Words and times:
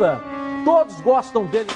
Silva. 0.00 0.22
Todos 0.64 1.00
gostam 1.02 1.44
dele. 1.44 1.66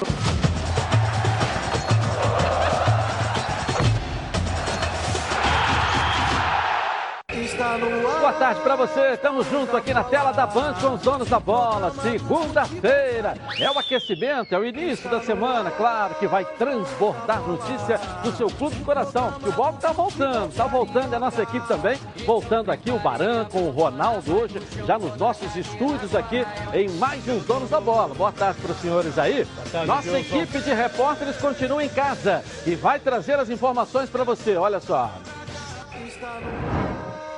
Boa 7.77 8.31
tarde 8.33 8.61
para 8.61 8.75
você. 8.77 9.13
Estamos 9.13 9.47
juntos 9.47 9.75
aqui 9.75 9.93
na 9.93 10.03
tela 10.03 10.31
da 10.31 10.47
Band 10.47 10.75
com 10.79 10.93
os 10.93 11.01
donos 11.01 11.27
da 11.27 11.39
bola. 11.39 11.91
Segunda-feira 12.01 13.33
é 13.59 13.69
o 13.69 13.77
aquecimento, 13.77 14.55
é 14.55 14.57
o 14.57 14.63
início 14.63 15.09
da 15.09 15.21
semana, 15.21 15.69
claro, 15.71 16.15
que 16.15 16.25
vai 16.25 16.45
transbordar 16.45 17.41
notícia 17.41 17.99
do 18.23 18.31
seu 18.31 18.49
clube 18.49 18.77
de 18.77 18.83
coração, 18.83 19.33
porque 19.33 19.49
o 19.49 19.51
Bob 19.51 19.75
está 19.75 19.91
voltando, 19.91 20.49
está 20.49 20.65
voltando 20.67 21.13
a 21.13 21.19
nossa 21.19 21.43
equipe 21.43 21.67
também, 21.67 21.99
voltando 22.25 22.71
aqui 22.71 22.91
o 22.91 22.99
Baran 22.99 23.45
com 23.45 23.63
o 23.63 23.71
Ronaldo 23.71 24.37
hoje, 24.37 24.61
já 24.85 24.97
nos 24.97 25.17
nossos 25.17 25.53
estúdios 25.55 26.15
aqui 26.15 26.45
em 26.73 26.89
mais 26.91 27.27
um 27.27 27.39
Donos 27.39 27.69
da 27.69 27.81
Bola. 27.81 28.15
Boa 28.15 28.31
tarde 28.31 28.61
para 28.61 28.71
os 28.71 28.79
senhores 28.79 29.19
aí. 29.19 29.45
Tarde, 29.71 29.87
nossa 29.87 30.17
equipe 30.17 30.59
de 30.59 30.73
repórteres 30.73 31.35
continua 31.37 31.83
em 31.83 31.89
casa 31.89 32.41
e 32.65 32.73
vai 32.73 32.99
trazer 32.99 33.37
as 33.37 33.49
informações 33.49 34.09
para 34.09 34.23
você. 34.23 34.55
Olha 34.55 34.79
só. 34.79 35.11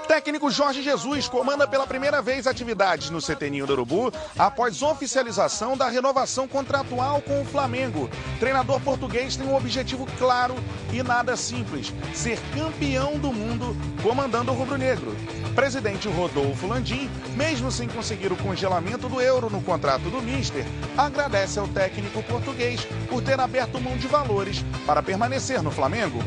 Técnico 0.08 0.50
Jorge 0.50 0.82
Jesus 0.82 1.28
comanda 1.28 1.68
pela 1.68 1.86
primeira 1.86 2.22
vez 2.22 2.48
atividades 2.48 3.10
no 3.10 3.22
CTNinho 3.22 3.68
do 3.68 3.74
Urubu 3.74 4.14
após 4.40 4.82
oficialização 4.82 5.76
da 5.76 5.90
renovação 5.90 6.48
contratual 6.48 7.22
com 7.22 7.42
o 7.42 7.46
Flamengo. 7.46 8.10
Treinador 8.40 8.80
português 8.80 9.36
tem 9.36 9.46
um 9.46 9.56
objetivo 9.56 10.08
claro 10.18 10.56
e 10.94 11.04
nada 11.04 11.36
simples: 11.36 11.94
ser 12.14 12.40
campeão 12.56 13.20
do 13.20 13.34
mundo 13.34 13.76
comandando 14.02 14.52
o 14.52 14.56
rubro-negro. 14.56 15.14
Presidente 15.58 16.08
Rodolfo 16.08 16.68
Landim, 16.68 17.10
mesmo 17.36 17.72
sem 17.72 17.88
conseguir 17.88 18.32
o 18.32 18.36
congelamento 18.36 19.10
do 19.10 19.20
euro 19.20 19.50
no 19.50 19.60
contrato 19.60 20.04
do 20.04 20.22
Mister, 20.22 20.64
agradece 20.96 21.58
ao 21.58 21.68
técnico 21.68 22.22
português 22.22 22.88
por 23.10 23.24
ter 23.24 23.40
aberto 23.40 23.82
mão 23.82 23.98
de 23.98 24.06
valores 24.08 24.64
para 24.86 25.02
permanecer 25.02 25.64
no 25.64 25.72
Flamengo. 25.72 26.20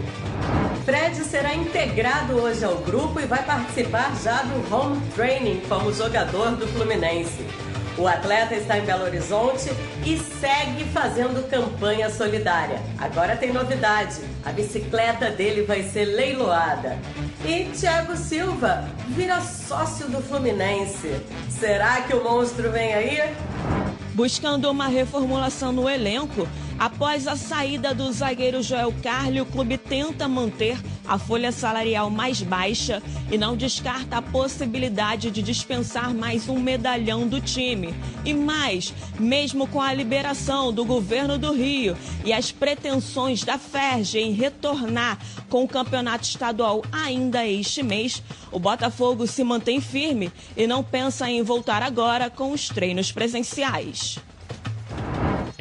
Fred 0.85 1.15
será 1.19 1.55
integrado 1.55 2.43
hoje 2.43 2.65
ao 2.65 2.79
grupo 2.79 3.21
e 3.21 3.25
vai 3.25 3.45
participar 3.45 4.13
já 4.21 4.43
do 4.43 4.75
home 4.75 5.01
training 5.15 5.63
como 5.69 5.93
jogador 5.93 6.57
do 6.57 6.67
Fluminense. 6.67 7.70
O 7.99 8.07
atleta 8.07 8.55
está 8.55 8.79
em 8.79 8.83
Belo 8.83 9.05
Horizonte 9.05 9.71
e 10.07 10.17
segue 10.19 10.85
fazendo 10.85 11.49
campanha 11.49 12.09
solidária. 12.09 12.81
Agora 12.99 13.37
tem 13.37 13.53
novidade: 13.53 14.21
a 14.45 14.53
bicicleta 14.53 15.31
dele 15.31 15.63
vai 15.63 15.83
ser 15.83 16.05
leiloada. 16.05 16.99
E 17.45 17.65
Thiago 17.65 18.17
Silva 18.17 18.89
vira 19.09 19.41
sócio 19.41 20.09
do 20.09 20.23
Fluminense. 20.23 21.21
Será 21.49 22.03
que 22.03 22.15
o 22.15 22.23
monstro 22.23 22.71
vem 22.71 22.95
aí? 22.95 23.35
Buscando 24.15 24.71
uma 24.71 24.87
reformulação 24.87 25.73
no 25.73 25.89
elenco, 25.89 26.47
após 26.81 27.29
a 27.29 27.37
saída 27.37 27.93
do 27.93 28.11
zagueiro 28.11 28.63
Joel 28.63 28.95
Carli, 29.03 29.39
o 29.39 29.45
clube 29.45 29.77
tenta 29.77 30.27
manter 30.27 30.79
a 31.07 31.19
folha 31.19 31.53
salarial 31.53 32.09
mais 32.09 32.41
baixa 32.41 33.03
e 33.31 33.37
não 33.37 33.55
descarta 33.55 34.17
a 34.17 34.23
possibilidade 34.23 35.31
de 35.31 35.43
dispensar 35.43 36.15
mais 36.15 36.49
um 36.49 36.59
medalhão 36.59 37.29
do 37.29 37.39
time. 37.39 37.95
E 38.25 38.33
mais, 38.33 38.95
mesmo 39.19 39.67
com 39.67 39.79
a 39.79 39.93
liberação 39.93 40.73
do 40.73 40.83
governo 40.83 41.37
do 41.37 41.53
Rio 41.53 41.95
e 42.25 42.33
as 42.33 42.51
pretensões 42.51 43.45
da 43.45 43.59
FERJ 43.59 44.19
em 44.19 44.33
retornar 44.33 45.19
com 45.51 45.63
o 45.63 45.69
campeonato 45.69 46.25
estadual 46.25 46.83
ainda 46.91 47.47
este 47.47 47.83
mês, 47.83 48.23
o 48.51 48.59
Botafogo 48.59 49.27
se 49.27 49.45
mantém 49.45 49.83
firme 49.83 50.33
e 50.57 50.67
não 50.67 50.83
pensa 50.83 51.29
em 51.29 51.43
voltar 51.43 51.83
agora 51.83 52.31
com 52.31 52.53
os 52.53 52.71
treinos 52.71 53.13
presenciais. 53.13 54.19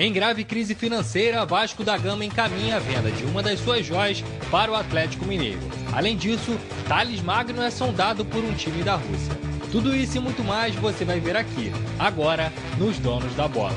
Em 0.01 0.13
grave 0.13 0.45
crise 0.45 0.73
financeira, 0.75 1.45
Vasco 1.45 1.83
da 1.83 1.97
Gama 1.97 2.23
encaminha 2.23 2.77
a 2.77 2.79
venda 2.79 3.11
de 3.11 3.25
uma 3.25 3.43
das 3.43 3.59
suas 3.59 3.85
joias 3.85 4.23
para 4.49 4.71
o 4.71 4.75
Atlético 4.75 5.25
Mineiro. 5.25 5.59
Além 5.91 6.15
disso, 6.15 6.57
Thales 6.87 7.21
Magno 7.21 7.61
é 7.61 7.69
sondado 7.69 8.23
por 8.23 8.41
um 8.41 8.53
time 8.53 8.81
da 8.81 8.95
Rússia. 8.95 9.37
Tudo 9.73 9.93
isso 9.93 10.15
e 10.15 10.21
muito 10.21 10.41
mais 10.41 10.73
você 10.75 11.03
vai 11.03 11.19
ver 11.19 11.35
aqui, 11.35 11.69
agora, 11.99 12.49
nos 12.77 12.97
Donos 12.97 13.35
da 13.35 13.45
Bola. 13.49 13.75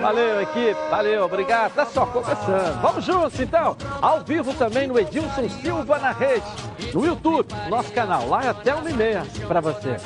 Valeu, 0.00 0.42
equipe. 0.42 0.78
Valeu, 0.88 1.24
obrigado. 1.24 1.74
Tá 1.74 1.86
só 1.86 2.06
começando. 2.06 2.80
Vamos 2.80 3.04
juntos, 3.04 3.40
então. 3.40 3.76
Ao 4.00 4.22
vivo 4.22 4.54
também 4.54 4.86
no 4.86 4.96
Edilson 4.96 5.48
Silva 5.60 5.98
na 5.98 6.12
rede. 6.12 6.46
No 6.94 7.04
YouTube, 7.04 7.52
nosso 7.68 7.90
canal. 7.90 8.28
Lá 8.28 8.44
é 8.44 8.48
até 8.50 8.72
uma 8.76 8.88
e 8.88 8.94
meia 8.94 9.26
pra 9.48 9.60
você. 9.60 9.96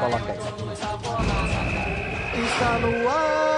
Coloca 0.00 0.32
aí. 0.32 0.38
Está 2.44 2.78
no 2.78 3.08
ar, 3.08 3.57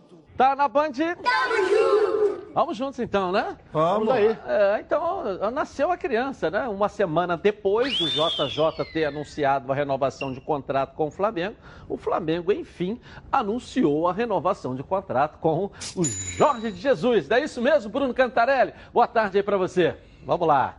Tá 0.37 0.55
na 0.55 0.67
Band? 0.67 0.91
Tamo 0.91 1.69
junto! 1.69 2.21
Vamos 2.53 2.75
juntos 2.75 2.99
então, 2.99 3.31
né? 3.31 3.57
Vamos, 3.71 4.07
Vamos 4.07 4.13
aí. 4.13 4.37
É, 4.45 4.81
então, 4.81 5.23
nasceu 5.51 5.89
a 5.89 5.95
criança, 5.97 6.51
né? 6.51 6.67
Uma 6.67 6.89
semana 6.89 7.37
depois 7.37 7.97
do 7.97 8.09
JJ 8.09 8.85
ter 8.91 9.05
anunciado 9.05 9.71
a 9.71 9.75
renovação 9.75 10.33
de 10.33 10.41
contrato 10.41 10.93
com 10.95 11.07
o 11.07 11.11
Flamengo, 11.11 11.55
o 11.87 11.95
Flamengo, 11.95 12.51
enfim, 12.51 12.99
anunciou 13.31 14.07
a 14.07 14.13
renovação 14.13 14.75
de 14.75 14.83
contrato 14.83 15.37
com 15.39 15.71
o 15.95 16.03
Jorge 16.03 16.71
de 16.71 16.79
Jesus. 16.81 17.31
É 17.31 17.39
isso 17.39 17.61
mesmo, 17.61 17.89
Bruno 17.89 18.13
Cantarelli? 18.13 18.73
Boa 18.93 19.07
tarde 19.07 19.37
aí 19.37 19.43
para 19.43 19.57
você. 19.57 19.95
Vamos 20.25 20.47
lá. 20.47 20.77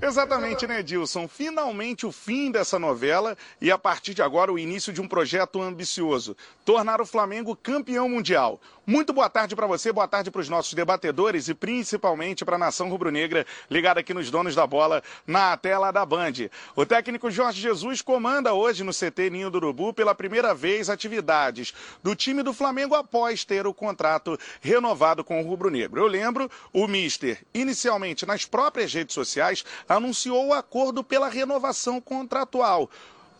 Exatamente, 0.00 0.64
né, 0.64 0.78
Edilson? 0.78 1.26
Finalmente 1.26 2.06
o 2.06 2.12
fim 2.12 2.52
dessa 2.52 2.78
novela 2.78 3.36
e 3.60 3.68
a 3.68 3.76
partir 3.76 4.14
de 4.14 4.22
agora 4.22 4.52
o 4.52 4.58
início 4.58 4.92
de 4.92 5.00
um 5.00 5.08
projeto 5.08 5.60
ambicioso: 5.60 6.36
tornar 6.64 7.00
o 7.00 7.06
Flamengo 7.06 7.56
campeão 7.56 8.08
mundial. 8.08 8.60
Muito 8.88 9.12
boa 9.12 9.28
tarde 9.28 9.54
para 9.54 9.66
você, 9.66 9.92
boa 9.92 10.08
tarde 10.08 10.30
para 10.30 10.40
os 10.40 10.48
nossos 10.48 10.72
debatedores 10.72 11.46
e 11.46 11.52
principalmente 11.52 12.42
para 12.42 12.56
a 12.56 12.58
nação 12.58 12.88
rubro-negra 12.88 13.46
ligada 13.70 14.00
aqui 14.00 14.14
nos 14.14 14.30
donos 14.30 14.54
da 14.54 14.66
bola 14.66 15.02
na 15.26 15.54
tela 15.58 15.90
da 15.90 16.06
Band. 16.06 16.48
O 16.74 16.86
técnico 16.86 17.30
Jorge 17.30 17.60
Jesus 17.60 18.00
comanda 18.00 18.54
hoje 18.54 18.82
no 18.82 18.90
CT 18.90 19.28
Ninho 19.28 19.50
do 19.50 19.58
Urubu 19.58 19.92
pela 19.92 20.14
primeira 20.14 20.54
vez 20.54 20.88
atividades 20.88 21.74
do 22.02 22.16
time 22.16 22.42
do 22.42 22.54
Flamengo 22.54 22.94
após 22.94 23.44
ter 23.44 23.66
o 23.66 23.74
contrato 23.74 24.38
renovado 24.62 25.22
com 25.22 25.38
o 25.38 25.46
rubro-negro. 25.46 26.00
Eu 26.00 26.06
lembro, 26.06 26.50
o 26.72 26.88
Mister, 26.88 27.44
inicialmente 27.52 28.24
nas 28.24 28.46
próprias 28.46 28.90
redes 28.94 29.12
sociais, 29.12 29.66
anunciou 29.86 30.46
o 30.46 30.54
acordo 30.54 31.04
pela 31.04 31.28
renovação 31.28 32.00
contratual. 32.00 32.88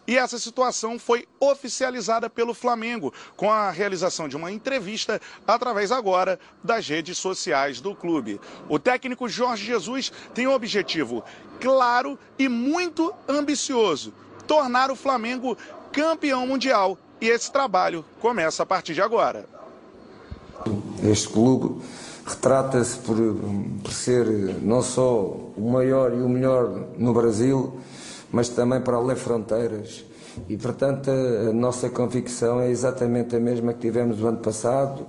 E 0.08 0.16
essa 0.16 0.38
situação 0.38 0.98
foi 0.98 1.28
oficializada 1.38 2.30
pelo 2.30 2.54
Flamengo, 2.54 3.12
com 3.36 3.52
a 3.52 3.70
realização 3.70 4.26
de 4.26 4.38
uma 4.38 4.50
entrevista 4.50 5.20
através 5.46 5.92
agora 5.92 6.41
das 6.64 6.88
redes 6.88 7.19
sociais 7.19 7.78
do 7.78 7.94
clube. 7.94 8.41
O 8.70 8.78
técnico 8.78 9.28
Jorge 9.28 9.66
Jesus 9.66 10.10
tem 10.32 10.46
um 10.46 10.54
objetivo 10.54 11.22
claro 11.60 12.19
e 12.38 12.48
muito 12.48 13.12
ambicioso: 13.28 14.14
tornar 14.46 14.91
o 14.91 14.96
Flamengo 14.96 15.58
campeão 15.92 16.46
mundial. 16.46 16.96
E 17.20 17.28
esse 17.28 17.52
trabalho 17.52 18.02
começa 18.19 18.62
a 18.62 18.66
partir 18.66 18.94
de 18.94 19.02
agora. 19.02 19.44
Este 21.05 21.28
clube 21.28 21.84
retrata-se 22.25 22.96
por, 23.00 23.16
por 23.82 23.93
ser 23.93 24.26
não 24.62 24.81
só 24.81 25.20
o 25.55 25.70
maior 25.70 26.14
e 26.14 26.22
o 26.22 26.28
melhor 26.31 26.87
no 26.96 27.12
Brasil, 27.12 27.78
mas 28.32 28.48
também 28.48 28.80
para 28.80 28.96
além 28.96 29.16
fronteiras. 29.16 30.04
E, 30.48 30.56
portanto, 30.56 31.10
a, 31.10 31.52
nossa 31.52 31.88
convicção 31.88 32.60
é 32.60 32.70
exatamente 32.70 33.34
a 33.34 33.40
mesma 33.40 33.72
que 33.72 33.80
tivemos 33.80 34.19
no 34.19 34.28
ano 34.28 34.38
passado. 34.38 35.06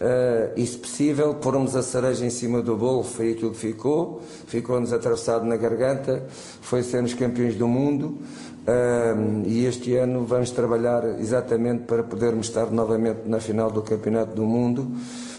Uh, 0.00 0.50
e, 0.56 0.66
se 0.66 0.78
possível, 0.78 1.34
pormos 1.34 1.76
a 1.76 1.82
cereja 1.82 2.26
em 2.26 2.30
cima 2.30 2.60
do 2.60 2.76
bolo, 2.76 3.04
foi 3.04 3.32
aquilo 3.32 3.52
que 3.52 3.58
ficou, 3.58 4.20
ficou-nos 4.46 4.92
atravessado 4.92 5.44
na 5.44 5.56
garganta, 5.56 6.24
foi 6.60 6.82
sermos 6.82 7.14
campeões 7.14 7.54
do 7.54 7.68
mundo. 7.68 8.18
Uh, 8.62 9.42
e 9.44 9.64
este 9.64 9.96
ano 9.96 10.24
vamos 10.24 10.50
trabalhar 10.50 11.04
exatamente 11.20 11.84
para 11.84 12.02
podermos 12.02 12.46
estar 12.46 12.70
novamente 12.70 13.20
na 13.26 13.40
final 13.40 13.70
do 13.70 13.82
Campeonato 13.82 14.34
do 14.34 14.44
Mundo, 14.44 14.90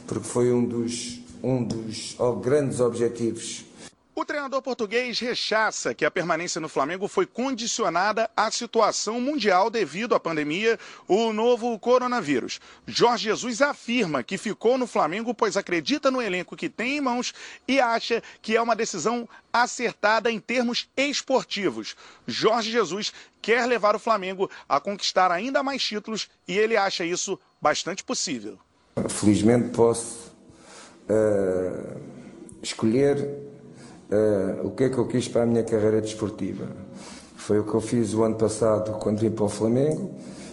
porque 0.06 0.27
foi 0.27 0.51
um 0.51 0.63
dos, 0.63 1.21
um 1.42 1.63
dos 1.63 2.18
grandes 2.42 2.81
objetivos 2.81 3.66
O 4.15 4.24
treinador 4.24 4.62
português 4.62 5.19
rechaça 5.19 5.92
que 5.92 6.06
a 6.06 6.12
permanência 6.12 6.62
no 6.62 6.69
Flamengo 6.69 7.07
foi 7.07 7.25
condicionada 7.25 8.30
à 8.38 8.51
situação 8.51 9.19
mundial 9.19 9.71
devido 9.71 10.13
à 10.13 10.19
pandemia, 10.19 10.80
o 11.07 11.33
novo 11.33 11.80
coronavírus. 11.80 12.60
Jorge 12.86 13.24
Jesus 13.24 13.60
afirma 13.60 14.21
que 14.21 14.38
ficou 14.38 14.77
no 14.77 14.86
Flamengo 14.86 15.33
pois 15.33 15.57
acredita 15.57 16.12
no 16.12 16.21
elenco 16.21 16.56
que 16.56 16.69
tem 16.69 16.98
em 16.98 17.01
mãos 17.01 17.33
e 17.68 17.80
acha 17.80 18.21
que 18.39 18.56
é 18.56 18.62
uma 18.62 18.75
decisão 18.75 19.27
acertada 19.51 20.31
em 20.31 20.39
termos 20.39 20.88
esportivos. 20.95 21.95
Jorge 22.27 22.69
Jesus 22.69 23.12
quer 23.42 23.66
levar 23.66 23.95
o 23.95 24.00
Flamengo 24.00 24.48
a 24.69 24.80
conquistar 24.80 25.31
ainda 25.31 25.63
mais 25.63 25.83
títulos 25.83 26.30
e 26.48 26.56
ele 26.56 26.77
acha 26.77 27.04
isso 27.04 27.39
bastante 27.59 28.04
possível. 28.04 28.59
Felizmente 29.09 29.69
posso 29.69 30.31
uh, 31.09 32.00
escolher 32.62 33.53
uh, 34.13 34.68
o 34.68 34.71
que 34.71 34.86
é 34.86 34.89
que 34.89 34.98
eu 34.98 35.07
quis 35.07 35.27
para 35.27 35.44
a 35.44 35.45
minha 35.45 35.63
carreira 35.63 36.00
desportiva. 36.00 36.68
Foi 37.36 37.60
o 37.60 37.63
que 37.63 37.74
eu 37.74 37.81
fiz 37.81 38.13
o 38.13 38.24
ano 38.24 38.36
passado 38.36 38.98
quando 39.00 39.19
vim 39.19 39.31
para 39.31 39.45
o 39.45 39.50
Flamengo 39.50 40.12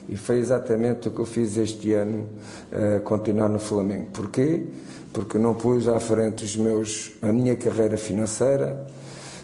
e 0.08 0.16
foi 0.16 0.38
exatamente 0.38 1.08
o 1.08 1.10
que 1.10 1.20
eu 1.20 1.26
fiz 1.26 1.56
este 1.56 1.92
ano, 1.92 2.28
uh, 2.72 3.00
continuar 3.02 3.48
no 3.48 3.58
Flamengo. 3.58 4.08
Porquê? 4.12 4.66
Porque 5.12 5.38
não 5.38 5.54
pus 5.54 5.86
à 5.86 6.00
frente 6.00 6.44
os 6.44 6.56
meus, 6.56 7.12
a 7.22 7.32
minha 7.32 7.54
carreira 7.54 7.96
financeira, 7.96 8.86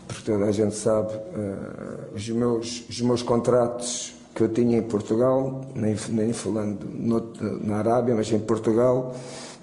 porque 0.09 0.31
toda 0.31 0.47
a 0.47 0.53
gente 0.53 0.75
sabe 0.75 1.15
uh, 1.15 2.15
os, 2.15 2.29
meus, 2.31 2.85
os 2.89 3.01
meus 3.01 3.23
contratos 3.23 4.15
que 4.35 4.43
eu 4.43 4.49
tinha 4.49 4.79
em 4.79 4.83
Portugal, 4.83 5.63
nem, 5.75 5.97
nem 6.11 6.33
falando 6.33 6.85
no, 6.93 7.33
na 7.65 7.77
Arábia, 7.77 8.15
mas 8.15 8.31
em 8.31 8.39
Portugal, 8.39 9.15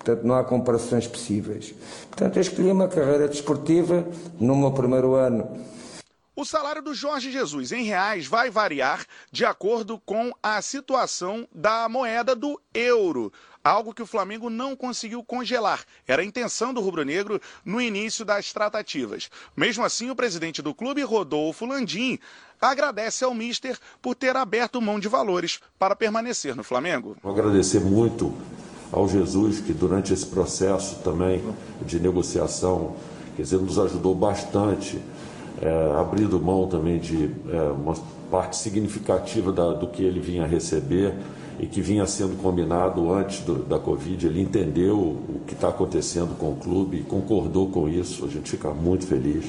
Portanto, 0.04 0.28
não 0.28 0.36
há 0.36 0.44
comparações 0.44 1.08
possíveis. 1.08 1.74
Portanto, 2.10 2.36
eu 2.36 2.42
escolhi 2.42 2.70
uma 2.70 2.90
carreira 2.90 3.26
desportiva 3.26 4.06
no 4.38 4.54
meu 4.54 4.74
primeiro 4.74 5.14
ano. 5.16 5.66
O 6.36 6.44
salário 6.44 6.82
do 6.82 6.94
Jorge 6.94 7.32
Jesus 7.32 7.72
em 7.72 7.84
reais 7.84 8.28
vai 8.28 8.50
variar 8.50 9.06
de 9.32 9.46
acordo 9.46 10.02
com 10.06 10.34
a 10.44 10.62
situação 10.62 11.48
da 11.54 11.88
moeda 11.88 12.36
do 12.36 12.60
euro. 12.74 13.32
Algo 13.64 13.94
que 13.94 14.02
o 14.02 14.06
Flamengo 14.06 14.50
não 14.50 14.76
conseguiu 14.76 15.24
congelar. 15.24 15.86
Era 16.06 16.22
a 16.22 16.26
intenção 16.26 16.74
do 16.74 16.82
rubro-negro 16.82 17.40
no 17.64 17.80
início 17.80 18.26
das 18.26 18.52
tratativas. 18.52 19.30
Mesmo 19.56 19.86
assim, 19.86 20.10
o 20.10 20.16
presidente 20.16 20.62
do 20.62 20.74
clube, 20.74 21.02
Rodolfo 21.02 21.66
Landim, 21.66 22.20
agradece 22.60 23.24
ao 23.24 23.34
Mister 23.34 23.78
por 24.02 24.16
ter 24.16 24.36
aberto 24.36 24.82
mão 24.82 25.00
de 25.00 25.08
valores 25.08 25.62
para 25.80 25.96
permanecer 25.96 26.58
no 26.58 26.64
Flamengo. 26.64 27.16
Vou 27.24 27.32
agradecer 27.32 27.80
muito 27.80 28.34
ao 28.94 29.10
Jesus, 29.10 29.60
que 29.60 29.74
durante 29.74 30.14
esse 30.14 30.26
processo 30.26 31.00
também 31.04 31.42
de 31.86 32.00
negociação, 32.00 32.92
quer 33.36 33.42
dizer, 33.42 33.58
nos 33.58 33.80
ajudou 33.80 34.14
bastante, 34.14 35.00
é, 35.62 35.96
abrindo 36.00 36.40
mão 36.40 36.68
também 36.68 37.00
de 37.00 37.32
é, 37.50 37.62
uma 37.72 37.96
parte 38.30 38.56
significativa 38.56 39.52
da, 39.52 39.74
do 39.74 39.88
que 39.88 40.04
ele 40.04 40.20
vinha 40.20 40.46
receber 40.46 41.14
e 41.60 41.66
que 41.66 41.82
vinha 41.82 42.06
sendo 42.06 42.40
combinado 42.42 43.12
antes 43.12 43.42
do, 43.42 43.56
da 43.64 43.80
Covid. 43.80 44.28
Ele 44.28 44.42
entendeu 44.42 44.98
o 44.98 45.42
que 45.48 45.54
está 45.54 45.70
acontecendo 45.70 46.38
com 46.38 46.52
o 46.52 46.56
clube 46.56 46.98
e 46.98 47.02
concordou 47.02 47.70
com 47.70 47.90
isso. 47.90 48.26
A 48.26 48.28
gente 48.28 48.50
fica 48.50 48.70
muito 48.72 49.06
feliz. 49.06 49.46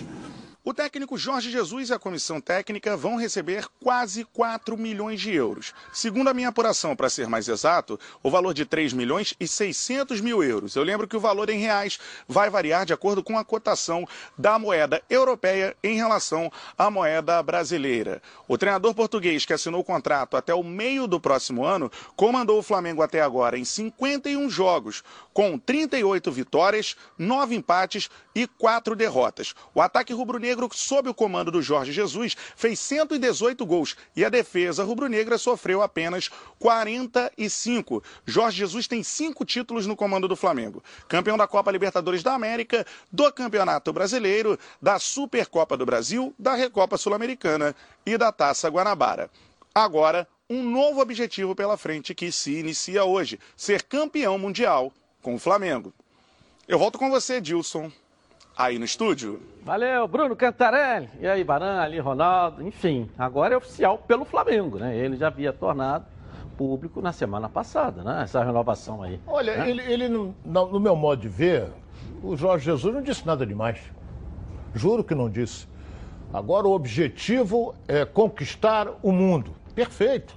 O 0.67 0.73
técnico 0.73 1.19
Jorge 1.19 1.51
Jesus 1.51 1.91
e 1.91 1.93
a 1.93 1.99
comissão 1.99 2.41
técnica 2.41 2.97
vão 2.97 3.17
receber 3.17 3.67
quase 3.83 4.25
4 4.25 4.79
milhões 4.79 5.21
de 5.21 5.31
euros. 5.31 5.75
Segundo 5.93 6.29
a 6.29 6.33
minha 6.33 6.49
apuração, 6.49 6.97
para 6.97 7.11
ser 7.11 7.29
mais 7.29 7.47
exato, 7.49 8.01
o 8.23 8.31
valor 8.31 8.55
de 8.55 8.65
3 8.65 8.95
milhões 8.95 9.35
e 9.39 9.47
600 9.47 10.23
mil 10.23 10.43
euros. 10.43 10.75
Eu 10.75 10.83
lembro 10.83 11.07
que 11.07 11.19
o 11.19 11.21
valor 11.21 11.51
em 11.51 11.59
reais 11.59 11.99
vai 12.27 12.49
variar 12.49 12.87
de 12.87 12.95
acordo 12.95 13.23
com 13.23 13.37
a 13.37 13.45
cotação 13.45 14.09
da 14.39 14.59
moeda 14.59 15.03
europeia 15.11 15.77
em 15.85 15.97
relação 15.97 16.51
à 16.79 16.91
moeda 16.91 17.43
brasileira. 17.43 18.23
O 18.49 18.57
treinador 18.57 18.95
português 18.95 19.45
que 19.45 19.53
assinou 19.53 19.83
o 19.83 19.85
contrato 19.85 20.35
até 20.35 20.55
o 20.55 20.65
meio 20.65 21.07
do 21.07 21.21
próximo 21.21 21.63
ano 21.63 21.93
comandou 22.17 22.59
o 22.59 22.63
Flamengo 22.63 23.03
até 23.03 23.21
agora 23.21 23.59
em 23.59 23.67
51 23.67 24.49
jogos, 24.49 25.05
com 25.35 25.59
38 25.59 26.33
vitórias, 26.33 26.97
9 27.19 27.55
empates 27.55 28.09
e 28.35 28.47
4 28.47 28.97
derrotas. 28.97 29.55
O 29.75 29.83
ataque 29.83 30.15
rubro-negro 30.15 30.54
rubro-negro, 30.55 30.77
sob 30.77 31.09
o 31.09 31.15
comando 31.15 31.51
do 31.51 31.61
Jorge 31.61 31.93
Jesus, 31.93 32.37
fez 32.57 32.79
118 32.79 33.67
gols 33.67 33.97
e 34.15 34.25
a 34.25 34.29
defesa 34.29 34.85
rubro-negra 34.85 35.37
sofreu 35.37 35.83
apenas 35.83 36.31
45. 36.59 38.03
Jorge 38.25 38.59
Jesus 38.59 38.87
tem 38.87 39.03
cinco 39.03 39.45
títulos 39.45 39.87
no 39.87 39.97
comando 39.97 40.29
do 40.29 40.37
Flamengo: 40.37 40.83
campeão 41.09 41.37
da 41.37 41.47
Copa 41.47 41.71
Libertadores 41.71 42.23
da 42.23 42.35
América, 42.35 42.87
do 43.13 43.31
Campeonato 43.33 43.93
Brasileiro, 43.93 44.59
da 44.81 44.99
Supercopa 44.99 45.77
do 45.77 45.87
Brasil, 45.87 46.35
da 46.39 46.55
Recopa 46.55 46.97
Sul-Americana 46.97 47.75
e 48.07 48.17
da 48.17 48.33
Taça 48.33 48.69
Guanabara. 48.69 49.31
Agora, 49.75 50.27
um 50.49 50.63
novo 50.63 51.01
objetivo 51.01 51.55
pela 51.55 51.77
frente 51.77 52.15
que 52.15 52.31
se 52.31 52.59
inicia 52.59 53.05
hoje: 53.05 53.39
ser 53.57 53.83
campeão 53.83 54.39
mundial 54.39 54.93
com 55.23 55.35
o 55.35 55.39
Flamengo. 55.39 55.93
Eu 56.67 56.79
volto 56.79 56.99
com 56.99 57.11
você, 57.11 57.41
Dilson 57.41 57.93
aí 58.57 58.79
no 58.79 58.85
estúdio. 58.85 59.41
Valeu, 59.63 60.07
Bruno 60.07 60.37
Cantarelli. 60.37 61.09
E 61.21 61.27
aí, 61.27 61.43
Baran, 61.43 61.81
ali, 61.81 61.99
Ronaldo. 61.99 62.63
Enfim, 62.63 63.09
agora 63.19 63.55
é 63.55 63.57
oficial 63.57 63.99
pelo 63.99 64.25
Flamengo, 64.25 64.79
né? 64.79 64.97
Ele 64.97 65.17
já 65.17 65.29
havia 65.29 65.53
tornado 65.53 66.05
público 66.57 67.01
na 67.01 67.13
semana 67.13 67.49
passada, 67.49 68.03
né? 68.03 68.23
Essa 68.23 68.45
renovação 68.45 69.03
aí. 69.03 69.21
Olha, 69.27 69.57
né? 69.57 69.71
ele, 69.71 69.83
ele 69.83 70.09
no, 70.09 70.35
no 70.45 70.79
meu 70.79 70.95
modo 70.95 71.21
de 71.21 71.29
ver, 71.29 71.69
o 72.23 72.37
Jorge 72.37 72.67
Jesus 72.67 72.95
não 72.95 73.03
disse 73.03 73.27
nada 73.27 73.45
demais. 73.45 73.81
Juro 74.75 75.03
que 75.03 75.15
não 75.15 75.29
disse. 75.29 75.67
Agora 76.33 76.67
o 76.67 76.73
objetivo 76.73 77.75
é 77.87 78.05
conquistar 78.05 78.89
o 79.03 79.13
mundo. 79.13 79.55
Perfeito. 79.75 80.37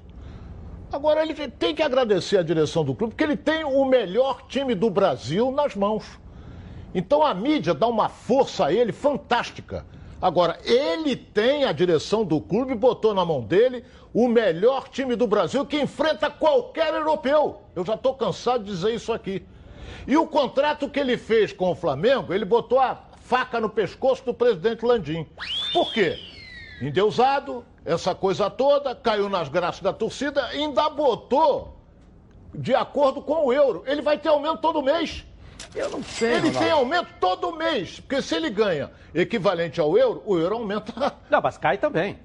Agora 0.92 1.22
ele 1.22 1.34
tem 1.50 1.76
que 1.76 1.84
agradecer 1.84 2.38
a 2.38 2.44
direção 2.44 2.84
do 2.84 2.96
clube, 2.96 3.14
porque 3.14 3.24
ele 3.24 3.36
tem 3.36 3.64
o 3.64 3.84
melhor 3.84 4.44
time 4.48 4.74
do 4.74 4.90
Brasil 4.90 5.52
nas 5.52 5.76
mãos. 5.76 6.18
Então 6.94 7.26
a 7.26 7.34
mídia 7.34 7.74
dá 7.74 7.88
uma 7.88 8.10
força 8.10 8.66
a 8.66 8.74
ele 8.74 8.92
fantástica. 8.92 9.86
Agora, 10.20 10.58
ele 10.64 11.16
tem 11.16 11.64
a 11.64 11.72
direção 11.72 12.26
do 12.26 12.42
clube, 12.42 12.74
botou 12.74 13.14
na 13.14 13.24
mão 13.24 13.42
dele 13.42 13.84
o 14.14 14.28
melhor 14.28 14.90
time 14.90 15.16
do 15.16 15.28
Brasil 15.28 15.64
que 15.66 15.80
enfrenta 15.80 16.30
qualquer 16.30 16.92
europeu. 16.94 17.62
Eu 17.76 17.86
já 17.86 17.94
estou 17.94 18.16
cansado 18.16 18.64
de 18.64 18.72
dizer 18.72 18.96
isso 18.96 19.14
aqui. 19.14 19.46
E 20.08 20.18
o 20.18 20.26
contrato 20.26 20.90
que 20.90 21.00
ele 21.00 21.18
fez 21.18 21.54
com 21.54 21.72
o 21.72 21.76
Flamengo, 21.76 22.34
ele 22.34 22.46
botou 22.46 22.80
a 22.80 23.00
faca 23.22 23.60
no 23.60 23.70
pescoço 23.70 24.26
do 24.26 24.34
presidente 24.34 24.84
Landim. 24.84 25.28
Por 25.72 25.94
quê? 25.94 26.18
Endeusado, 26.82 27.64
essa 27.86 28.16
coisa 28.16 28.50
toda, 28.50 28.96
caiu 28.96 29.30
nas 29.30 29.50
graças 29.50 29.82
da 29.82 29.94
torcida, 29.94 30.46
ainda 30.46 30.90
botou 30.90 31.76
de 32.56 32.74
acordo 32.74 33.22
com 33.22 33.46
o 33.46 33.54
euro. 33.54 33.84
Ele 33.86 34.02
vai 34.02 34.18
ter 34.18 34.30
aumento 34.30 34.60
todo 34.60 34.82
mês. 34.82 35.26
Eu 35.76 35.90
não 35.90 36.04
sei. 36.04 36.30
Ele 36.30 36.48
Ronaldo. 36.48 36.60
tem 36.60 36.72
aumento 36.72 37.08
todo 37.20 37.56
mês. 37.56 38.00
Porque 38.00 38.22
se 38.22 38.36
ele 38.36 38.50
ganha 38.50 38.92
equivalente 39.14 39.80
ao 39.80 39.98
euro, 39.98 40.24
o 40.26 40.38
euro 40.38 40.56
aumenta. 40.56 40.94
Não, 41.30 41.42
mas 41.42 41.58
cai 41.58 41.78
também. 41.78 42.18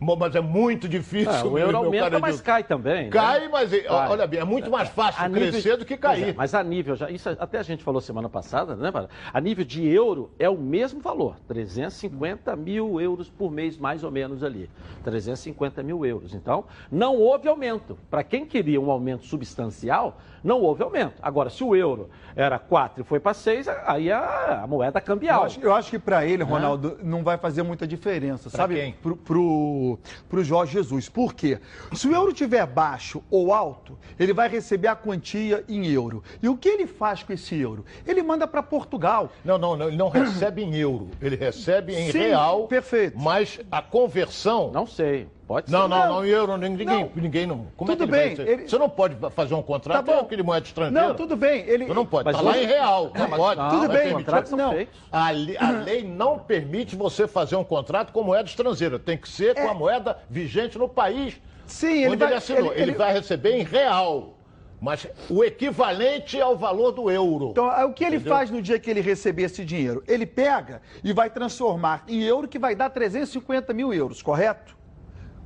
Mas 0.00 0.34
é 0.34 0.40
muito 0.40 0.88
difícil. 0.88 1.30
É, 1.30 1.44
o 1.44 1.58
euro 1.58 1.76
aumenta, 1.76 2.18
mas 2.18 2.40
cai 2.40 2.64
também. 2.64 3.04
Né? 3.04 3.10
Cai, 3.10 3.40
né? 3.40 3.48
mas 3.52 3.70
cai. 3.70 3.86
olha 3.86 4.26
bem, 4.26 4.40
é 4.40 4.44
muito 4.44 4.70
mais 4.70 4.88
fácil 4.88 5.30
crescer 5.30 5.76
do 5.76 5.84
que 5.84 5.94
cair. 5.94 6.30
É, 6.30 6.32
mas 6.32 6.54
a 6.54 6.64
nível, 6.64 6.96
já, 6.96 7.10
isso 7.10 7.28
até 7.28 7.58
a 7.58 7.62
gente 7.62 7.84
falou 7.84 8.00
semana 8.00 8.28
passada, 8.28 8.74
né, 8.74 8.90
A 9.32 9.40
nível 9.40 9.62
de 9.62 9.86
euro 9.86 10.30
é 10.38 10.48
o 10.48 10.56
mesmo 10.56 11.00
valor, 11.00 11.36
350 11.46 12.56
mil 12.56 12.98
euros 12.98 13.28
por 13.28 13.50
mês, 13.50 13.76
mais 13.76 14.02
ou 14.02 14.10
menos 14.10 14.42
ali. 14.42 14.70
350 15.04 15.82
mil 15.82 16.06
euros. 16.06 16.32
Então, 16.32 16.64
não 16.90 17.16
houve 17.16 17.46
aumento. 17.46 17.98
Para 18.10 18.24
quem 18.24 18.46
queria 18.46 18.80
um 18.80 18.90
aumento 18.90 19.26
substancial, 19.26 20.18
não 20.42 20.60
houve 20.60 20.82
aumento. 20.82 21.14
Agora, 21.22 21.50
se 21.50 21.62
o 21.62 21.74
euro 21.74 22.10
era 22.34 22.58
4 22.58 23.02
e 23.02 23.04
foi 23.04 23.20
para 23.20 23.34
6, 23.34 23.68
aí 23.86 24.10
a, 24.10 24.62
a, 24.62 24.66
moeda 24.66 25.00
cambial. 25.00 25.40
Eu 25.40 25.46
acho, 25.46 25.60
eu 25.60 25.74
acho 25.74 25.90
que 25.90 25.98
para 25.98 26.24
ele, 26.24 26.42
Ronaldo, 26.42 26.98
é? 27.00 27.04
não 27.04 27.22
vai 27.22 27.36
fazer 27.38 27.62
muita 27.62 27.86
diferença, 27.86 28.48
pra 28.48 28.58
sabe? 28.58 28.74
Quem? 28.76 28.92
Pro, 28.94 29.16
pro 29.16 29.98
para 30.28 30.40
o 30.40 30.44
Jorge 30.44 30.72
Jesus. 30.72 31.08
Por 31.08 31.34
quê? 31.34 31.58
Se 31.92 32.08
o 32.08 32.14
euro 32.14 32.30
estiver 32.30 32.66
baixo 32.66 33.22
ou 33.30 33.52
alto, 33.52 33.98
ele 34.18 34.32
vai 34.32 34.48
receber 34.48 34.88
a 34.88 34.96
quantia 34.96 35.64
em 35.68 35.86
euro. 35.86 36.22
E 36.42 36.48
o 36.48 36.56
que 36.56 36.68
ele 36.68 36.86
faz 36.86 37.22
com 37.22 37.32
esse 37.32 37.58
euro? 37.58 37.84
Ele 38.06 38.22
manda 38.22 38.46
para 38.46 38.62
Portugal. 38.62 39.30
Não, 39.44 39.58
não, 39.58 39.76
não, 39.76 39.88
ele 39.88 39.96
não 39.96 40.08
recebe 40.08 40.62
em 40.62 40.76
euro. 40.76 41.08
Ele 41.20 41.36
recebe 41.36 41.94
em 41.94 42.10
Sim, 42.10 42.18
real. 42.18 42.66
Perfeito. 42.66 43.18
Mas 43.18 43.60
a 43.70 43.82
conversão. 43.82 44.70
Não 44.72 44.86
sei. 44.86 45.28
Pode 45.50 45.68
não, 45.68 45.82
ser. 45.82 45.88
Não, 45.88 45.98
não, 45.98 46.14
não, 46.14 46.24
euro, 46.24 46.56
ninguém, 46.56 46.86
não. 46.86 47.10
ninguém 47.12 47.44
não. 47.44 47.66
Como 47.76 47.90
tudo 47.90 48.04
é 48.04 48.06
que 48.06 48.12
bem. 48.12 48.32
Ele 48.34 48.52
ele... 48.52 48.68
Você 48.68 48.78
não 48.78 48.88
pode 48.88 49.16
fazer 49.32 49.52
um 49.52 49.62
contrato 49.62 50.06
tá 50.06 50.12
com 50.12 50.20
aquele 50.20 50.44
moeda 50.44 50.64
estrangeira. 50.64 51.08
Não, 51.08 51.14
tudo 51.16 51.34
bem. 51.34 51.64
Ele... 51.66 51.86
Você 51.86 51.92
não 51.92 52.06
pode. 52.06 52.26
Mas 52.26 52.36
tá 52.36 52.40
lá 52.40 52.56
em 52.56 52.66
real. 52.66 53.10
Não, 53.12 53.28
não 53.28 53.36
pode. 53.36 53.60
Não, 53.60 53.68
tudo 53.70 53.88
bem. 53.88 54.12
Contratos 54.12 54.52
não. 54.52 54.86
A, 55.10 55.26
a, 55.26 55.70
lei 55.84 56.04
não 56.04 56.38
permite 56.38 56.94
você 56.94 57.26
fazer 57.26 57.56
um 57.56 57.64
contrato 57.64 58.12
com 58.12 58.22
moeda 58.22 58.48
estrangeira. 58.48 58.96
Tem 58.96 59.18
que 59.18 59.28
ser 59.28 59.56
com 59.56 59.66
a 59.66 59.72
é. 59.72 59.74
moeda 59.74 60.18
vigente 60.30 60.78
no 60.78 60.88
país. 60.88 61.40
Sim, 61.66 62.04
ele 62.04 62.16
vai, 62.16 62.28
ele 62.28 62.36
assinou. 62.36 62.72
Ele, 62.72 62.82
ele 62.82 62.92
vai 62.92 63.12
receber 63.12 63.56
em 63.56 63.64
real. 63.64 64.36
Mas 64.80 65.08
o 65.28 65.42
equivalente 65.42 66.40
ao 66.40 66.56
valor 66.56 66.92
do 66.92 67.10
euro. 67.10 67.48
Então, 67.50 67.68
aí 67.68 67.84
o 67.84 67.92
que 67.92 68.04
ele 68.04 68.16
Entendeu? 68.16 68.34
faz 68.34 68.52
no 68.52 68.62
dia 68.62 68.78
que 68.78 68.88
ele 68.88 69.00
receber 69.00 69.42
esse 69.42 69.64
dinheiro? 69.64 70.00
Ele 70.06 70.26
pega 70.26 70.80
e 71.02 71.12
vai 71.12 71.28
transformar 71.28 72.04
em 72.06 72.22
euro 72.22 72.46
que 72.46 72.58
vai 72.58 72.76
dar 72.76 72.88
350 72.88 73.74
mil 73.74 73.92
euros, 73.92 74.22
correto? 74.22 74.78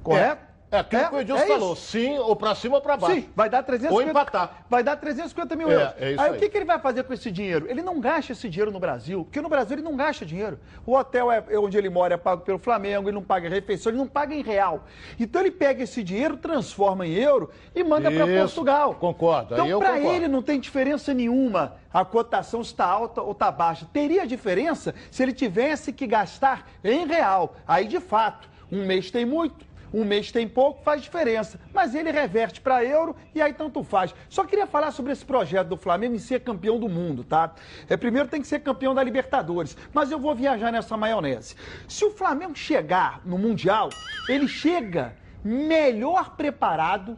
Correto? 0.04 0.42
É, 0.70 0.76
é 0.76 0.80
aquilo 0.80 1.08
que 1.08 1.14
o 1.14 1.20
Edilson 1.20 1.42
é 1.44 1.46
falou, 1.46 1.76
sim 1.76 2.18
ou 2.18 2.34
pra 2.34 2.52
cima 2.54 2.74
ou 2.74 2.80
pra 2.82 2.96
baixo. 2.96 3.14
Sim, 3.14 3.28
vai 3.36 3.48
dar 3.48 3.62
350, 3.62 3.94
Ou 3.94 4.10
empatar. 4.10 4.64
Vai 4.68 4.82
dar 4.82 4.96
350 4.96 5.54
mil 5.54 5.70
É, 5.70 5.74
euros. 5.74 5.94
é 6.00 6.10
isso 6.12 6.20
aí, 6.20 6.30
o 6.30 6.32
aí. 6.34 6.38
que, 6.40 6.48
que 6.48 6.58
ele 6.58 6.64
vai 6.64 6.78
fazer 6.80 7.04
com 7.04 7.12
esse 7.12 7.30
dinheiro? 7.30 7.66
Ele 7.70 7.80
não 7.80 8.00
gasta 8.00 8.32
esse 8.32 8.48
dinheiro 8.48 8.72
no 8.72 8.80
Brasil, 8.80 9.22
porque 9.24 9.40
no 9.40 9.48
Brasil 9.48 9.76
ele 9.76 9.84
não 9.84 9.94
gasta 9.96 10.26
dinheiro. 10.26 10.58
O 10.84 10.96
hotel 10.96 11.30
é, 11.30 11.44
é 11.48 11.58
onde 11.60 11.78
ele 11.78 11.88
mora 11.88 12.14
é 12.14 12.16
pago 12.16 12.42
pelo 12.42 12.58
Flamengo, 12.58 13.08
ele 13.08 13.14
não 13.14 13.22
paga 13.22 13.48
refeição, 13.48 13.90
ele 13.90 13.98
não 13.98 14.08
paga 14.08 14.34
em 14.34 14.42
real. 14.42 14.84
Então 15.18 15.40
ele 15.40 15.52
pega 15.52 15.84
esse 15.84 16.02
dinheiro, 16.02 16.36
transforma 16.36 17.06
em 17.06 17.12
euro 17.14 17.50
e 17.74 17.84
manda 17.84 18.10
para 18.10 18.26
Portugal. 18.26 18.94
concordo, 18.94 19.54
aí 19.54 19.68
Então, 19.68 19.78
para 19.78 19.98
ele 20.00 20.26
não 20.26 20.42
tem 20.42 20.58
diferença 20.58 21.14
nenhuma 21.14 21.76
a 21.92 22.04
cotação 22.04 22.60
está 22.60 22.84
alta 22.84 23.22
ou 23.22 23.30
está 23.30 23.52
baixa. 23.52 23.86
Teria 23.92 24.26
diferença 24.26 24.92
se 25.08 25.22
ele 25.22 25.32
tivesse 25.32 25.92
que 25.92 26.04
gastar 26.08 26.68
em 26.82 27.06
real. 27.06 27.54
Aí, 27.64 27.86
de 27.86 28.00
fato, 28.00 28.50
um 28.72 28.84
mês 28.84 29.12
tem 29.12 29.24
muito, 29.24 29.64
um 29.94 30.04
mês 30.04 30.32
tem 30.32 30.48
pouco, 30.48 30.82
faz 30.82 31.02
diferença. 31.02 31.60
Mas 31.72 31.94
ele 31.94 32.10
reverte 32.10 32.60
para 32.60 32.84
euro 32.84 33.14
e 33.34 33.40
aí 33.40 33.52
tanto 33.52 33.82
faz. 33.82 34.14
Só 34.28 34.44
queria 34.44 34.66
falar 34.66 34.90
sobre 34.90 35.12
esse 35.12 35.24
projeto 35.24 35.68
do 35.68 35.76
Flamengo 35.76 36.14
em 36.14 36.18
ser 36.18 36.40
campeão 36.40 36.78
do 36.78 36.88
mundo, 36.88 37.24
tá? 37.24 37.54
É, 37.88 37.96
primeiro 37.96 38.28
tem 38.28 38.40
que 38.40 38.46
ser 38.46 38.60
campeão 38.60 38.94
da 38.94 39.02
Libertadores. 39.02 39.76
Mas 39.92 40.10
eu 40.10 40.18
vou 40.18 40.34
viajar 40.34 40.72
nessa 40.72 40.96
maionese. 40.96 41.54
Se 41.88 42.04
o 42.04 42.10
Flamengo 42.10 42.56
chegar 42.56 43.20
no 43.24 43.38
Mundial, 43.38 43.88
ele 44.28 44.48
chega 44.48 45.16
melhor 45.44 46.36
preparado 46.36 47.16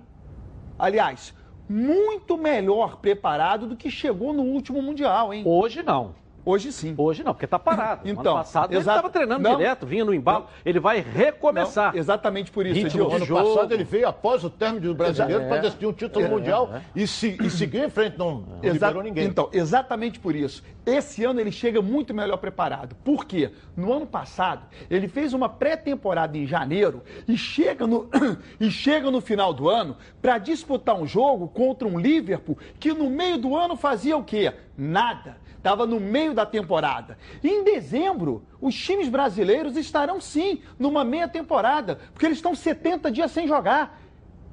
Aliás, 0.78 1.33
muito 1.68 2.37
melhor 2.37 2.97
preparado 2.97 3.66
do 3.66 3.76
que 3.76 3.90
chegou 3.90 4.33
no 4.33 4.42
último 4.42 4.83
Mundial, 4.83 5.33
hein? 5.33 5.42
Hoje 5.47 5.83
não. 5.83 6.14
Hoje 6.46 6.70
sim. 6.70 6.94
Hoje 6.96 7.24
não, 7.24 7.34
porque 7.34 7.46
tá 7.46 7.58
parado. 7.58 8.08
Então, 8.08 8.32
ano 8.34 8.44
passado 8.44 8.70
ele 8.72 8.78
estava 8.78 9.10
treinando 9.10 9.42
não. 9.42 9.56
direto, 9.56 9.84
vinha 9.84 10.04
no 10.04 10.14
embalo. 10.14 10.46
Ele 10.64 10.78
vai 10.78 11.00
recomeçar. 11.00 11.92
Não, 11.92 11.98
exatamente 11.98 12.52
por 12.52 12.64
isso, 12.64 12.88
de 12.88 13.00
Ano 13.00 13.24
jogo. 13.24 13.54
passado 13.56 13.72
ele 13.74 13.82
veio 13.82 14.06
após 14.06 14.44
o 14.44 14.48
término 14.48 14.80
do 14.86 14.94
brasileiro 14.94 15.40
Exato. 15.42 15.48
para 15.48 15.58
É. 15.58 15.60
decidir 15.62 15.86
um 15.86 15.92
título 15.92 16.24
É, 16.24 16.28
mundial 16.28 16.70
é. 16.72 16.82
E, 16.94 17.04
se, 17.04 17.36
e 17.42 17.50
seguiu 17.50 17.84
em 17.84 17.90
frente, 17.90 18.16
não, 18.16 18.42
não 18.42 18.58
Exa- 18.62 18.72
liberou 18.74 19.02
ninguém. 19.02 19.24
Então, 19.26 19.48
exatamente 19.52 20.20
por 20.20 20.36
isso. 20.36 20.62
Esse 20.86 21.24
ano 21.24 21.40
ele 21.40 21.50
chega 21.50 21.82
muito 21.82 22.14
melhor 22.14 22.36
preparado. 22.36 22.94
Por 23.02 23.24
quê? 23.24 23.50
No 23.76 23.92
ano 23.92 24.06
passado, 24.06 24.66
ele 24.88 25.08
fez 25.08 25.32
uma 25.32 25.48
pré-temporada 25.48 26.38
em 26.38 26.46
janeiro 26.46 27.02
e 27.26 27.36
chega 27.36 27.88
no, 27.88 28.08
e 28.60 28.70
chega 28.70 29.10
no 29.10 29.20
final 29.20 29.52
do 29.52 29.68
ano 29.68 29.96
para 30.22 30.38
disputar 30.38 30.94
um 30.94 31.06
jogo 31.08 31.48
contra 31.48 31.88
um 31.88 31.98
Liverpool 31.98 32.56
que 32.78 32.92
no 32.92 33.10
meio 33.10 33.36
do 33.36 33.56
ano 33.56 33.74
fazia 33.74 34.16
o 34.16 34.22
quê? 34.22 34.52
Nada. 34.78 35.38
Estava 35.66 35.85
no 35.85 35.99
meio 35.99 36.32
da 36.32 36.46
temporada. 36.46 37.18
E 37.42 37.49
em 37.49 37.64
dezembro, 37.64 38.44
os 38.61 38.73
times 38.73 39.08
brasileiros 39.08 39.76
estarão 39.76 40.20
sim 40.20 40.62
numa 40.78 41.04
meia 41.04 41.26
temporada, 41.26 41.99
porque 42.12 42.25
eles 42.25 42.38
estão 42.38 42.54
70 42.54 43.11
dias 43.11 43.32
sem 43.32 43.49
jogar. 43.49 44.00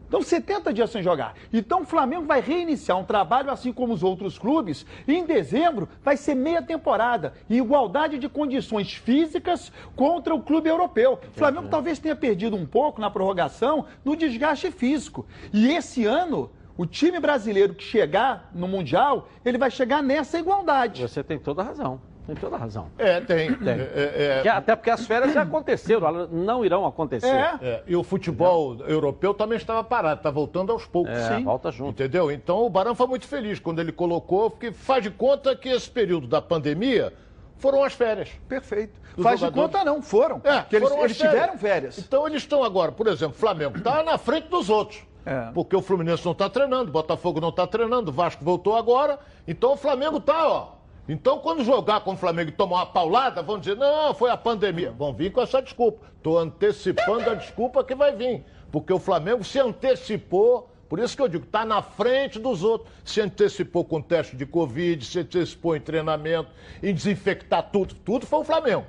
Então, 0.07 0.23
70 0.23 0.73
dias 0.73 0.89
sem 0.89 1.03
jogar. 1.03 1.35
Então, 1.53 1.83
o 1.83 1.85
Flamengo 1.85 2.25
vai 2.25 2.41
reiniciar 2.41 2.97
um 2.97 3.03
trabalho, 3.03 3.51
assim 3.51 3.71
como 3.71 3.93
os 3.93 4.01
outros 4.01 4.39
clubes, 4.39 4.87
e 5.07 5.13
em 5.13 5.23
dezembro 5.23 5.87
vai 6.03 6.17
ser 6.17 6.33
meia 6.33 6.63
temporada, 6.63 7.35
em 7.47 7.57
igualdade 7.57 8.17
de 8.17 8.27
condições 8.27 8.91
físicas 8.93 9.71
contra 9.95 10.33
o 10.33 10.41
clube 10.41 10.67
europeu. 10.67 11.19
O 11.29 11.37
Flamengo 11.37 11.67
talvez 11.69 11.99
tenha 11.99 12.15
perdido 12.15 12.55
um 12.55 12.65
pouco 12.65 12.99
na 12.99 13.11
prorrogação 13.11 13.85
no 14.03 14.15
desgaste 14.15 14.71
físico. 14.71 15.27
E 15.53 15.69
esse 15.69 16.05
ano, 16.05 16.49
o 16.77 16.85
time 16.85 17.19
brasileiro 17.19 17.73
que 17.73 17.83
chegar 17.83 18.49
no 18.53 18.67
Mundial, 18.67 19.27
ele 19.45 19.57
vai 19.57 19.69
chegar 19.69 20.01
nessa 20.01 20.39
igualdade. 20.39 21.01
Você 21.01 21.23
tem 21.23 21.37
toda 21.37 21.61
a 21.61 21.65
razão. 21.65 22.01
Tem 22.25 22.35
toda 22.35 22.55
a 22.55 22.59
razão. 22.59 22.87
É, 22.97 23.19
tem. 23.19 23.53
Tem. 23.53 23.73
É, 23.73 24.37
é, 24.37 24.41
Que- 24.41 24.47
Até 24.47 24.75
porque 24.77 24.89
as 24.89 25.05
férias 25.05 25.33
já 25.33 25.41
aconteceram, 25.41 26.07
elas 26.07 26.31
não 26.31 26.63
irão 26.63 26.85
acontecer. 26.85 27.27
É. 27.27 27.57
é, 27.61 27.83
e 27.85 27.95
o 27.97 28.03
futebol 28.03 28.77
europeu 28.87 29.33
também 29.33 29.57
estava 29.57 29.83
parado, 29.83 30.19
está 30.21 30.31
voltando 30.31 30.71
aos 30.71 30.85
poucos. 30.85 31.13
É, 31.13 31.39
volta 31.41 31.69
junto. 31.69 31.91
Entendeu? 31.91 32.31
Então 32.31 32.65
o 32.65 32.69
Barão 32.69 32.95
foi 32.95 33.07
muito 33.07 33.27
feliz 33.27 33.59
quando 33.59 33.79
ele 33.79 33.91
colocou, 33.91 34.49
porque 34.49 34.71
faz 34.71 35.03
de 35.03 35.11
conta 35.11 35.53
que 35.53 35.67
esse 35.67 35.89
período 35.89 36.25
da 36.25 36.41
pandemia 36.41 37.11
foram 37.57 37.83
as 37.83 37.93
férias. 37.93 38.29
Perfeito. 38.47 39.01
Dos 39.15 39.23
Faz 39.23 39.39
de 39.39 39.45
jogadores. 39.45 39.71
conta 39.73 39.85
não, 39.85 40.01
foram. 40.01 40.41
É, 40.43 40.61
Porque 40.61 40.77
eles, 40.77 40.87
foram 40.89 41.03
as 41.03 41.11
eles 41.11 41.17
tiveram 41.17 41.57
férias. 41.57 41.97
Então 41.99 42.25
eles 42.25 42.41
estão 42.41 42.63
agora, 42.63 42.91
por 42.91 43.07
exemplo, 43.07 43.35
o 43.35 43.39
Flamengo 43.39 43.77
está 43.77 44.01
na 44.01 44.17
frente 44.17 44.47
dos 44.47 44.69
outros. 44.69 45.03
É. 45.25 45.51
Porque 45.53 45.75
o 45.75 45.81
Fluminense 45.81 46.25
não 46.25 46.33
está 46.33 46.49
treinando, 46.49 46.89
o 46.89 46.93
Botafogo 46.93 47.39
não 47.39 47.49
está 47.49 47.65
treinando, 47.65 48.11
o 48.11 48.13
Vasco 48.13 48.43
voltou 48.43 48.75
agora. 48.75 49.19
Então 49.47 49.73
o 49.73 49.77
Flamengo 49.77 50.17
está, 50.17 50.47
ó. 50.47 50.71
Então 51.07 51.39
quando 51.39 51.63
jogar 51.63 52.01
com 52.01 52.13
o 52.13 52.17
Flamengo 52.17 52.49
e 52.49 52.53
tomar 52.53 52.77
uma 52.77 52.85
paulada, 52.85 53.41
vão 53.41 53.59
dizer, 53.59 53.75
não, 53.75 54.13
foi 54.13 54.29
a 54.29 54.37
pandemia. 54.37 54.91
Vão 54.91 55.13
vir 55.13 55.31
com 55.31 55.41
essa 55.41 55.61
desculpa. 55.61 56.05
Estou 56.17 56.37
antecipando 56.39 57.29
a 57.29 57.35
desculpa 57.35 57.83
que 57.83 57.95
vai 57.95 58.15
vir. 58.15 58.45
Porque 58.71 58.91
o 58.91 58.99
Flamengo 58.99 59.43
se 59.43 59.59
antecipou. 59.59 60.69
Por 60.89 60.99
isso 60.99 61.15
que 61.15 61.21
eu 61.21 61.27
digo, 61.27 61.45
está 61.45 61.65
na 61.65 61.81
frente 61.81 62.39
dos 62.39 62.63
outros. 62.63 62.89
Se 63.03 63.19
antecipou 63.19 63.83
com 63.83 64.01
teste 64.01 64.35
de 64.35 64.45
Covid, 64.45 65.03
se 65.05 65.19
antecipou 65.19 65.75
em 65.75 65.81
treinamento, 65.81 66.49
em 66.81 66.93
desinfectar 66.93 67.69
tudo. 67.71 67.95
Tudo 67.95 68.25
foi 68.25 68.39
o 68.39 68.43
Flamengo. 68.43 68.85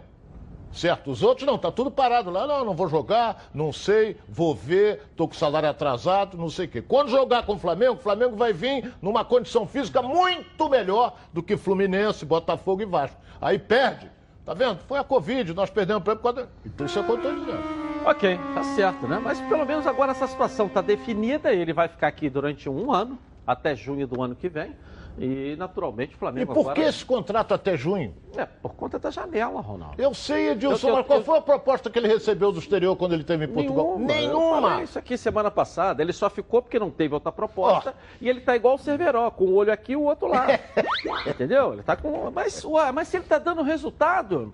Certo? 0.75 1.11
Os 1.11 1.23
outros 1.23 1.47
não, 1.47 1.57
tá 1.57 1.71
tudo 1.71 1.91
parado 1.91 2.31
lá. 2.31 2.47
Não, 2.47 2.65
não 2.65 2.75
vou 2.75 2.89
jogar, 2.89 3.45
não 3.55 3.73
sei, 3.73 4.17
vou 4.29 4.55
ver, 4.55 5.03
tô 5.17 5.29
com 5.29 5.35
salário 5.35 5.69
atrasado, 5.69 6.37
não 6.37 6.51
sei 6.51 6.67
o 6.67 6.69
quê. 6.69 6.83
Quando 6.83 7.11
jogar 7.11 7.45
com 7.47 7.55
o 7.55 7.59
Flamengo, 7.59 7.95
o 7.95 7.99
Flamengo 8.03 8.37
vai 8.37 8.53
vir 8.53 8.93
numa 9.01 9.25
condição 9.25 9.67
física 9.67 10.03
muito 10.03 10.69
melhor 10.69 11.15
do 11.33 11.43
que 11.43 11.57
Fluminense, 11.57 12.27
Botafogo 12.27 12.83
e 12.83 12.85
Vasco. 12.87 13.17
Aí 13.41 13.59
perde. 13.59 14.11
Tá 14.45 14.53
vendo? 14.53 14.79
Foi 14.87 14.99
a 14.99 15.05
Covid, 15.05 15.55
nós 15.55 15.71
perdemos 15.71 16.03
por 16.03 16.19
causa. 16.19 16.43
da- 16.43 16.49
Então 16.67 16.85
isso 16.85 16.99
é 16.99 17.03
que 17.03 17.11
eu 17.11 17.19
tô 17.19 17.31
dizendo. 17.31 17.63
Ok, 18.05 18.39
tá 18.55 18.63
certo, 18.65 19.07
né? 19.07 19.19
Mas 19.23 19.41
pelo 19.43 19.65
menos 19.65 19.87
agora 19.87 20.11
essa 20.11 20.27
situação 20.27 20.69
tá 20.69 20.83
definida. 20.83 21.51
Ele 21.53 21.73
vai 21.73 21.89
ficar 21.89 22.09
aqui 22.09 22.29
durante 22.29 22.69
um 22.69 22.93
ano, 22.93 23.19
até 23.47 23.75
junho 23.75 24.07
do 24.07 24.21
ano 24.21 24.35
que 24.35 24.49
vem. 24.49 24.75
E 25.17 25.55
naturalmente 25.57 26.15
o 26.15 26.17
E 26.17 26.19
Flamengo 26.19 26.53
por 26.53 26.61
agora. 26.63 26.75
que 26.75 26.81
esse 26.81 27.05
contrato 27.05 27.55
até 27.55 27.77
junho? 27.77 28.15
É, 28.37 28.45
por 28.47 28.75
conta 28.75 28.99
da 28.99 29.11
janela, 29.11 29.61
Ronaldo. 29.61 29.95
Eu 29.97 30.13
sei, 30.13 30.51
Edilson, 30.51 30.89
Eu- 30.89 30.91
eu- 30.91 30.97
mas 30.99 31.07
qual 31.07 31.19
eu- 31.21 31.25
foi 31.25 31.39
a 31.39 31.41
proposta 31.41 31.89
que 31.89 31.97
ele 31.99 32.09
recebeu 32.09 32.51
do 32.51 32.59
exterior 32.59 32.97
quando 32.97 33.13
ele 33.13 33.23
esteve 33.23 33.45
em 33.45 33.49
Portugal? 33.49 33.97
Eu 34.01 34.51
falei 34.61 34.83
isso 34.85 34.99
aqui 34.99 35.17
semana 35.17 35.53
passada. 35.53 36.03
Ele 36.03 36.13
só 36.13 36.29
ficou 36.29 36.61
porque 36.61 36.79
não 36.81 36.91
teve 36.91 37.15
outra 37.15 37.31
proposta. 37.31 37.95
E 38.21 38.29
ele 38.29 38.41
tá 38.41 38.57
igual 38.57 38.75
o 38.75 38.79
Cerveró, 38.79 39.31
com 39.31 39.45
o 39.45 39.55
olho 39.55 39.73
aqui 39.73 39.93
e 39.93 39.97
o 39.97 40.03
outro 40.03 40.27
lá. 40.27 40.47
Entendeu? 41.27 41.75
Ele 41.75 41.83
tá 41.85 41.95
com. 41.97 42.31
Mas, 42.33 42.65
ué, 42.65 42.91
mas 42.91 43.07
se 43.09 43.17
ele 43.17 43.25
tá 43.25 43.39
dando 43.39 43.63
resultado. 43.63 44.53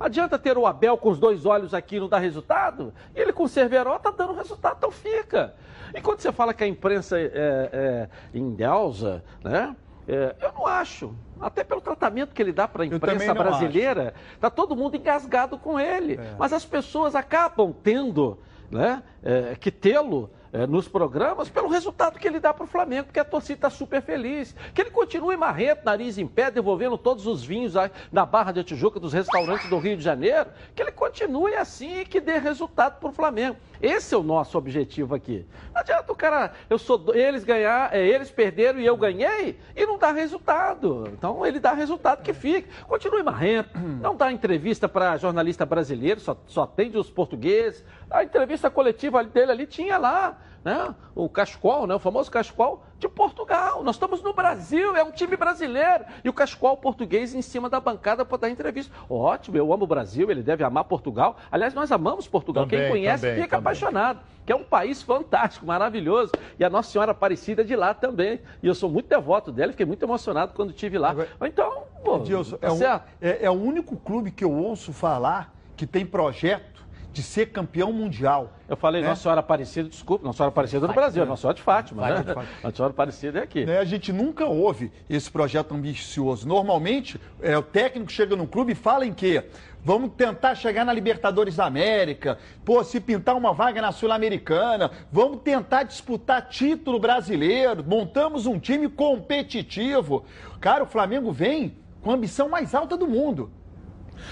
Adianta 0.00 0.36
ter 0.36 0.58
o 0.58 0.66
Abel 0.66 0.96
com 0.96 1.10
os 1.10 1.18
dois 1.20 1.46
olhos 1.46 1.72
aqui 1.72 1.94
e 1.96 2.00
não 2.00 2.08
dar 2.08 2.18
resultado? 2.18 2.92
E 3.14 3.20
ele 3.20 3.32
com 3.32 3.44
o 3.44 3.48
Cerveró 3.48 4.00
tá 4.00 4.10
dando 4.10 4.32
resultado, 4.32 4.74
então 4.78 4.90
fica. 4.90 5.54
E 5.94 6.00
quando 6.00 6.18
você 6.18 6.32
fala 6.32 6.52
que 6.52 6.64
a 6.64 6.66
imprensa 6.66 7.20
é, 7.20 7.30
é 7.32 8.08
endeusa, 8.34 9.22
né? 9.44 9.76
É, 10.08 10.34
eu 10.40 10.52
não 10.52 10.66
acho. 10.66 11.14
Até 11.40 11.64
pelo 11.64 11.80
tratamento 11.80 12.34
que 12.34 12.42
ele 12.42 12.52
dá 12.52 12.68
para 12.68 12.84
a 12.84 12.86
imprensa 12.86 13.34
brasileira, 13.34 14.14
tá 14.40 14.50
todo 14.50 14.76
mundo 14.76 14.96
engasgado 14.96 15.58
com 15.58 15.78
ele. 15.78 16.14
É. 16.14 16.34
Mas 16.38 16.52
as 16.52 16.64
pessoas 16.64 17.14
acabam 17.14 17.74
tendo 17.82 18.38
né, 18.70 19.02
é, 19.22 19.56
que 19.58 19.70
tê-lo 19.70 20.30
é, 20.52 20.66
nos 20.66 20.86
programas 20.86 21.48
pelo 21.48 21.68
resultado 21.68 22.18
que 22.18 22.28
ele 22.28 22.38
dá 22.38 22.52
para 22.52 22.64
o 22.64 22.66
Flamengo, 22.66 23.04
porque 23.04 23.18
a 23.18 23.24
torcida 23.24 23.54
está 23.54 23.70
super 23.70 24.02
feliz. 24.02 24.54
Que 24.74 24.82
ele 24.82 24.90
continue 24.90 25.36
marrento, 25.36 25.84
nariz 25.84 26.18
em 26.18 26.26
pé, 26.26 26.50
devolvendo 26.50 26.98
todos 26.98 27.26
os 27.26 27.42
vinhos 27.42 27.72
da 28.12 28.26
Barra 28.26 28.52
de 28.52 28.62
Tijuca, 28.62 29.00
dos 29.00 29.12
restaurantes 29.12 29.68
do 29.70 29.78
Rio 29.78 29.96
de 29.96 30.02
Janeiro. 30.02 30.50
Que 30.74 30.82
ele 30.82 30.92
continue 30.92 31.54
assim 31.54 32.00
e 32.00 32.04
que 32.04 32.20
dê 32.20 32.38
resultado 32.38 33.00
para 33.00 33.08
o 33.08 33.12
Flamengo. 33.12 33.56
Esse 33.80 34.14
é 34.14 34.18
o 34.18 34.22
nosso 34.22 34.56
objetivo 34.56 35.14
aqui. 35.14 35.44
Não 35.74 35.80
adianta 35.80 36.12
o 36.12 36.14
cara, 36.14 36.52
eu 36.70 36.78
sou 36.78 37.02
eles 37.14 37.42
ganhar, 37.42 37.92
é, 37.92 38.06
eles 38.06 38.30
perderam 38.30 38.78
e 38.78 38.86
eu 38.86 38.96
ganhei 38.96 39.58
e 39.74 39.86
não 39.86 39.98
dá 39.98 40.12
resultado. 40.12 41.08
Então 41.12 41.44
ele 41.44 41.58
dá 41.58 41.72
resultado 41.72 42.22
que 42.22 42.32
fique. 42.32 42.68
Continue 42.84 43.22
marrento, 43.22 43.76
não 44.00 44.14
dá 44.14 44.30
entrevista 44.30 44.88
para 44.88 45.16
jornalista 45.16 45.66
brasileiro, 45.66 46.20
só, 46.20 46.36
só 46.46 46.62
atende 46.62 46.96
os 46.96 47.10
portugueses. 47.10 47.84
A 48.08 48.22
entrevista 48.22 48.70
coletiva 48.70 49.24
dele 49.24 49.50
ali 49.50 49.66
tinha 49.66 49.98
lá, 49.98 50.38
né? 50.64 50.94
O 51.14 51.28
Cascol, 51.28 51.86
né? 51.86 51.94
O 51.94 51.98
famoso 51.98 52.30
Cascol 52.30 52.82
de 52.98 53.08
Portugal. 53.08 53.82
Nós 53.82 53.96
estamos 53.96 54.22
no 54.22 54.32
Brasil, 54.32 54.94
é 54.96 55.02
um 55.02 55.10
time 55.10 55.36
brasileiro. 55.36 56.04
E 56.24 56.28
o 56.28 56.32
Cascol 56.32 56.76
português 56.76 57.34
em 57.34 57.42
cima 57.42 57.68
da 57.68 57.80
bancada 57.80 58.24
para 58.24 58.38
dar 58.38 58.50
entrevista. 58.50 58.94
Ótimo, 59.10 59.56
eu 59.56 59.72
amo 59.72 59.84
o 59.84 59.86
Brasil, 59.86 60.30
ele 60.30 60.42
deve 60.42 60.62
amar 60.62 60.84
Portugal. 60.84 61.36
Aliás, 61.50 61.74
nós 61.74 61.90
amamos 61.90 62.28
Portugal. 62.28 62.66
Quem 62.66 62.78
Também, 62.78 62.90
conhece 62.92 63.22
também, 63.26 63.42
fica 63.42 63.56
também. 63.56 63.60
apaixonado, 63.60 64.20
que 64.46 64.52
é 64.52 64.56
um 64.56 64.64
país 64.64 65.02
fantástico, 65.02 65.66
maravilhoso. 65.66 66.32
E 66.58 66.64
a 66.64 66.70
Nossa 66.70 66.90
Senhora 66.92 67.10
Aparecida 67.10 67.62
é 67.62 67.64
de 67.64 67.74
lá 67.74 67.92
também. 67.92 68.40
E 68.62 68.66
eu 68.68 68.74
sou 68.74 68.88
muito 68.88 69.08
devoto 69.08 69.50
dela, 69.50 69.72
fiquei 69.72 69.86
muito 69.86 70.04
emocionado 70.04 70.52
quando 70.54 70.70
estive 70.70 70.96
lá. 70.96 71.14
Então, 71.44 71.82
pô, 72.04 72.18
Edilson, 72.18 72.56
tá 72.56 72.68
é, 72.68 72.70
um- 72.70 72.82
é- 73.20 73.44
é 73.46 73.50
o 73.50 73.54
único 73.54 73.96
clube 73.96 74.30
que 74.30 74.44
eu 74.44 74.52
ouço 74.52 74.92
falar 74.92 75.52
que 75.76 75.86
tem 75.86 76.06
projeto 76.06 76.71
de 77.12 77.22
ser 77.22 77.46
campeão 77.46 77.92
mundial. 77.92 78.52
Eu 78.68 78.76
falei 78.76 79.02
né? 79.02 79.08
Nossa 79.08 79.22
Senhora 79.22 79.40
Aparecida, 79.40 79.88
desculpa, 79.88 80.24
Nossa 80.24 80.38
Senhora 80.38 80.50
Aparecida 80.50 80.86
no 80.86 80.94
Brasil, 80.94 81.26
Nossa 81.26 81.42
Senhora 81.42 81.56
de 81.56 81.62
Fátima, 81.62 82.02
né? 82.02 82.08
Fátima, 82.08 82.24
de 82.24 82.34
Fátima. 82.34 82.58
Nossa 82.62 82.76
Senhora 82.76 82.92
Aparecida 82.92 83.38
é 83.38 83.42
aqui. 83.42 83.66
Né, 83.66 83.78
A 83.78 83.84
gente 83.84 84.12
nunca 84.12 84.46
ouve 84.46 84.90
esse 85.10 85.30
projeto 85.30 85.74
ambicioso. 85.74 86.48
Normalmente, 86.48 87.20
é, 87.40 87.56
o 87.56 87.62
técnico 87.62 88.10
chega 88.10 88.34
num 88.34 88.46
clube 88.46 88.72
e 88.72 88.74
fala 88.74 89.04
em 89.04 89.12
quê? 89.12 89.44
Vamos 89.84 90.12
tentar 90.16 90.54
chegar 90.54 90.84
na 90.84 90.92
Libertadores 90.92 91.56
da 91.56 91.66
América, 91.66 92.38
pô, 92.64 92.84
se 92.84 93.00
pintar 93.00 93.36
uma 93.36 93.52
vaga 93.52 93.82
na 93.82 93.90
Sul-Americana, 93.90 94.90
vamos 95.10 95.40
tentar 95.42 95.82
disputar 95.82 96.48
título 96.48 97.00
brasileiro, 97.00 97.84
montamos 97.84 98.46
um 98.46 98.60
time 98.60 98.88
competitivo. 98.88 100.24
Cara, 100.60 100.84
o 100.84 100.86
Flamengo 100.86 101.32
vem 101.32 101.76
com 102.00 102.12
a 102.12 102.14
ambição 102.14 102.48
mais 102.48 102.74
alta 102.76 102.96
do 102.96 103.08
mundo. 103.08 103.50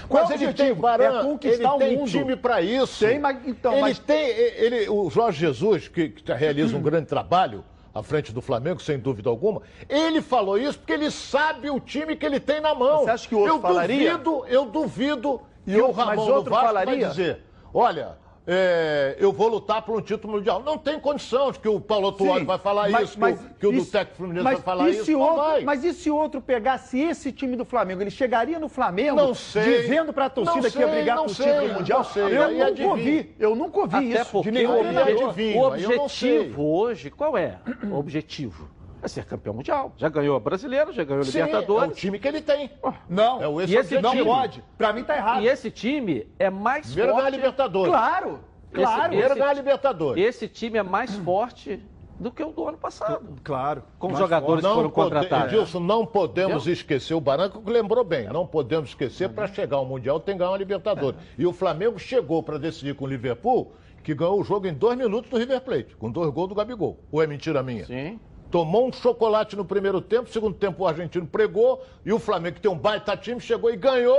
Qual 0.07 0.23
Mas 0.23 0.29
o 0.29 0.33
ele 0.33 0.45
objetivo? 0.47 0.73
tem 0.73 0.81
Baran, 0.81 1.19
é 1.19 1.23
conquistar 1.23 1.57
ele 1.63 1.67
o 1.73 1.77
tem 1.77 1.97
mundo. 1.97 2.09
time 2.09 2.35
para 2.35 2.61
isso. 2.61 3.05
Tem, 3.05 3.19
mas 3.19 3.37
então, 3.45 3.71
ele 3.73 3.81
mas 3.81 3.99
tem, 3.99 4.27
ele, 4.29 4.89
o 4.89 5.09
Jorge 5.09 5.39
Jesus 5.39 5.87
que, 5.87 6.09
que 6.09 6.33
realiza 6.33 6.75
um 6.77 6.81
grande 6.81 7.07
trabalho 7.07 7.63
à 7.93 8.01
frente 8.01 8.31
do 8.31 8.41
Flamengo, 8.41 8.81
sem 8.81 8.97
dúvida 8.97 9.29
alguma. 9.29 9.61
Ele 9.89 10.21
falou 10.21 10.57
isso 10.57 10.79
porque 10.79 10.93
ele 10.93 11.11
sabe 11.11 11.69
o 11.69 11.79
time 11.79 12.15
que 12.15 12.25
ele 12.25 12.39
tem 12.39 12.61
na 12.61 12.73
mão. 12.73 12.99
Você 13.03 13.09
acha 13.11 13.27
que 13.27 13.35
o 13.35 13.39
outro 13.39 13.55
eu 13.55 13.61
falaria? 13.61 14.17
duvido, 14.17 14.45
eu 14.47 14.65
duvido 14.65 15.41
E 15.67 15.73
que 15.73 15.81
o 15.81 15.87
outro- 15.87 15.97
mas 16.05 16.09
Ramon 16.09 16.25
do 16.25 16.33
outro 16.33 16.51
Vasco 16.51 16.65
falaria? 16.67 16.99
vai 16.99 17.09
dizer, 17.09 17.43
olha. 17.73 18.17
É, 18.47 19.15
eu 19.19 19.31
vou 19.31 19.47
lutar 19.47 19.81
por 19.83 19.95
um 19.97 20.01
título 20.01 20.33
mundial. 20.33 20.61
Não 20.63 20.77
tem 20.77 20.99
condição 20.99 21.51
de 21.51 21.59
que 21.59 21.67
o 21.69 21.79
Paulo 21.79 22.11
Tuori 22.11 22.39
Sim, 22.39 22.45
vai 22.45 22.57
falar 22.57 22.89
mas- 22.89 23.09
isso, 23.09 23.19
mas 23.19 23.39
que, 23.39 23.45
o- 23.45 23.49
que 23.59 23.67
o 23.67 23.71
do 23.71 23.85
Técnico 23.85 24.17
Fluminense 24.17 24.43
mas 24.43 24.53
vai 24.55 24.63
falar 24.63 24.89
e 24.89 24.91
isso. 24.97 25.11
não 25.11 25.19
outro, 25.19 25.37
vai. 25.37 25.63
Mas 25.63 25.83
e 25.83 25.93
se 25.93 26.09
outro 26.09 26.41
pegasse 26.41 26.99
esse 26.99 27.31
time 27.31 27.55
do 27.55 27.63
Flamengo? 27.65 28.01
Ele 28.01 28.09
chegaria 28.09 28.59
no 28.59 28.67
Flamengo 28.67 29.15
Não 29.15 29.33
sei. 29.35 29.81
dizendo 29.83 30.11
pra 30.11 30.29
torcida 30.29 30.55
Não 30.61 30.71
que 30.71 30.79
ia 30.79 30.85
sei, 30.87 30.95
brigar 30.95 31.17
pro 31.23 31.29
sei, 31.33 31.45
título 31.53 31.73
mundial? 31.73 31.99
não 31.99 32.05
sei. 32.05 32.23
Eu 32.37 32.43
Aí 32.43 32.57
nunca 32.71 32.83
ouvi, 32.87 33.35
eu 33.39 33.55
nunca 33.55 33.79
ouvi 33.79 33.95
Até 34.13 34.21
isso 34.21 34.31
porque 34.31 34.51
de 34.51 34.57
nenhum 34.57 34.79
o, 34.79 35.33
sei. 35.33 35.57
objetivo 35.57 36.63
hoje, 36.63 37.09
qual 37.11 37.37
é? 37.37 37.57
O 37.89 37.95
objetivo 37.97 38.67
é 39.01 39.07
ser 39.07 39.25
campeão 39.25 39.53
mundial. 39.53 39.93
Já 39.97 40.09
ganhou 40.09 40.39
brasileiro, 40.39 40.91
já 40.93 41.03
ganhou 41.03 41.23
Sim, 41.23 41.39
é 41.39 41.43
o 41.43 41.45
Libertadores. 41.47 41.97
time 41.97 42.19
que 42.19 42.27
ele 42.27 42.41
tem. 42.41 42.69
Não, 43.09 43.41
É 43.41 43.47
o 43.47 43.61
E 43.61 43.75
esse 43.75 43.99
não 43.99 44.11
time- 44.11 44.23
pode. 44.25 44.63
Pra 44.77 44.93
mim 44.93 45.03
tá 45.03 45.15
errado. 45.17 45.41
E 45.43 45.47
esse 45.47 45.71
time 45.71 46.27
é 46.37 46.49
mais 46.49 46.87
Primeiro 46.87 47.11
ganhar 47.11 47.19
a 47.19 47.23
forte. 47.25 47.35
Libertadores. 47.37 47.91
Claro, 47.91 48.39
claro. 48.73 49.09
Primeiro 49.09 49.35
ganhar 49.35 49.49
a 49.49 49.53
Libertadores. 49.53 50.23
Esse 50.25 50.47
time 50.47 50.77
é 50.77 50.83
mais 50.83 51.15
forte 51.17 51.83
do 52.19 52.31
que 52.31 52.43
o 52.43 52.51
do 52.51 52.67
ano 52.67 52.77
passado. 52.77 53.35
Claro. 53.43 53.81
Com 53.97 54.11
os 54.13 54.19
jogadores 54.19 54.63
que 54.63 54.71
foram 54.71 54.89
pode- 54.91 55.09
contratados. 55.09 55.53
Edilson, 55.53 55.79
não 55.79 56.05
podemos 56.05 56.67
esquecer, 56.67 57.15
o 57.15 57.19
Baranco 57.21 57.63
lembrou 57.65 58.03
bem, 58.03 58.27
não 58.27 58.45
podemos 58.45 58.89
esquecer, 58.89 59.29
para 59.29 59.47
chegar 59.47 59.77
ao 59.77 59.85
Mundial 59.85 60.19
tem 60.19 60.35
que 60.35 60.39
ganhar 60.39 60.51
uma 60.51 60.57
Libertadores. 60.57 61.19
E 61.35 61.47
o 61.47 61.51
Flamengo 61.51 61.97
chegou 61.97 62.43
para 62.43 62.59
decidir 62.59 62.93
com 62.93 63.05
o 63.05 63.07
Liverpool, 63.07 63.73
que 64.03 64.13
ganhou 64.13 64.39
o 64.39 64.43
jogo 64.43 64.67
em 64.67 64.73
dois 64.73 64.95
minutos 64.97 65.31
do 65.31 65.37
River 65.37 65.61
Plate, 65.61 65.95
com 65.95 66.11
dois 66.11 66.29
gols 66.31 66.49
do 66.49 66.53
Gabigol. 66.55 66.99
Ou 67.11 67.23
é 67.23 67.27
mentira 67.27 67.63
minha? 67.63 67.85
Sim. 67.85 68.19
Tomou 68.51 68.87
um 68.87 68.91
chocolate 68.91 69.55
no 69.55 69.63
primeiro 69.63 70.01
tempo, 70.01 70.29
segundo 70.29 70.55
tempo 70.55 70.83
o 70.83 70.87
argentino 70.87 71.25
pregou, 71.25 71.83
e 72.05 72.11
o 72.11 72.19
Flamengo, 72.19 72.55
que 72.55 72.61
tem 72.61 72.69
um 72.69 72.77
baita 72.77 73.15
time, 73.15 73.39
chegou 73.39 73.71
e 73.71 73.77
ganhou, 73.77 74.17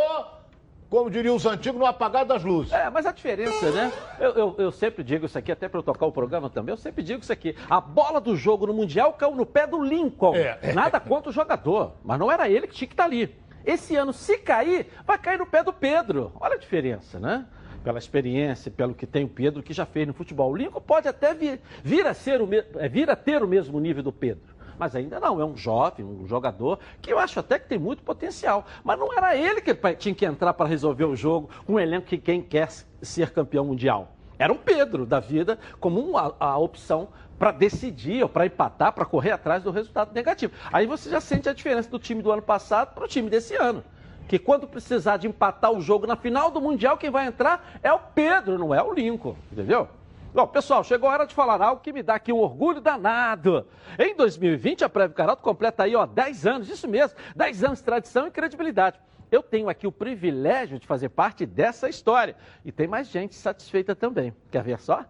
como 0.88 1.10
diriam 1.10 1.36
os 1.36 1.44
antigos, 1.44 1.78
no 1.78 1.84
apagar 1.84 2.24
das 2.24 2.42
luzes. 2.42 2.72
É, 2.72 2.88
mas 2.88 3.04
a 3.04 3.12
diferença, 3.12 3.70
né? 3.70 3.92
Eu, 4.18 4.30
eu, 4.30 4.54
eu 4.58 4.72
sempre 4.72 5.04
digo 5.04 5.26
isso 5.26 5.36
aqui, 5.36 5.52
até 5.52 5.68
para 5.68 5.78
eu 5.78 5.82
tocar 5.82 6.06
o 6.06 6.12
programa 6.12 6.48
também, 6.48 6.72
eu 6.72 6.78
sempre 6.78 7.02
digo 7.02 7.22
isso 7.22 7.32
aqui. 7.32 7.54
A 7.68 7.78
bola 7.78 8.20
do 8.20 8.34
jogo 8.34 8.66
no 8.66 8.72
Mundial 8.72 9.12
caiu 9.12 9.34
no 9.34 9.44
pé 9.44 9.66
do 9.66 9.82
Lincoln. 9.82 10.34
É. 10.34 10.72
Nada 10.72 10.98
contra 10.98 11.28
o 11.28 11.32
jogador, 11.32 11.92
mas 12.02 12.18
não 12.18 12.32
era 12.32 12.48
ele 12.48 12.66
que 12.66 12.74
tinha 12.74 12.88
que 12.88 12.94
estar 12.94 13.04
ali. 13.04 13.36
Esse 13.64 13.94
ano, 13.94 14.12
se 14.12 14.38
cair, 14.38 14.88
vai 15.06 15.18
cair 15.18 15.38
no 15.38 15.46
pé 15.46 15.62
do 15.62 15.72
Pedro. 15.72 16.32
Olha 16.40 16.54
a 16.54 16.58
diferença, 16.58 17.20
né? 17.20 17.46
Pela 17.82 17.98
experiência, 17.98 18.70
pelo 18.70 18.94
que 18.94 19.06
tem 19.06 19.24
o 19.24 19.28
Pedro, 19.28 19.62
que 19.62 19.72
já 19.72 19.84
fez 19.84 20.06
no 20.06 20.14
futebol. 20.14 20.52
O 20.52 20.56
Lincoln 20.56 20.80
pode 20.80 21.08
até 21.08 21.34
vir, 21.34 21.60
vir, 21.82 22.06
a, 22.06 22.14
ser 22.14 22.40
o 22.40 22.46
me- 22.46 22.64
é, 22.76 22.88
vir 22.88 23.10
a 23.10 23.16
ter 23.16 23.42
o 23.42 23.48
mesmo 23.48 23.80
nível 23.80 24.02
do 24.02 24.12
Pedro. 24.12 24.52
Mas 24.78 24.96
ainda 24.96 25.20
não, 25.20 25.40
é 25.40 25.44
um 25.44 25.56
jovem, 25.56 26.04
um 26.04 26.26
jogador 26.26 26.78
que 27.00 27.12
eu 27.12 27.18
acho 27.18 27.38
até 27.40 27.58
que 27.58 27.68
tem 27.68 27.78
muito 27.78 28.02
potencial. 28.02 28.64
Mas 28.82 28.98
não 28.98 29.12
era 29.16 29.36
ele 29.36 29.60
que 29.60 29.74
tinha 29.96 30.14
que 30.14 30.24
entrar 30.24 30.54
para 30.54 30.66
resolver 30.68 31.04
o 31.04 31.14
jogo, 31.16 31.50
um 31.68 31.78
elenco 31.78 32.06
que 32.06 32.18
quem 32.18 32.40
quer 32.40 32.68
ser 33.02 33.30
campeão 33.30 33.64
mundial. 33.64 34.16
Era 34.38 34.52
o 34.52 34.58
Pedro 34.58 35.04
da 35.04 35.20
vida 35.20 35.58
como 35.78 36.00
uma- 36.00 36.34
a 36.40 36.56
opção 36.58 37.08
para 37.38 37.50
decidir 37.52 38.22
ou 38.22 38.28
para 38.28 38.46
empatar, 38.46 38.92
para 38.92 39.04
correr 39.04 39.32
atrás 39.32 39.62
do 39.62 39.70
resultado 39.70 40.12
negativo. 40.14 40.52
Aí 40.72 40.86
você 40.86 41.10
já 41.10 41.20
sente 41.20 41.48
a 41.48 41.52
diferença 41.52 41.90
do 41.90 41.98
time 41.98 42.22
do 42.22 42.30
ano 42.30 42.42
passado 42.42 42.94
para 42.94 43.04
o 43.04 43.08
time 43.08 43.28
desse 43.28 43.54
ano. 43.56 43.84
Que 44.28 44.38
quando 44.38 44.66
precisar 44.66 45.16
de 45.16 45.26
empatar 45.26 45.72
o 45.72 45.80
jogo 45.80 46.06
na 46.06 46.16
final 46.16 46.50
do 46.50 46.60
Mundial, 46.60 46.96
quem 46.96 47.10
vai 47.10 47.26
entrar 47.26 47.78
é 47.82 47.92
o 47.92 47.98
Pedro, 47.98 48.58
não 48.58 48.74
é 48.74 48.82
o 48.82 48.92
Lincoln, 48.92 49.36
entendeu? 49.50 49.88
Bom, 50.34 50.46
pessoal, 50.46 50.82
chegou 50.82 51.10
a 51.10 51.12
hora 51.12 51.26
de 51.26 51.34
falar 51.34 51.60
algo 51.60 51.82
que 51.82 51.92
me 51.92 52.02
dá 52.02 52.14
aqui 52.14 52.32
um 52.32 52.38
orgulho 52.38 52.80
danado. 52.80 53.66
Em 53.98 54.16
2020, 54.16 54.82
a 54.82 54.88
Prévio 54.88 55.14
Caralto 55.14 55.42
completa 55.42 55.82
aí, 55.82 55.94
ó, 55.94 56.06
10 56.06 56.46
anos, 56.46 56.70
isso 56.70 56.88
mesmo, 56.88 57.18
10 57.36 57.64
anos 57.64 57.78
de 57.80 57.84
tradição 57.84 58.26
e 58.26 58.30
credibilidade. 58.30 58.98
Eu 59.30 59.42
tenho 59.42 59.68
aqui 59.68 59.86
o 59.86 59.92
privilégio 59.92 60.78
de 60.78 60.86
fazer 60.86 61.10
parte 61.10 61.44
dessa 61.44 61.88
história. 61.88 62.36
E 62.64 62.72
tem 62.72 62.86
mais 62.86 63.08
gente 63.08 63.34
satisfeita 63.34 63.94
também. 63.96 64.32
Quer 64.50 64.62
ver 64.62 64.78
só? 64.78 65.04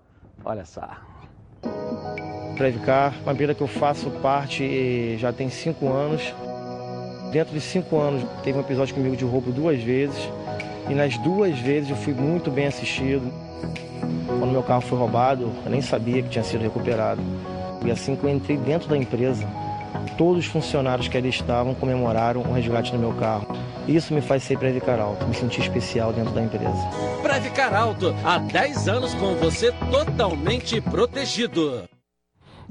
Olha 0.45 0.65
só. 0.65 0.89
Previcar, 2.57 3.15
uma 3.23 3.33
empresa 3.33 3.55
que 3.55 3.63
eu 3.63 3.67
faço 3.67 4.11
parte 4.23 4.63
eh, 4.65 5.17
já 5.19 5.33
tem 5.33 5.51
cinco 5.51 5.89
anos. 5.89 6.33
Dentro 7.33 7.55
de 7.55 7.63
cinco 7.63 7.99
anos, 7.99 8.25
teve 8.45 8.59
um 8.59 8.61
episódio 8.61 8.95
comigo 8.95 9.17
de 9.17 9.25
roubo 9.25 9.51
duas 9.51 9.83
vezes. 9.83 10.29
E 10.91 10.93
nas 10.93 11.17
duas 11.17 11.59
vezes 11.59 11.89
eu 11.89 11.97
fui 11.97 12.13
muito 12.13 12.51
bem 12.51 12.67
assistido. 12.67 13.33
Quando 14.27 14.53
meu 14.53 14.63
carro 14.63 14.83
foi 14.83 14.99
roubado, 14.99 15.51
eu 15.65 15.71
nem 15.71 15.81
sabia 15.81 16.23
que 16.23 16.29
tinha 16.29 16.45
sido 16.45 16.61
recuperado. 16.61 17.23
E 17.87 17.91
assim 17.91 18.15
que 18.15 18.25
eu 18.25 18.29
entrei 18.29 18.59
dentro 18.59 18.87
da 18.87 18.99
empresa, 18.99 19.49
todos 20.19 20.45
os 20.45 20.53
funcionários 20.53 21.09
que 21.09 21.17
ali 21.17 21.31
estavam 21.31 21.75
comemoraram 21.75 22.43
o 22.43 22.53
resgate 22.53 22.93
do 22.93 22.99
meu 22.99 23.15
carro. 23.15 23.47
Isso 23.89 24.13
me 24.13 24.21
faz 24.21 24.43
ser 24.43 24.59
Previcar 24.59 25.01
Alto, 25.01 25.27
me 25.27 25.35
sentir 25.35 25.63
especial 25.63 26.13
dentro 26.13 26.35
da 26.35 26.43
empresa. 26.43 26.91
Previcar 27.23 27.75
Alto, 27.75 28.15
há 28.23 28.37
10 28.39 28.89
anos 28.89 29.15
com 29.15 29.35
você 29.37 29.73
totalmente 29.91 30.83
protegido. 30.83 31.92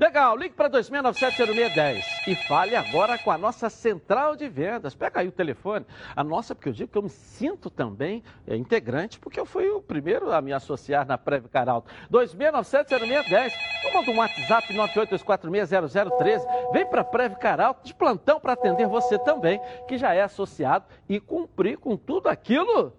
Legal, 0.02 0.36
ligue 0.36 0.56
para 0.56 0.68
26970610 0.68 2.04
e 2.26 2.34
fale 2.34 2.76
agora 2.76 3.20
com 3.20 3.30
a 3.30 3.38
nossa 3.38 3.70
central 3.70 4.36
de 4.36 4.50
vendas. 4.50 4.96
Pega 4.96 5.20
aí 5.20 5.28
o 5.28 5.32
telefone, 5.32 5.86
a 6.16 6.24
nossa, 6.24 6.56
porque 6.56 6.70
eu 6.70 6.74
digo 6.74 6.92
que 6.92 6.98
eu 6.98 7.04
me 7.04 7.10
sinto 7.10 7.70
também 7.70 8.24
é, 8.48 8.56
integrante, 8.56 9.20
porque 9.20 9.40
eu 9.40 9.46
fui 9.46 9.70
o 9.70 9.80
primeiro 9.80 10.32
a 10.34 10.42
me 10.42 10.54
associar 10.54 11.06
na 11.06 11.20
Previcar 11.20 11.70
Alto. 11.70 11.94
26970610, 12.12 13.54
ou 13.86 13.94
manda 13.94 14.10
um 14.10 14.18
WhatsApp 14.18 14.74
982460013. 14.74 16.72
Vem 16.74 16.86
para 16.88 17.04
Previcar 17.04 17.62
Alto 17.62 17.86
de 17.86 17.94
plantão 17.94 18.40
para 18.40 18.54
atender 18.54 18.88
você 18.88 19.20
também, 19.20 19.62
que 19.88 20.00
já 20.00 20.16
é 20.16 20.24
associado 20.24 20.86
e 21.08 21.20
cumprir 21.20 21.78
com 21.78 21.96
tudo 21.96 22.28
aquilo 22.28 22.92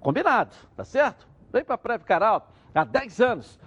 combinado, 0.00 0.56
tá 0.76 0.84
certo? 0.84 1.28
Vem 1.52 1.62
para 1.62 1.78
Previcar 1.78 2.20
Alto 2.20 2.48
há 2.74 2.82
10 2.82 3.20
anos 3.20 3.60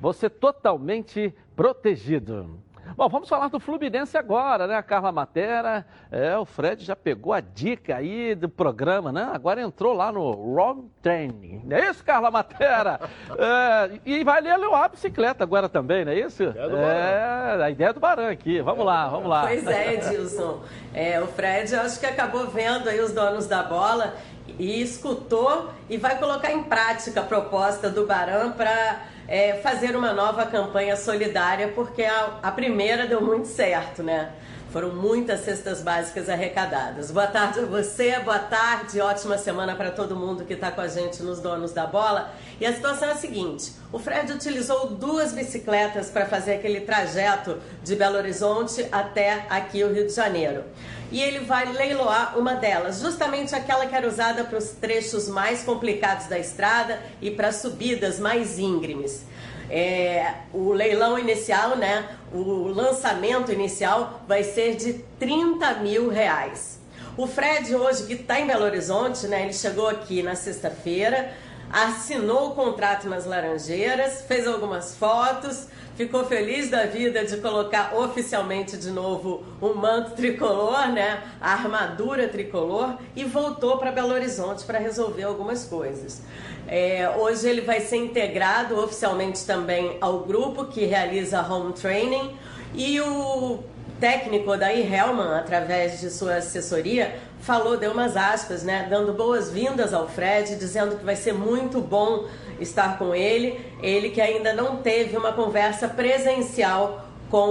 você 0.00 0.30
totalmente 0.30 1.34
protegido. 1.54 2.58
Bom, 2.96 3.08
vamos 3.08 3.28
falar 3.28 3.48
do 3.48 3.60
Fluminense 3.60 4.16
agora, 4.16 4.66
né? 4.66 4.76
A 4.76 4.82
Carla 4.82 5.12
Matera, 5.12 5.86
é, 6.10 6.36
o 6.38 6.44
Fred 6.44 6.84
já 6.84 6.96
pegou 6.96 7.32
a 7.32 7.40
dica 7.40 7.96
aí 7.96 8.34
do 8.34 8.48
programa, 8.48 9.12
né? 9.12 9.28
Agora 9.32 9.60
entrou 9.60 9.92
lá 9.92 10.10
no 10.10 10.30
Wrong 10.30 10.88
Training. 11.02 11.62
Não 11.64 11.76
é 11.76 11.90
isso, 11.90 12.04
Carla 12.04 12.30
Matera? 12.30 13.00
É, 13.38 14.00
e 14.04 14.24
vai 14.24 14.40
ler 14.40 14.52
a 14.52 14.88
bicicleta 14.88 15.44
agora 15.44 15.68
também, 15.68 16.04
não 16.04 16.12
é 16.12 16.18
isso? 16.18 16.42
É, 16.42 17.62
a 17.62 17.70
ideia 17.70 17.92
do 17.92 18.00
Baran 18.00 18.30
aqui. 18.30 18.60
Vamos 18.60 18.84
lá, 18.84 19.06
vamos 19.08 19.28
lá. 19.28 19.42
Pois 19.42 19.66
é, 19.66 19.94
Edilson. 19.94 20.62
É, 20.94 21.20
o 21.20 21.26
Fred, 21.26 21.72
eu 21.72 21.80
acho 21.82 22.00
que 22.00 22.06
acabou 22.06 22.46
vendo 22.48 22.88
aí 22.88 23.00
os 23.00 23.12
donos 23.12 23.46
da 23.46 23.62
bola 23.62 24.14
e 24.58 24.80
escutou 24.82 25.70
e 25.88 25.96
vai 25.96 26.18
colocar 26.18 26.52
em 26.52 26.62
prática 26.62 27.20
a 27.20 27.24
proposta 27.24 27.90
do 27.90 28.06
Baran 28.06 28.52
para 28.52 29.02
é, 29.26 29.54
fazer 29.54 29.94
uma 29.96 30.12
nova 30.12 30.46
campanha 30.46 30.96
solidária, 30.96 31.68
porque 31.74 32.02
a, 32.02 32.38
a 32.42 32.50
primeira 32.50 33.06
deu 33.06 33.20
muito 33.20 33.48
certo, 33.48 34.02
né? 34.02 34.30
Foram 34.72 34.94
muitas 34.94 35.40
cestas 35.40 35.80
básicas 35.80 36.28
arrecadadas. 36.28 37.10
Boa 37.10 37.26
tarde 37.26 37.60
a 37.60 37.64
você, 37.64 38.18
boa 38.18 38.38
tarde, 38.38 39.00
ótima 39.00 39.38
semana 39.38 39.74
para 39.74 39.90
todo 39.90 40.14
mundo 40.14 40.44
que 40.44 40.52
está 40.52 40.70
com 40.70 40.82
a 40.82 40.88
gente 40.88 41.22
nos 41.22 41.40
Donos 41.40 41.72
da 41.72 41.86
Bola. 41.86 42.34
E 42.60 42.66
a 42.66 42.74
situação 42.74 43.08
é 43.08 43.12
a 43.12 43.16
seguinte: 43.16 43.72
o 43.90 43.98
Fred 43.98 44.30
utilizou 44.30 44.90
duas 44.90 45.32
bicicletas 45.32 46.10
para 46.10 46.26
fazer 46.26 46.56
aquele 46.56 46.82
trajeto 46.82 47.56
de 47.82 47.96
Belo 47.96 48.18
Horizonte 48.18 48.86
até 48.92 49.46
aqui 49.48 49.82
o 49.82 49.90
Rio 49.90 50.06
de 50.06 50.12
Janeiro. 50.12 50.62
E 51.10 51.18
ele 51.22 51.46
vai 51.46 51.72
leiloar 51.72 52.38
uma 52.38 52.54
delas, 52.54 53.00
justamente 53.00 53.54
aquela 53.54 53.86
que 53.86 53.94
era 53.94 54.06
usada 54.06 54.44
para 54.44 54.58
os 54.58 54.72
trechos 54.72 55.28
mais 55.28 55.62
complicados 55.62 56.26
da 56.26 56.38
estrada 56.38 57.00
e 57.22 57.30
para 57.30 57.52
subidas 57.52 58.20
mais 58.20 58.58
íngremes. 58.58 59.24
É, 59.70 60.34
o 60.52 60.72
leilão 60.72 61.18
inicial, 61.18 61.76
né? 61.76 62.08
O 62.32 62.68
lançamento 62.68 63.52
inicial 63.52 64.22
vai 64.26 64.42
ser 64.42 64.76
de 64.76 64.94
30 65.18 65.74
mil 65.74 66.08
reais. 66.08 66.78
O 67.16 67.26
Fred 67.26 67.74
hoje 67.74 68.06
que 68.06 68.12
está 68.14 68.38
em 68.40 68.46
Belo 68.46 68.64
Horizonte, 68.64 69.26
né? 69.26 69.42
Ele 69.42 69.52
chegou 69.52 69.88
aqui 69.88 70.22
na 70.22 70.34
sexta-feira, 70.34 71.32
assinou 71.70 72.50
o 72.50 72.54
contrato 72.54 73.08
nas 73.08 73.26
Laranjeiras, 73.26 74.22
fez 74.22 74.46
algumas 74.46 74.94
fotos, 74.94 75.66
ficou 75.96 76.24
feliz 76.24 76.70
da 76.70 76.86
vida 76.86 77.24
de 77.24 77.38
colocar 77.38 77.92
oficialmente 77.96 78.76
de 78.76 78.92
novo 78.92 79.42
o 79.60 79.74
manto 79.74 80.12
tricolor, 80.12 80.86
né? 80.92 81.24
A 81.40 81.54
armadura 81.54 82.28
tricolor 82.28 82.96
e 83.16 83.24
voltou 83.24 83.78
para 83.78 83.90
Belo 83.90 84.14
Horizonte 84.14 84.64
para 84.64 84.78
resolver 84.78 85.24
algumas 85.24 85.64
coisas. 85.64 86.22
É, 86.68 87.10
hoje 87.16 87.48
ele 87.48 87.62
vai 87.62 87.80
ser 87.80 87.96
integrado 87.96 88.78
oficialmente 88.78 89.44
também 89.46 89.96
ao 90.02 90.20
grupo 90.20 90.66
que 90.66 90.84
realiza 90.84 91.40
home 91.40 91.72
training 91.72 92.36
e 92.74 93.00
o 93.00 93.60
técnico 93.98 94.56
Daí 94.56 94.82
Hellman, 94.82 95.38
através 95.38 95.98
de 96.00 96.10
sua 96.10 96.36
assessoria, 96.36 97.16
falou, 97.40 97.76
deu 97.76 97.92
umas 97.92 98.16
aspas, 98.16 98.62
né, 98.62 98.86
dando 98.88 99.12
boas-vindas 99.12 99.92
ao 99.94 100.08
Fred, 100.08 100.56
dizendo 100.56 100.96
que 100.96 101.04
vai 101.04 101.16
ser 101.16 101.32
muito 101.32 101.80
bom 101.80 102.26
estar 102.60 102.98
com 102.98 103.14
ele, 103.14 103.58
ele 103.82 104.10
que 104.10 104.20
ainda 104.20 104.52
não 104.52 104.76
teve 104.76 105.16
uma 105.16 105.32
conversa 105.32 105.88
presencial 105.88 107.06
com 107.30 107.48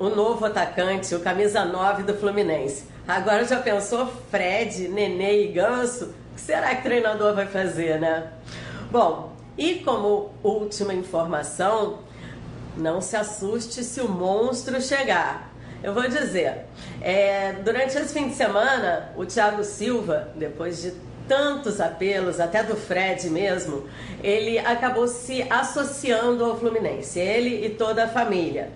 o, 0.00 0.08
novo 0.14 0.44
atacante, 0.44 1.14
o 1.14 1.20
camisa 1.20 1.64
9 1.64 2.02
do 2.02 2.14
Fluminense. 2.14 2.84
Agora 3.06 3.44
já 3.44 3.58
pensou 3.58 4.08
Fred, 4.30 4.88
Nenê 4.88 5.44
e 5.44 5.48
Ganso? 5.48 6.14
Que 6.40 6.46
será 6.46 6.74
que 6.74 6.82
treinador 6.82 7.34
vai 7.34 7.46
fazer, 7.46 8.00
né? 8.00 8.28
Bom, 8.90 9.36
e 9.58 9.74
como 9.80 10.32
última 10.42 10.94
informação, 10.94 11.98
não 12.78 13.02
se 13.02 13.14
assuste 13.14 13.84
se 13.84 14.00
o 14.00 14.08
monstro 14.08 14.80
chegar. 14.80 15.52
Eu 15.82 15.92
vou 15.92 16.08
dizer, 16.08 16.64
é, 17.02 17.52
durante 17.62 17.96
esse 17.96 18.14
fim 18.14 18.28
de 18.28 18.34
semana, 18.34 19.12
o 19.16 19.26
Thiago 19.26 19.62
Silva, 19.62 20.30
depois 20.34 20.80
de 20.80 20.94
tantos 21.28 21.78
apelos, 21.78 22.40
até 22.40 22.62
do 22.62 22.74
Fred 22.74 23.28
mesmo, 23.28 23.86
ele 24.22 24.58
acabou 24.58 25.06
se 25.06 25.42
associando 25.42 26.44
ao 26.44 26.58
Fluminense, 26.58 27.20
ele 27.20 27.66
e 27.66 27.70
toda 27.70 28.04
a 28.04 28.08
família. 28.08 28.70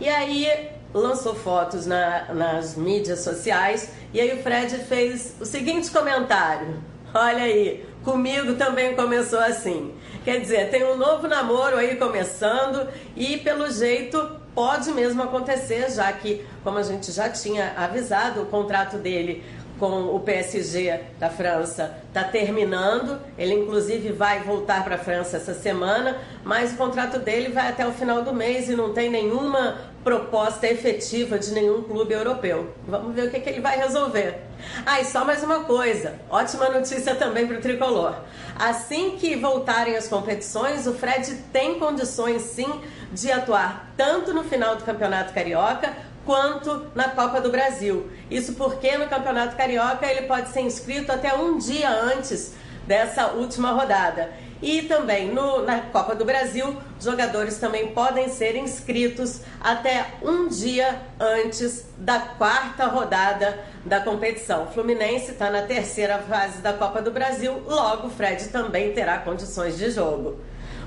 E 0.00 0.08
aí 0.08 0.70
lançou 0.92 1.34
fotos 1.34 1.86
na, 1.86 2.32
nas 2.34 2.76
mídias 2.76 3.20
sociais 3.20 3.90
e 4.12 4.20
aí 4.20 4.38
o 4.38 4.42
Fred 4.42 4.76
fez 4.84 5.34
o 5.40 5.44
seguinte 5.46 5.90
comentário: 5.90 6.95
Olha 7.18 7.44
aí, 7.44 7.82
comigo 8.04 8.56
também 8.56 8.94
começou 8.94 9.38
assim. 9.38 9.94
Quer 10.22 10.38
dizer, 10.38 10.68
tem 10.68 10.84
um 10.84 10.98
novo 10.98 11.26
namoro 11.26 11.78
aí 11.78 11.96
começando 11.96 12.86
e 13.16 13.38
pelo 13.38 13.70
jeito 13.70 14.38
pode 14.54 14.92
mesmo 14.92 15.22
acontecer, 15.22 15.90
já 15.90 16.12
que, 16.12 16.44
como 16.62 16.76
a 16.76 16.82
gente 16.82 17.10
já 17.10 17.30
tinha 17.30 17.72
avisado, 17.74 18.42
o 18.42 18.46
contrato 18.46 18.98
dele 18.98 19.42
com 19.78 20.14
o 20.14 20.20
PSG 20.20 21.00
da 21.18 21.30
França 21.30 21.96
está 22.08 22.22
terminando. 22.22 23.18
Ele, 23.38 23.54
inclusive, 23.54 24.12
vai 24.12 24.40
voltar 24.40 24.84
para 24.84 24.96
a 24.96 24.98
França 24.98 25.38
essa 25.38 25.54
semana, 25.54 26.18
mas 26.44 26.74
o 26.74 26.76
contrato 26.76 27.18
dele 27.18 27.48
vai 27.48 27.68
até 27.68 27.86
o 27.86 27.92
final 27.92 28.20
do 28.20 28.34
mês 28.34 28.68
e 28.68 28.76
não 28.76 28.92
tem 28.92 29.08
nenhuma 29.08 29.78
proposta 30.06 30.68
efetiva 30.68 31.36
de 31.36 31.50
nenhum 31.50 31.82
clube 31.82 32.14
europeu. 32.14 32.72
Vamos 32.86 33.12
ver 33.12 33.26
o 33.26 33.30
que, 33.32 33.40
que 33.40 33.50
ele 33.50 33.60
vai 33.60 33.76
resolver. 33.76 34.40
Ah, 34.86 35.00
e 35.00 35.04
só 35.04 35.24
mais 35.24 35.42
uma 35.42 35.64
coisa: 35.64 36.14
ótima 36.30 36.68
notícia 36.68 37.16
também 37.16 37.44
para 37.44 37.56
o 37.58 37.60
tricolor. 37.60 38.14
Assim 38.56 39.16
que 39.18 39.34
voltarem 39.34 39.96
as 39.96 40.06
competições, 40.06 40.86
o 40.86 40.94
Fred 40.94 41.34
tem 41.52 41.80
condições 41.80 42.42
sim 42.42 42.80
de 43.12 43.32
atuar 43.32 43.92
tanto 43.96 44.32
no 44.32 44.44
final 44.44 44.76
do 44.76 44.84
Campeonato 44.84 45.34
Carioca 45.34 45.92
quanto 46.24 46.86
na 46.94 47.08
Copa 47.08 47.40
do 47.40 47.50
Brasil. 47.50 48.08
Isso 48.30 48.52
porque 48.52 48.96
no 48.96 49.08
Campeonato 49.08 49.56
Carioca 49.56 50.06
ele 50.06 50.28
pode 50.28 50.50
ser 50.50 50.60
inscrito 50.60 51.10
até 51.10 51.34
um 51.34 51.58
dia 51.58 51.90
antes 51.90 52.54
dessa 52.86 53.32
última 53.32 53.72
rodada. 53.72 54.32
E 54.62 54.82
também 54.82 55.32
no, 55.32 55.62
na 55.62 55.80
Copa 55.80 56.14
do 56.14 56.24
Brasil, 56.24 56.76
jogadores 57.00 57.58
também 57.58 57.88
podem 57.88 58.28
ser 58.28 58.56
inscritos 58.56 59.40
até 59.60 60.14
um 60.22 60.48
dia 60.48 61.00
antes 61.20 61.86
da 61.98 62.18
quarta 62.18 62.86
rodada 62.86 63.58
da 63.84 64.00
competição. 64.00 64.64
O 64.64 64.66
Fluminense 64.68 65.32
está 65.32 65.50
na 65.50 65.62
terceira 65.62 66.18
fase 66.18 66.62
da 66.62 66.72
Copa 66.72 67.02
do 67.02 67.10
Brasil, 67.10 67.62
logo 67.66 68.08
o 68.08 68.10
Fred 68.10 68.48
também 68.48 68.92
terá 68.92 69.18
condições 69.18 69.76
de 69.76 69.90
jogo. 69.90 70.40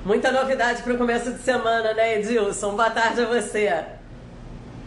Muita 0.04 0.32
novidade 0.32 0.82
para 0.82 0.94
o 0.94 0.98
começo 0.98 1.32
de 1.32 1.42
semana, 1.42 1.92
né, 1.94 2.18
Edilson? 2.18 2.70
Boa 2.74 2.90
tarde 2.90 3.20
a 3.20 3.26
você. 3.26 3.99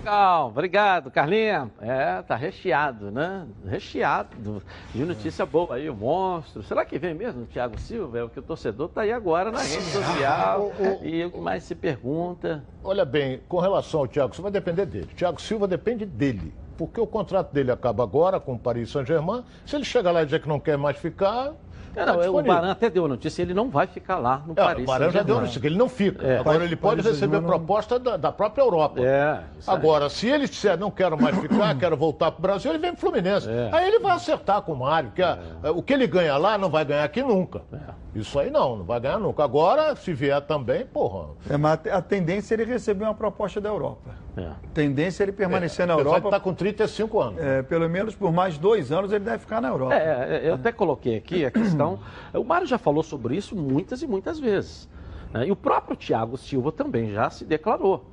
Legal, 0.03 0.49
obrigado, 0.49 1.09
Carlinha. 1.09 1.71
É, 1.79 2.21
tá 2.23 2.35
recheado, 2.35 3.09
né? 3.09 3.47
Recheado 3.65 4.61
de 4.93 5.05
notícia 5.05 5.45
boa 5.45 5.75
aí, 5.75 5.89
o 5.89 5.95
monstro. 5.95 6.61
Será 6.61 6.83
que 6.83 6.99
vem 6.99 7.13
mesmo 7.13 7.43
o 7.43 7.45
Thiago 7.45 7.79
Silva? 7.79 8.19
É 8.19 8.23
o 8.23 8.27
que 8.27 8.37
o 8.37 8.41
torcedor 8.41 8.89
tá 8.89 9.03
aí 9.03 9.13
agora 9.13 9.49
na 9.49 9.61
rede 9.61 9.81
social. 9.83 10.73
e 11.01 11.23
o 11.23 11.31
que 11.31 11.39
mais 11.39 11.63
se 11.63 11.73
pergunta? 11.73 12.65
Olha 12.83 13.05
bem, 13.05 13.39
com 13.47 13.59
relação 13.59 14.01
ao 14.01 14.07
Thiago 14.07 14.35
Silva, 14.35 14.51
vai 14.51 14.59
depender 14.59 14.85
dele. 14.85 15.07
Thiago 15.15 15.41
Silva 15.41 15.69
depende 15.69 16.05
dele. 16.05 16.53
Porque 16.77 16.99
o 16.99 17.07
contrato 17.07 17.53
dele 17.53 17.71
acaba 17.71 18.03
agora 18.03 18.41
com 18.41 18.55
o 18.55 18.59
Paris 18.59 18.91
Saint-Germain. 18.91 19.45
Se 19.65 19.77
ele 19.77 19.85
chegar 19.85 20.11
lá 20.11 20.23
e 20.23 20.25
dizer 20.25 20.41
que 20.41 20.49
não 20.49 20.59
quer 20.59 20.77
mais 20.77 20.97
ficar, 20.97 21.53
é, 21.95 22.05
não, 22.05 22.19
tá 22.19 22.31
o 22.31 22.43
Baran 22.43 22.71
até 22.71 22.89
deu 22.89 23.05
a 23.05 23.07
notícia, 23.07 23.41
ele 23.41 23.53
não 23.53 23.69
vai 23.69 23.87
ficar 23.87 24.17
lá 24.17 24.41
no 24.45 24.53
é, 24.53 24.55
Paris. 24.55 24.83
O 24.83 24.87
Baran 24.87 25.11
já 25.11 25.21
deu 25.21 25.37
a 25.37 25.41
notícia, 25.41 25.61
que 25.61 25.67
ele 25.67 25.77
não 25.77 25.89
fica. 25.89 26.25
É. 26.25 26.39
Agora 26.39 26.63
ele 26.63 26.75
pode 26.75 27.01
Paris 27.01 27.19
receber 27.19 27.41
proposta 27.41 27.99
da, 27.99 28.17
da, 28.17 28.31
própria 28.31 28.63
Europa. 28.63 29.01
É, 29.01 29.39
Agora, 29.67 30.09
se 30.09 30.27
ele 30.27 30.47
disser 30.47 30.77
não 30.77 30.89
quero 30.89 31.19
mais 31.21 31.37
ficar, 31.37 31.75
quero 31.77 31.95
voltar 31.95 32.31
para 32.31 32.39
o 32.39 32.41
Brasil, 32.41 32.71
ele 32.71 32.79
vem 32.79 32.91
para 32.91 32.97
o 32.97 33.01
Fluminense. 33.01 33.49
É. 33.49 33.69
Aí 33.71 33.87
ele 33.87 33.99
vai 33.99 34.13
acertar 34.13 34.61
com 34.61 34.73
o 34.73 34.75
Mário, 34.75 35.11
que 35.11 35.21
a, 35.21 35.37
é. 35.63 35.69
o 35.69 35.81
que 35.81 35.93
ele 35.93 36.07
ganha 36.07 36.37
lá 36.37 36.57
não 36.57 36.69
vai 36.69 36.83
ganhar 36.83 37.03
aqui 37.03 37.21
nunca. 37.21 37.61
É. 37.71 37.77
Isso 38.15 38.37
aí 38.37 38.49
não, 38.51 38.77
não 38.77 38.85
vai 38.85 38.99
ganhar 38.99 39.19
nunca. 39.19 39.43
Agora, 39.43 39.95
se 39.95 40.13
vier 40.13 40.39
também, 40.41 40.85
porra. 40.85 41.29
É, 41.49 41.57
mas 41.57 41.79
a 41.91 42.01
tendência 42.01 42.53
é 42.53 42.61
ele 42.61 42.65
receber 42.65 43.05
uma 43.05 43.15
proposta 43.15 43.59
da 43.59 43.69
Europa. 43.69 44.11
É. 44.35 44.51
Tendência 44.73 45.23
é 45.23 45.25
ele 45.25 45.31
permanecer 45.31 45.83
é, 45.83 45.87
na 45.87 45.93
Europa. 45.93 46.17
Ele 46.17 46.25
está 46.25 46.39
com 46.39 46.53
35 46.53 47.21
anos. 47.21 47.41
É, 47.41 47.61
pelo 47.61 47.87
menos 47.87 48.15
por 48.15 48.31
mais 48.31 48.57
dois 48.57 48.91
anos 48.91 49.11
ele 49.11 49.23
deve 49.23 49.39
ficar 49.39 49.61
na 49.61 49.67
Europa. 49.67 49.93
É, 49.93 50.45
é 50.45 50.49
eu 50.49 50.55
até 50.55 50.71
coloquei 50.71 51.17
aqui 51.17 51.45
a 51.45 51.51
questão. 51.51 51.99
o 52.33 52.43
Mário 52.43 52.65
já 52.65 52.77
falou 52.77 53.03
sobre 53.03 53.35
isso 53.35 53.55
muitas 53.55 54.01
e 54.01 54.07
muitas 54.07 54.39
vezes. 54.39 54.89
Né? 55.31 55.47
E 55.47 55.51
o 55.51 55.55
próprio 55.55 55.95
Thiago 55.95 56.37
Silva 56.37 56.71
também 56.71 57.11
já 57.11 57.29
se 57.29 57.45
declarou. 57.45 58.12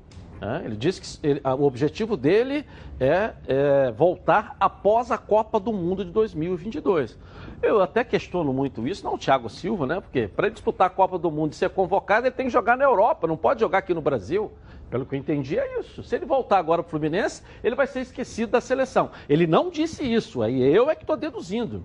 Ele 0.64 0.76
disse 0.76 1.00
que 1.00 1.26
ele, 1.26 1.40
o 1.44 1.64
objetivo 1.64 2.16
dele 2.16 2.64
é, 2.98 3.32
é, 3.46 3.92
voltar 3.92 4.56
após 4.58 5.10
a 5.10 5.18
Copa 5.18 5.60
do 5.60 5.72
Mundo 5.72 6.04
de 6.04 6.10
2022. 6.10 7.18
Eu 7.62 7.82
até 7.82 8.02
questiono 8.02 8.52
muito 8.52 8.88
isso, 8.88 9.04
não 9.04 9.14
o 9.14 9.18
Thiago 9.18 9.50
Silva, 9.50 9.86
né? 9.86 10.00
Porque 10.00 10.28
para 10.28 10.48
disputar 10.48 10.86
a 10.86 10.90
Copa 10.90 11.18
do 11.18 11.30
Mundo 11.30 11.52
e 11.52 11.56
ser 11.56 11.68
convocado, 11.70 12.26
ele 12.26 12.34
tem 12.34 12.46
que 12.46 12.52
jogar 12.52 12.76
na 12.76 12.84
Europa, 12.84 13.26
não 13.26 13.36
pode 13.36 13.60
jogar 13.60 13.78
aqui 13.78 13.92
no 13.92 14.00
Brasil. 14.00 14.50
Pelo 14.88 15.06
que 15.06 15.14
eu 15.14 15.18
entendi, 15.18 15.58
é 15.58 15.78
isso. 15.78 16.02
Se 16.02 16.16
ele 16.16 16.24
voltar 16.24 16.58
agora 16.58 16.82
para 16.82 16.88
o 16.88 16.90
Fluminense, 16.90 17.42
ele 17.62 17.76
vai 17.76 17.86
ser 17.86 18.00
esquecido 18.00 18.50
da 18.50 18.60
seleção. 18.60 19.10
Ele 19.28 19.46
não 19.46 19.70
disse 19.70 20.02
isso, 20.02 20.42
aí 20.42 20.60
eu 20.60 20.90
é 20.90 20.96
que 20.96 21.02
estou 21.02 21.16
deduzindo. 21.16 21.84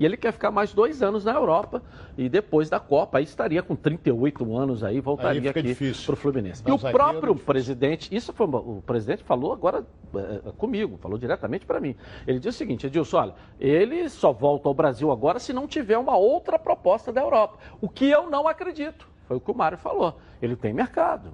E 0.00 0.04
ele 0.06 0.16
quer 0.16 0.32
ficar 0.32 0.50
mais 0.50 0.72
dois 0.72 1.02
anos 1.02 1.26
na 1.26 1.34
Europa 1.34 1.82
e 2.16 2.26
depois 2.26 2.70
da 2.70 2.80
Copa, 2.80 3.18
aí 3.18 3.24
estaria 3.24 3.62
com 3.62 3.76
38 3.76 4.56
anos 4.56 4.82
aí, 4.82 4.98
voltaria 4.98 5.42
aí 5.42 5.48
aqui 5.48 5.74
para 6.06 6.14
o 6.14 6.16
Fluminense. 6.16 6.62
E 6.66 6.72
o 6.72 6.78
próprio 6.78 7.36
presidente, 7.36 8.08
isso 8.10 8.32
foi 8.32 8.46
o 8.46 8.82
presidente 8.86 9.22
falou 9.22 9.52
agora 9.52 9.84
é, 10.14 10.52
comigo, 10.56 10.96
falou 10.96 11.18
diretamente 11.18 11.66
para 11.66 11.78
mim. 11.78 11.94
Ele 12.26 12.38
disse 12.38 12.48
o 12.48 12.58
seguinte, 12.58 12.86
Edilson, 12.86 13.18
olha, 13.18 13.34
ele 13.60 14.08
só 14.08 14.32
volta 14.32 14.70
ao 14.70 14.74
Brasil 14.74 15.12
agora 15.12 15.38
se 15.38 15.52
não 15.52 15.68
tiver 15.68 15.98
uma 15.98 16.16
outra 16.16 16.58
proposta 16.58 17.12
da 17.12 17.20
Europa. 17.20 17.58
O 17.78 17.86
que 17.86 18.08
eu 18.08 18.30
não 18.30 18.48
acredito. 18.48 19.06
Foi 19.28 19.36
o 19.36 19.40
que 19.40 19.50
o 19.50 19.54
Mário 19.54 19.76
falou. 19.76 20.18
Ele 20.40 20.56
tem 20.56 20.72
mercado. 20.72 21.30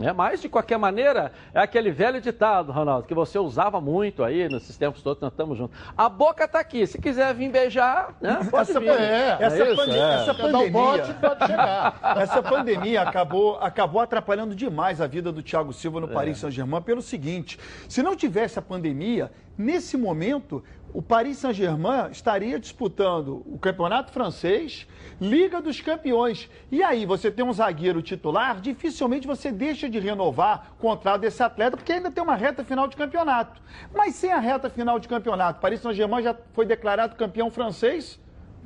Né? 0.00 0.14
Mas, 0.14 0.40
de 0.40 0.48
qualquer 0.48 0.78
maneira, 0.78 1.30
é 1.52 1.60
aquele 1.60 1.90
velho 1.90 2.22
ditado, 2.22 2.72
Ronaldo, 2.72 3.06
que 3.06 3.12
você 3.12 3.38
usava 3.38 3.82
muito 3.82 4.24
aí 4.24 4.48
nesses 4.48 4.74
tempos 4.78 5.02
todos, 5.02 5.20
nós 5.20 5.30
estamos 5.30 5.58
juntos. 5.58 5.78
A 5.94 6.08
boca 6.08 6.44
está 6.44 6.58
aqui, 6.58 6.86
se 6.86 6.98
quiser 6.98 7.34
vir 7.34 7.50
beijar, 7.50 8.16
né? 8.18 8.40
pode 8.50 8.70
essa, 8.70 8.80
vir. 8.80 8.88
É, 8.88 9.36
essa, 9.38 9.62
é 9.62 9.76
pande 9.76 9.98
é. 9.98 10.14
essa 10.14 10.34
pandemia, 10.34 10.70
bote, 10.70 11.14
pode 11.14 11.46
chegar. 11.46 12.00
essa 12.16 12.42
pandemia 12.42 13.02
acabou, 13.02 13.58
acabou 13.60 14.00
atrapalhando 14.00 14.54
demais 14.54 15.02
a 15.02 15.06
vida 15.06 15.30
do 15.30 15.42
Thiago 15.42 15.70
Silva 15.70 16.00
no 16.00 16.10
é. 16.10 16.14
Paris 16.14 16.38
Saint-Germain 16.38 16.80
pelo 16.80 17.02
seguinte, 17.02 17.60
se 17.86 18.02
não 18.02 18.16
tivesse 18.16 18.58
a 18.58 18.62
pandemia, 18.62 19.30
nesse 19.58 19.98
momento, 19.98 20.64
o 20.92 21.00
Paris 21.00 21.38
Saint-Germain 21.38 22.10
estaria 22.10 22.58
disputando 22.58 23.42
o 23.46 23.58
Campeonato 23.58 24.12
Francês, 24.12 24.86
Liga 25.20 25.60
dos 25.60 25.80
Campeões. 25.80 26.48
E 26.70 26.82
aí, 26.82 27.06
você 27.06 27.30
tem 27.30 27.44
um 27.44 27.52
zagueiro 27.52 28.02
titular, 28.02 28.60
dificilmente 28.60 29.26
você 29.26 29.52
deixa 29.52 29.88
de 29.88 29.98
renovar 29.98 30.72
o 30.78 30.80
contrato 30.80 31.20
desse 31.20 31.42
atleta, 31.42 31.76
porque 31.76 31.92
ainda 31.92 32.10
tem 32.10 32.22
uma 32.22 32.34
reta 32.34 32.64
final 32.64 32.88
de 32.88 32.96
campeonato. 32.96 33.60
Mas 33.94 34.14
sem 34.14 34.32
a 34.32 34.38
reta 34.38 34.70
final 34.70 34.98
de 34.98 35.08
campeonato, 35.08 35.60
Paris 35.60 35.80
Saint-Germain 35.80 36.22
já 36.22 36.34
foi 36.52 36.66
declarado 36.66 37.16
campeão 37.16 37.50
francês. 37.50 38.18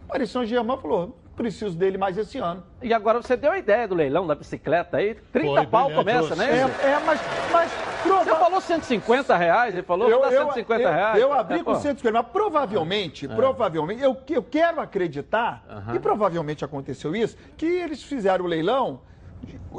Paris 0.09 0.31
Saint-Germain 0.31 0.79
falou: 0.79 1.19
preciso 1.35 1.77
dele 1.77 1.99
mais 1.99 2.16
esse 2.16 2.38
ano. 2.38 2.62
E 2.83 2.92
agora 2.92 3.20
você 3.20 3.37
deu 3.37 3.53
a 3.53 3.59
ideia 3.59 3.87
do 3.87 3.94
leilão 3.94 4.27
da 4.27 4.35
bicicleta 4.35 4.97
aí. 4.99 5.14
30 5.33 5.55
Foi, 5.55 5.66
pau 5.66 5.87
brilhante 5.87 6.05
começa, 6.05 6.37
né? 6.37 6.51
É, 6.51 6.87
é, 6.87 7.01
mas, 7.05 7.20
mas 7.53 7.70
Você 8.05 8.31
falou 8.31 8.61
150 8.61 9.37
reais, 9.37 9.75
ele 9.75 9.83
falou 9.83 10.09
eu, 10.09 10.20
dá 10.20 10.31
eu, 10.31 10.47
150 10.47 10.83
eu, 10.83 10.92
reais. 10.92 11.20
eu 11.20 11.33
abri 11.33 11.61
É, 11.61 11.64
com 11.64 11.73
pô. 11.73 11.79
150, 11.81 12.23
mas 12.23 12.31
provavelmente, 12.33 13.29
provavelmente, 13.29 14.03
eu, 14.03 14.16
eu 14.31 14.42
quero 14.42 14.81
acreditar, 14.81 15.64
e 15.94 15.99
provavelmente 15.99 16.64
aconteceu 16.64 17.14
isso, 17.14 17.37
que 17.57 17.66
eles 17.66 18.03
fizeram 18.03 18.44
o 18.44 18.49
leilão, 18.49 19.01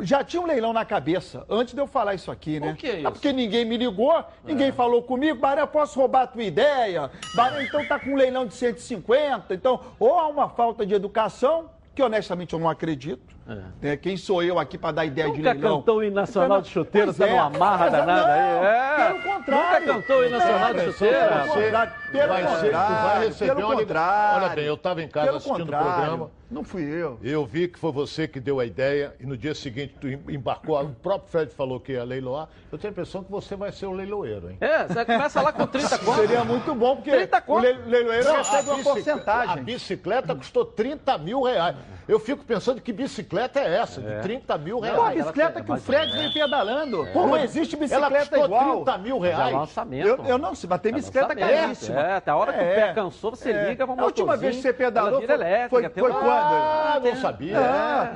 já 0.02 0.24
tinha 0.24 0.42
um 0.42 0.46
leilão 0.46 0.74
na 0.74 0.84
cabeça, 0.84 1.46
antes 1.50 1.74
de 1.74 1.80
eu 1.80 1.88
falar 1.88 2.16
isso 2.16 2.30
aqui, 2.30 2.60
né? 2.60 2.70
Por 2.70 2.78
que 2.78 2.88
isso? 2.88 3.08
É 3.08 3.12
porque 3.12 3.32
ninguém 3.32 3.66
me 3.66 3.78
ligou, 3.78 4.24
ninguém 4.44 4.72
falou 4.72 5.02
comigo, 5.04 5.40
Baré, 5.40 5.62
eu 5.62 5.68
posso 5.68 6.00
roubar 6.00 6.24
a 6.24 6.28
tua 6.28 6.44
ideia? 6.44 7.10
Baré, 7.34 7.64
então 7.64 7.86
tá 7.86 8.00
com 8.00 8.12
um 8.12 8.16
leilão 8.16 8.46
de 8.46 8.54
150, 8.54 9.54
então, 9.54 9.80
ou 10.00 10.18
há 10.18 10.28
uma 10.28 10.50
falta 10.50 10.86
de 10.86 10.94
educação, 10.94 11.70
que 11.94 12.04
honestamente 12.04 12.54
eu 12.54 12.60
não 12.60 12.70
acredito, 12.70 13.35
né? 13.46 13.98
Quem 13.98 14.18
sou 14.18 14.42
eu 14.42 14.58
aqui 14.58 14.78
para 14.78 14.92
dar 14.92 15.06
ideia 15.06 15.30
de 15.32 15.38
Nunca 15.38 15.54
leilão? 15.54 15.78
cantou 15.80 15.98
o 15.98 16.04
hino 16.04 16.16
nacional 16.16 16.62
de 16.62 16.70
chuteiro, 16.70 17.08
Pois 17.08 17.18
tá 17.18 17.28
é. 17.28 17.32
numa 17.32 17.50
marra 17.52 17.84
Mas, 17.86 17.92
danada 17.92 18.28
não, 18.28 18.34
aí. 18.34 18.66
É. 18.66 19.08
Pelo 19.08 19.22
contrário. 19.36 19.80
Nunca 19.88 19.94
cantou 20.02 20.26
hino 20.26 20.38
nacional 20.38 20.74
de 20.74 20.80
É, 20.80 20.92
chuteiro. 20.92 21.16
Pelo 21.18 21.48
contrário, 21.54 21.94
pelo 22.12 22.28
vai 22.28 22.44
ser, 22.44 22.50
contrário, 22.66 22.96
vai 23.06 23.28
receber 23.28 23.56
pelo 23.56 23.76
contrário. 23.76 24.46
Olha 24.46 24.56
bem, 24.56 24.66
eu 24.66 24.74
estava 24.76 25.02
em 25.04 25.08
casa 25.08 25.26
Pelo 25.28 25.38
assistindo 25.38 25.64
o 25.64 25.68
programa. 25.68 26.32
Não 26.50 26.64
fui 26.64 26.84
eu. 26.84 27.20
Eu 27.24 27.44
vi 27.44 27.68
que 27.68 27.78
foi 27.80 27.92
você 27.92 28.28
que 28.28 28.40
deu 28.40 28.60
a 28.60 28.66
ideia 28.66 29.16
e 29.20 29.26
no 29.26 29.36
dia 29.36 29.56
seguinte 29.56 29.96
tu 30.00 30.08
em- 30.08 30.22
embarcou, 30.30 30.80
o 30.80 30.90
próprio 30.94 31.28
Fred 31.32 31.52
falou 31.52 31.80
que 31.80 31.94
ia 31.94 32.04
leiloar. 32.04 32.48
Eu 32.72 32.78
tenho 32.78 32.92
a 32.92 32.94
impressão 32.94 33.24
que 33.24 33.32
você 33.32 33.56
vai 33.56 33.72
ser 33.72 33.88
o 33.88 33.92
leiloeiro, 33.92 34.52
hein? 34.52 34.58
É, 34.62 34.86
você 34.88 35.04
começa 35.06 35.42
lá 35.42 35.52
com 35.52 35.66
30 35.66 35.98
conto. 36.06 36.16
Seria 36.18 36.44
muito 36.44 36.74
bom, 36.76 36.98
porque 36.98 37.10
30 37.12 37.44
o 37.48 37.58
leiloeiro 37.58 38.26
Não, 38.26 38.36
recebe 38.38 38.70
a 38.70 38.74
uma 38.74 38.84
bicicleta- 38.84 38.90
A 38.90 38.94
porcentagem. 38.94 39.64
bicicleta 39.64 40.36
custou 40.36 40.66
30 40.66 41.18
mil 41.18 41.42
reais. 41.42 41.76
Eu 42.08 42.20
fico 42.20 42.44
pensando 42.46 42.80
que 42.80 42.94
bicicleta 42.94 43.35
é 43.40 43.76
essa, 43.78 44.02
de 44.02 44.22
30 44.22 44.58
mil 44.58 44.80
reais. 44.80 44.96
Pô, 44.98 45.04
a 45.04 45.06
ela 45.12 45.16
bicicleta 45.24 45.54
tem- 45.54 45.64
que 45.64 45.70
o 45.70 45.74
mas 45.74 45.86
Fred 45.86 46.12
é. 46.12 46.18
vem 46.22 46.32
pedalando. 46.34 47.08
Pô, 47.14 47.22
não 47.22 47.28
mas 47.30 47.44
existe 47.44 47.76
ela 47.76 48.10
bicicleta 48.10 48.26
custou 48.30 48.46
igual. 48.46 48.84
30 48.84 48.98
mil 48.98 49.20
Mas 49.20 49.30
é 49.30 49.36
reais. 49.36 49.54
lançamento. 49.56 50.08
Eu, 50.08 50.26
eu 50.26 50.38
não, 50.38 50.56
se 50.56 50.68
bater 50.68 50.94
bicicleta 50.94 51.28
lançamento, 51.34 51.62
caríssima. 51.62 52.00
É, 52.02 52.14
até 52.16 52.32
a 52.32 52.36
hora 52.36 52.54
que 52.54 52.60
o 52.60 52.62
pé 52.64 52.94
cansou, 52.94 53.32
você 53.32 53.52
liga, 53.52 53.86
vamos 53.86 54.02
A 54.02 54.06
última 54.06 54.38
vez 54.38 54.56
que 54.56 54.62
você 54.62 54.74
pedalou 54.74 55.22
foi- 55.22 55.34
elétrica. 55.34 55.70
foi- 55.70 55.90
tem 55.90 56.04
foi 56.04 56.12
uma- 56.12 56.20
quando? 56.20 56.32
Ah, 56.36 57.02
não 57.04 57.16
sabia. 57.18 57.60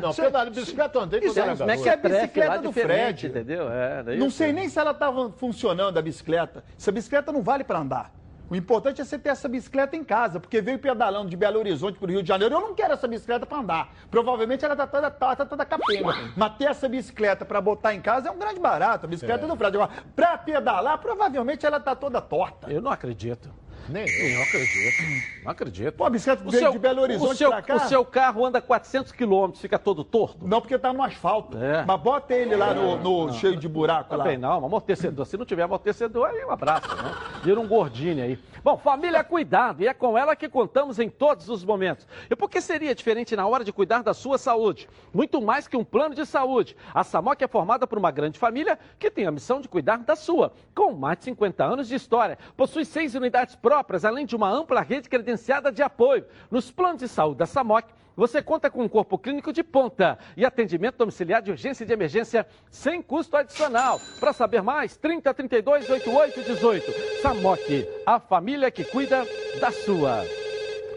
Não, 0.01 0.13
cê- 0.13 0.21
pedal 0.23 0.45
de 0.45 0.51
bicicleta 0.51 0.97
eu 0.97 1.01
andei 1.01 1.19
quando 1.21 1.37
é- 1.37 1.41
era 1.41 1.51
é 1.51 1.55
garoto. 1.55 1.83
que 1.83 1.89
é 1.89 1.93
a 1.93 1.97
bicicleta 1.97 2.57
do 2.59 2.71
Fred. 2.71 3.27
entendeu? 3.27 3.67
É, 3.71 4.03
Não 4.17 4.29
sei 4.29 4.51
nem 4.53 4.67
se 4.69 4.79
ela 4.79 4.91
estava 4.91 5.29
funcionando, 5.31 5.97
a 5.97 6.01
bicicleta. 6.01 6.63
Essa 6.77 6.91
bicicleta 6.91 7.31
não 7.31 7.41
vale 7.41 7.63
para 7.63 7.79
andar. 7.79 8.11
O 8.49 8.55
importante 8.55 8.99
é 8.99 9.05
você 9.05 9.19
ter 9.19 9.29
essa 9.29 9.47
bicicleta 9.47 9.95
em 9.95 10.03
casa, 10.03 10.39
porque 10.39 10.59
veio 10.59 10.79
pedalando 10.79 11.29
de 11.29 11.37
Belo 11.37 11.59
Horizonte 11.59 11.99
para 11.99 12.07
o 12.07 12.09
Rio 12.09 12.23
de 12.23 12.27
Janeiro. 12.27 12.55
Eu 12.55 12.61
não 12.61 12.73
quero 12.73 12.93
essa 12.93 13.07
bicicleta 13.07 13.45
para 13.45 13.59
andar. 13.59 13.93
Provavelmente 14.09 14.65
ela 14.65 14.73
está 14.73 14.87
toda 14.87 15.11
torta, 15.11 15.45
toda 15.45 15.63
capenga. 15.63 16.15
Mas 16.35 16.57
ter 16.57 16.65
essa 16.65 16.89
bicicleta 16.89 17.45
para 17.45 17.61
botar 17.61 17.93
em 17.93 18.01
casa 18.01 18.29
é 18.29 18.31
um 18.31 18.39
grande 18.39 18.59
barato. 18.59 19.05
A 19.05 19.09
bicicleta 19.09 19.45
do 19.45 19.55
Fred. 19.55 19.77
Agora, 19.77 19.91
para 20.15 20.37
pedalar, 20.37 20.97
provavelmente 20.97 21.63
ela 21.65 21.77
está 21.77 21.95
toda 21.95 22.19
torta. 22.19 22.71
Eu 22.71 22.81
não 22.81 22.89
acredito. 22.91 23.51
Nem 23.89 24.05
Eu 24.07 24.35
não 24.37 24.43
acredito. 24.43 25.03
Não 25.43 25.51
acredito. 25.51 25.91
Pô, 25.93 26.05
a 26.05 26.09
bicicleta 26.09 26.43
O 26.45 26.51
veio 26.51 26.63
seu- 26.63 26.71
de 26.71 26.79
Belo 26.79 27.01
Horizonte 27.01 27.37
seu, 27.37 27.49
pra 27.49 27.61
cá? 27.61 27.75
O 27.75 27.79
seu 27.81 28.05
carro 28.05 28.45
anda 28.45 28.61
400 28.61 29.11
quilômetros, 29.11 29.61
fica 29.61 29.79
todo 29.79 30.03
torto? 30.03 30.47
Não, 30.47 30.61
porque 30.61 30.77
tá 30.77 30.93
no 30.93 31.01
asfalto. 31.03 31.57
É. 31.57 31.83
Mas 31.85 31.99
bota 32.01 32.33
ele 32.33 32.55
lá 32.55 32.73
no, 32.73 32.97
no 33.27 33.33
cheio 33.33 33.55
de 33.57 33.67
buraco 33.67 34.15
lá. 34.15 34.37
Não, 34.37 34.65
amortecedor. 34.65 35.25
Se 35.25 35.37
não 35.37 35.45
tiver 35.45 35.63
amortecedor, 35.63 36.27
aí 36.27 36.45
um 36.45 36.51
abraço, 36.51 36.87
né? 36.95 37.15
Vira 37.43 37.59
um 37.59 37.67
gordinho 37.67 38.23
aí. 38.23 38.37
Bom, 38.63 38.77
família 38.77 39.23
cuidado 39.23 39.81
e 39.81 39.87
é 39.87 39.93
com 39.93 40.17
ela 40.17 40.35
que 40.35 40.49
contamos 40.49 40.99
em 40.99 41.09
todos 41.09 41.47
os 41.49 41.63
momentos. 41.63 42.05
E 42.29 42.35
por 42.35 42.49
que 42.49 42.59
seria 42.59 42.93
diferente 42.93 43.35
na 43.35 43.47
hora 43.47 43.63
de 43.63 43.71
cuidar 43.71 44.03
da 44.03 44.13
sua 44.13 44.37
saúde? 44.37 44.87
Muito 45.13 45.41
mais 45.41 45.67
que 45.67 45.77
um 45.77 45.83
plano 45.83 46.13
de 46.13 46.25
saúde. 46.25 46.75
A 46.93 47.03
Samok 47.03 47.41
é 47.43 47.47
formada 47.47 47.87
por 47.87 47.97
uma 47.97 48.11
grande 48.11 48.37
família 48.37 48.77
que 48.99 49.09
tem 49.09 49.25
a 49.25 49.31
missão 49.31 49.61
de 49.61 49.67
cuidar 49.69 49.97
da 49.99 50.15
sua. 50.15 50.51
Com 50.75 50.91
mais 50.91 51.17
de 51.19 51.23
50 51.25 51.63
anos 51.63 51.87
de 51.87 51.95
história, 51.95 52.37
possui 52.57 52.83
seis 52.83 53.15
unidades 53.15 53.55
próprias, 53.55 53.78
além 54.05 54.25
de 54.25 54.35
uma 54.35 54.49
ampla 54.49 54.81
rede 54.81 55.09
credenciada 55.09 55.71
de 55.71 55.81
apoio. 55.81 56.25
Nos 56.49 56.71
planos 56.71 56.99
de 56.99 57.07
saúde 57.07 57.39
da 57.39 57.45
Samok, 57.45 57.87
você 58.15 58.41
conta 58.41 58.69
com 58.69 58.83
um 58.83 58.89
corpo 58.89 59.17
clínico 59.17 59.53
de 59.53 59.63
ponta 59.63 60.19
e 60.35 60.45
atendimento 60.45 60.97
domiciliar 60.97 61.41
de 61.41 61.51
urgência 61.51 61.85
e 61.85 61.87
de 61.87 61.93
emergência 61.93 62.45
sem 62.69 63.01
custo 63.01 63.37
adicional. 63.37 63.99
Para 64.19 64.33
saber 64.33 64.61
mais, 64.61 64.97
30 64.97 65.33
32 65.33 65.89
88 65.89 66.43
18. 66.43 67.21
Samok, 67.21 67.87
a 68.05 68.19
família 68.19 68.69
que 68.69 68.83
cuida 68.83 69.25
da 69.61 69.71
sua. 69.71 70.25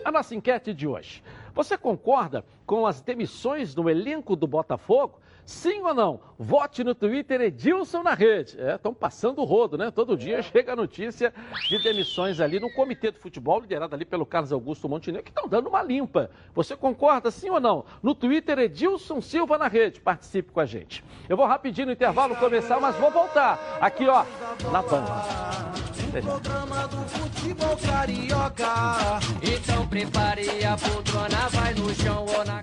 A 0.05 0.11
nossa 0.11 0.35
enquete 0.35 0.75
de 0.75 0.89
hoje. 0.89 1.23
Você 1.55 1.79
concorda 1.79 2.45
com 2.67 2.87
as 2.87 3.01
demissões 3.01 3.73
do 3.75 3.89
elenco 3.89 4.35
do 4.35 4.47
Botafogo? 4.49 5.21
Sim 5.45 5.83
ou 5.83 5.93
não? 5.95 6.21
Vote 6.39 6.85
no 6.85 6.95
Twitter 6.95 7.41
Edilson 7.41 8.03
na 8.03 8.15
rede. 8.15 8.61
É, 8.61 8.75
estão 8.75 8.95
passando 8.95 9.41
o 9.41 9.45
rodo, 9.45 9.77
né? 9.77 9.91
Todo 9.91 10.17
dia 10.17 10.43
chega 10.43 10.73
a 10.73 10.77
notícia 10.77 11.33
de 11.69 11.83
demissões 11.83 12.41
ali 12.41 12.61
no 12.61 12.73
comitê 12.73 13.11
do 13.11 13.19
futebol, 13.19 13.61
liderado 13.61 13.95
ali 13.95 14.05
pelo 14.05 14.25
Carlos 14.25 14.53
Augusto 14.53 14.89
Montenegro, 14.89 15.25
que 15.25 15.31
estão 15.31 15.49
dando 15.49 15.69
uma 15.69 15.83
limpa. 15.83 16.31
Você 16.55 16.77
concorda 16.77 17.31
sim 17.31 17.51
ou 17.51 17.61
não? 17.61 17.85
No 18.03 18.15
Twitter 18.15 18.59
Edilson 18.59 19.21
Silva 19.21 19.59
na 19.59 19.69
rede. 19.69 20.01
Participe 20.01 20.53
com 20.53 20.61
a 20.61 20.67
gente. 20.67 21.05
Eu 21.29 21.37
vou 21.37 21.47
rapidinho 21.47 21.87
no 21.87 21.93
intervalo 21.93 22.37
começar, 22.37 22.81
mas 22.81 22.97
vou 22.97 23.11
voltar. 23.11 23.79
Aqui, 23.81 24.07
ó, 24.07 24.25
na 24.71 24.83
Band. 24.83 26.21
Programa 26.21 26.87
do 26.89 26.97
futebol 27.09 27.77
carioca. 27.79 29.21
Então 29.43 29.87
prepare 29.89 30.65
a 30.65 30.77
poltrona, 30.77 31.49
vai 31.51 31.75
no 31.75 31.95
chão 31.95 32.27
ou 32.27 32.45
na 32.45 32.63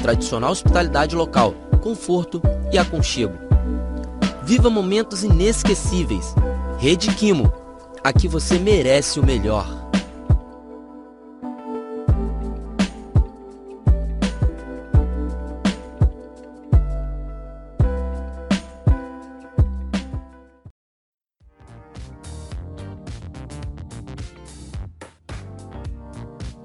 tradicional 0.00 0.52
hospitalidade 0.52 1.14
local, 1.14 1.54
conforto 1.80 2.42
e 2.72 2.78
aconchego. 2.78 3.34
Viva 4.42 4.68
momentos 4.68 5.22
inesquecíveis. 5.22 6.34
Rede 6.78 7.14
Quimo. 7.14 7.52
Aqui 8.02 8.26
você 8.26 8.58
merece 8.58 9.20
o 9.20 9.24
melhor. 9.24 9.66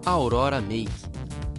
Aurora 0.05 0.61
Make. 0.61 1.04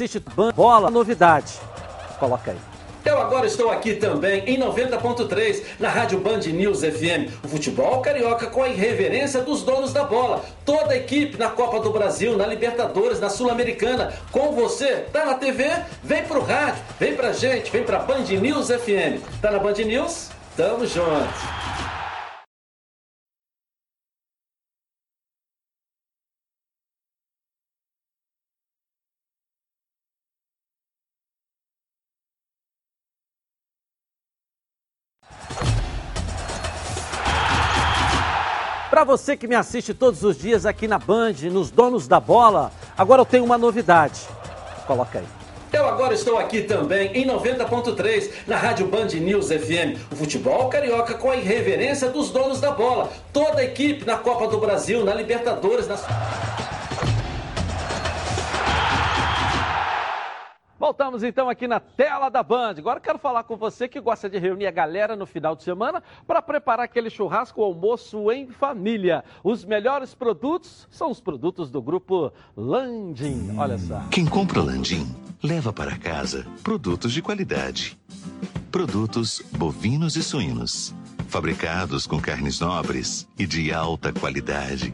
Assiste 0.00 0.22
bola, 0.56 0.90
novidade. 0.90 1.52
Coloca 2.18 2.50
aí. 2.50 2.58
Eu 3.02 3.18
agora 3.18 3.46
estou 3.46 3.70
aqui 3.70 3.94
também 3.94 4.44
em 4.44 4.58
90.3 4.58 5.62
na 5.78 5.88
Rádio 5.88 6.20
Band 6.20 6.40
News 6.40 6.80
FM. 6.80 7.32
O 7.42 7.48
futebol 7.48 8.00
carioca 8.02 8.46
com 8.46 8.62
a 8.62 8.68
irreverência 8.68 9.40
dos 9.40 9.62
donos 9.62 9.92
da 9.92 10.04
bola. 10.04 10.44
Toda 10.66 10.92
a 10.92 10.96
equipe 10.96 11.38
na 11.38 11.48
Copa 11.48 11.80
do 11.80 11.90
Brasil, 11.90 12.36
na 12.36 12.46
Libertadores, 12.46 13.18
na 13.18 13.30
Sul-Americana. 13.30 14.12
Com 14.30 14.52
você, 14.52 15.06
tá 15.12 15.24
na 15.24 15.34
TV? 15.34 15.64
Vem 16.02 16.24
pro 16.24 16.42
rádio, 16.42 16.82
vem 16.98 17.16
pra 17.16 17.32
gente, 17.32 17.70
vem 17.70 17.84
pra 17.84 18.00
Band 18.00 18.24
News 18.24 18.68
FM. 18.68 19.22
Tá 19.40 19.50
na 19.50 19.58
Band 19.58 19.82
News? 19.84 20.28
Tamo 20.54 20.86
junto. 20.86 21.99
Para 39.00 39.16
você 39.16 39.34
que 39.34 39.48
me 39.48 39.54
assiste 39.54 39.94
todos 39.94 40.22
os 40.22 40.36
dias 40.36 40.66
aqui 40.66 40.86
na 40.86 40.98
Band, 40.98 41.32
nos 41.50 41.70
Donos 41.70 42.06
da 42.06 42.20
Bola, 42.20 42.70
agora 42.98 43.22
eu 43.22 43.24
tenho 43.24 43.42
uma 43.42 43.56
novidade. 43.56 44.20
Coloca 44.86 45.20
aí. 45.20 45.24
Eu 45.72 45.88
agora 45.88 46.12
estou 46.12 46.36
aqui 46.36 46.64
também 46.64 47.10
em 47.14 47.26
90.3 47.26 48.30
na 48.46 48.58
Rádio 48.58 48.88
Band 48.88 49.06
News 49.06 49.46
FM. 49.46 49.96
O 50.12 50.16
futebol 50.16 50.68
carioca 50.68 51.14
com 51.14 51.30
a 51.30 51.36
irreverência 51.36 52.10
dos 52.10 52.28
donos 52.28 52.60
da 52.60 52.72
bola. 52.72 53.08
Toda 53.32 53.62
a 53.62 53.64
equipe 53.64 54.04
na 54.04 54.18
Copa 54.18 54.48
do 54.48 54.58
Brasil, 54.58 55.02
na 55.02 55.14
Libertadores, 55.14 55.88
na 55.88 55.96
Voltamos 60.90 61.22
então 61.22 61.48
aqui 61.48 61.68
na 61.68 61.78
tela 61.78 62.28
da 62.28 62.42
Band. 62.42 62.74
Agora 62.78 62.98
quero 62.98 63.16
falar 63.16 63.44
com 63.44 63.56
você 63.56 63.86
que 63.86 64.00
gosta 64.00 64.28
de 64.28 64.38
reunir 64.38 64.66
a 64.66 64.72
galera 64.72 65.14
no 65.14 65.24
final 65.24 65.54
de 65.54 65.62
semana 65.62 66.02
para 66.26 66.42
preparar 66.42 66.86
aquele 66.86 67.08
churrasco 67.08 67.60
ou 67.60 67.68
almoço 67.68 68.28
em 68.32 68.48
família. 68.48 69.22
Os 69.44 69.64
melhores 69.64 70.16
produtos 70.16 70.88
são 70.90 71.08
os 71.08 71.20
produtos 71.20 71.70
do 71.70 71.80
grupo 71.80 72.32
Landim. 72.56 73.56
Olha 73.56 73.78
só. 73.78 74.00
Quem 74.10 74.26
compra 74.26 74.60
Landim 74.60 75.06
leva 75.40 75.72
para 75.72 75.96
casa 75.96 76.44
produtos 76.64 77.12
de 77.12 77.22
qualidade. 77.22 77.96
Produtos 78.72 79.40
bovinos 79.56 80.16
e 80.16 80.24
suínos, 80.24 80.92
fabricados 81.28 82.04
com 82.04 82.20
carnes 82.20 82.58
nobres 82.58 83.28
e 83.38 83.46
de 83.46 83.72
alta 83.72 84.12
qualidade 84.12 84.92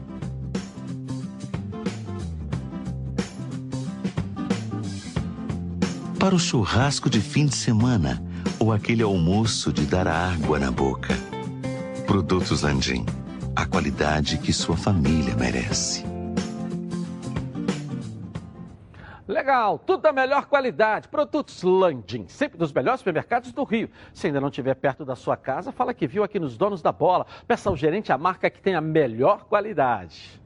para 6.19 6.33
o 6.33 6.39
churrasco 6.39 7.09
de 7.09 7.21
fim 7.21 7.45
de 7.45 7.55
semana 7.55 8.23
ou 8.59 8.73
aquele 8.73 9.03
almoço 9.03 9.71
de 9.71 9.85
dar 9.85 10.07
água 10.07 10.57
na 10.57 10.71
boca. 10.71 11.13
Produtos 12.07 12.63
Landim, 12.63 13.05
a 13.55 13.67
qualidade 13.67 14.39
que 14.39 14.51
sua 14.51 14.75
família 14.75 15.35
merece. 15.35 16.03
Legal, 19.27 19.77
tudo 19.77 20.01
da 20.01 20.11
melhor 20.11 20.47
qualidade. 20.47 21.07
Produtos 21.07 21.61
Landim, 21.61 22.25
sempre 22.27 22.57
dos 22.57 22.73
melhores 22.73 23.01
supermercados 23.01 23.51
do 23.51 23.63
Rio. 23.63 23.89
Se 24.11 24.25
ainda 24.25 24.41
não 24.41 24.47
estiver 24.47 24.73
perto 24.73 25.05
da 25.05 25.15
sua 25.15 25.37
casa, 25.37 25.71
fala 25.71 25.93
que 25.93 26.07
viu 26.07 26.23
aqui 26.23 26.39
nos 26.39 26.57
Donos 26.57 26.81
da 26.81 26.91
Bola. 26.91 27.27
Peça 27.47 27.69
ao 27.69 27.77
gerente 27.77 28.11
a 28.11 28.17
marca 28.17 28.49
que 28.49 28.61
tem 28.61 28.73
a 28.73 28.81
melhor 28.81 29.45
qualidade. 29.45 30.41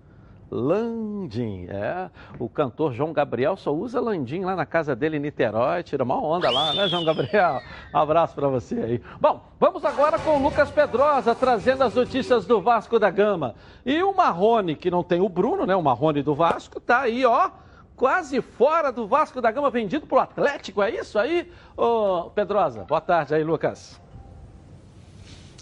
Landim. 0.51 1.67
É, 1.69 2.09
o 2.37 2.49
cantor 2.49 2.91
João 2.91 3.13
Gabriel 3.13 3.55
só 3.55 3.73
usa 3.73 4.01
Landim 4.01 4.43
lá 4.43 4.53
na 4.53 4.65
casa 4.65 4.93
dele 4.93 5.15
em 5.15 5.21
Niterói, 5.21 5.81
tira 5.81 6.03
uma 6.03 6.21
onda 6.21 6.51
lá, 6.51 6.73
né, 6.73 6.89
João 6.89 7.05
Gabriel? 7.05 7.61
Um 7.93 7.97
abraço 7.97 8.35
para 8.35 8.49
você 8.49 8.75
aí. 8.75 9.01
Bom, 9.19 9.41
vamos 9.57 9.85
agora 9.85 10.19
com 10.19 10.37
o 10.37 10.43
Lucas 10.43 10.69
Pedrosa 10.69 11.33
trazendo 11.33 11.83
as 11.85 11.95
notícias 11.95 12.45
do 12.45 12.61
Vasco 12.61 12.99
da 12.99 13.09
Gama. 13.09 13.55
E 13.85 14.03
o 14.03 14.13
Marrone, 14.13 14.75
que 14.75 14.91
não 14.91 15.03
tem 15.03 15.21
o 15.21 15.29
Bruno, 15.29 15.65
né? 15.65 15.75
O 15.75 15.81
Marrone 15.81 16.21
do 16.21 16.35
Vasco, 16.35 16.79
tá 16.81 17.01
aí, 17.01 17.25
ó. 17.25 17.49
Quase 17.95 18.41
fora 18.41 18.91
do 18.91 19.07
Vasco 19.07 19.39
da 19.39 19.51
Gama, 19.51 19.69
vendido 19.69 20.05
pro 20.05 20.19
Atlético, 20.19 20.81
é 20.81 20.89
isso 20.89 21.17
aí? 21.17 21.49
Ô, 21.77 22.31
Pedrosa, 22.31 22.83
boa 22.83 22.99
tarde 22.99 23.33
aí, 23.35 23.43
Lucas. 23.43 24.01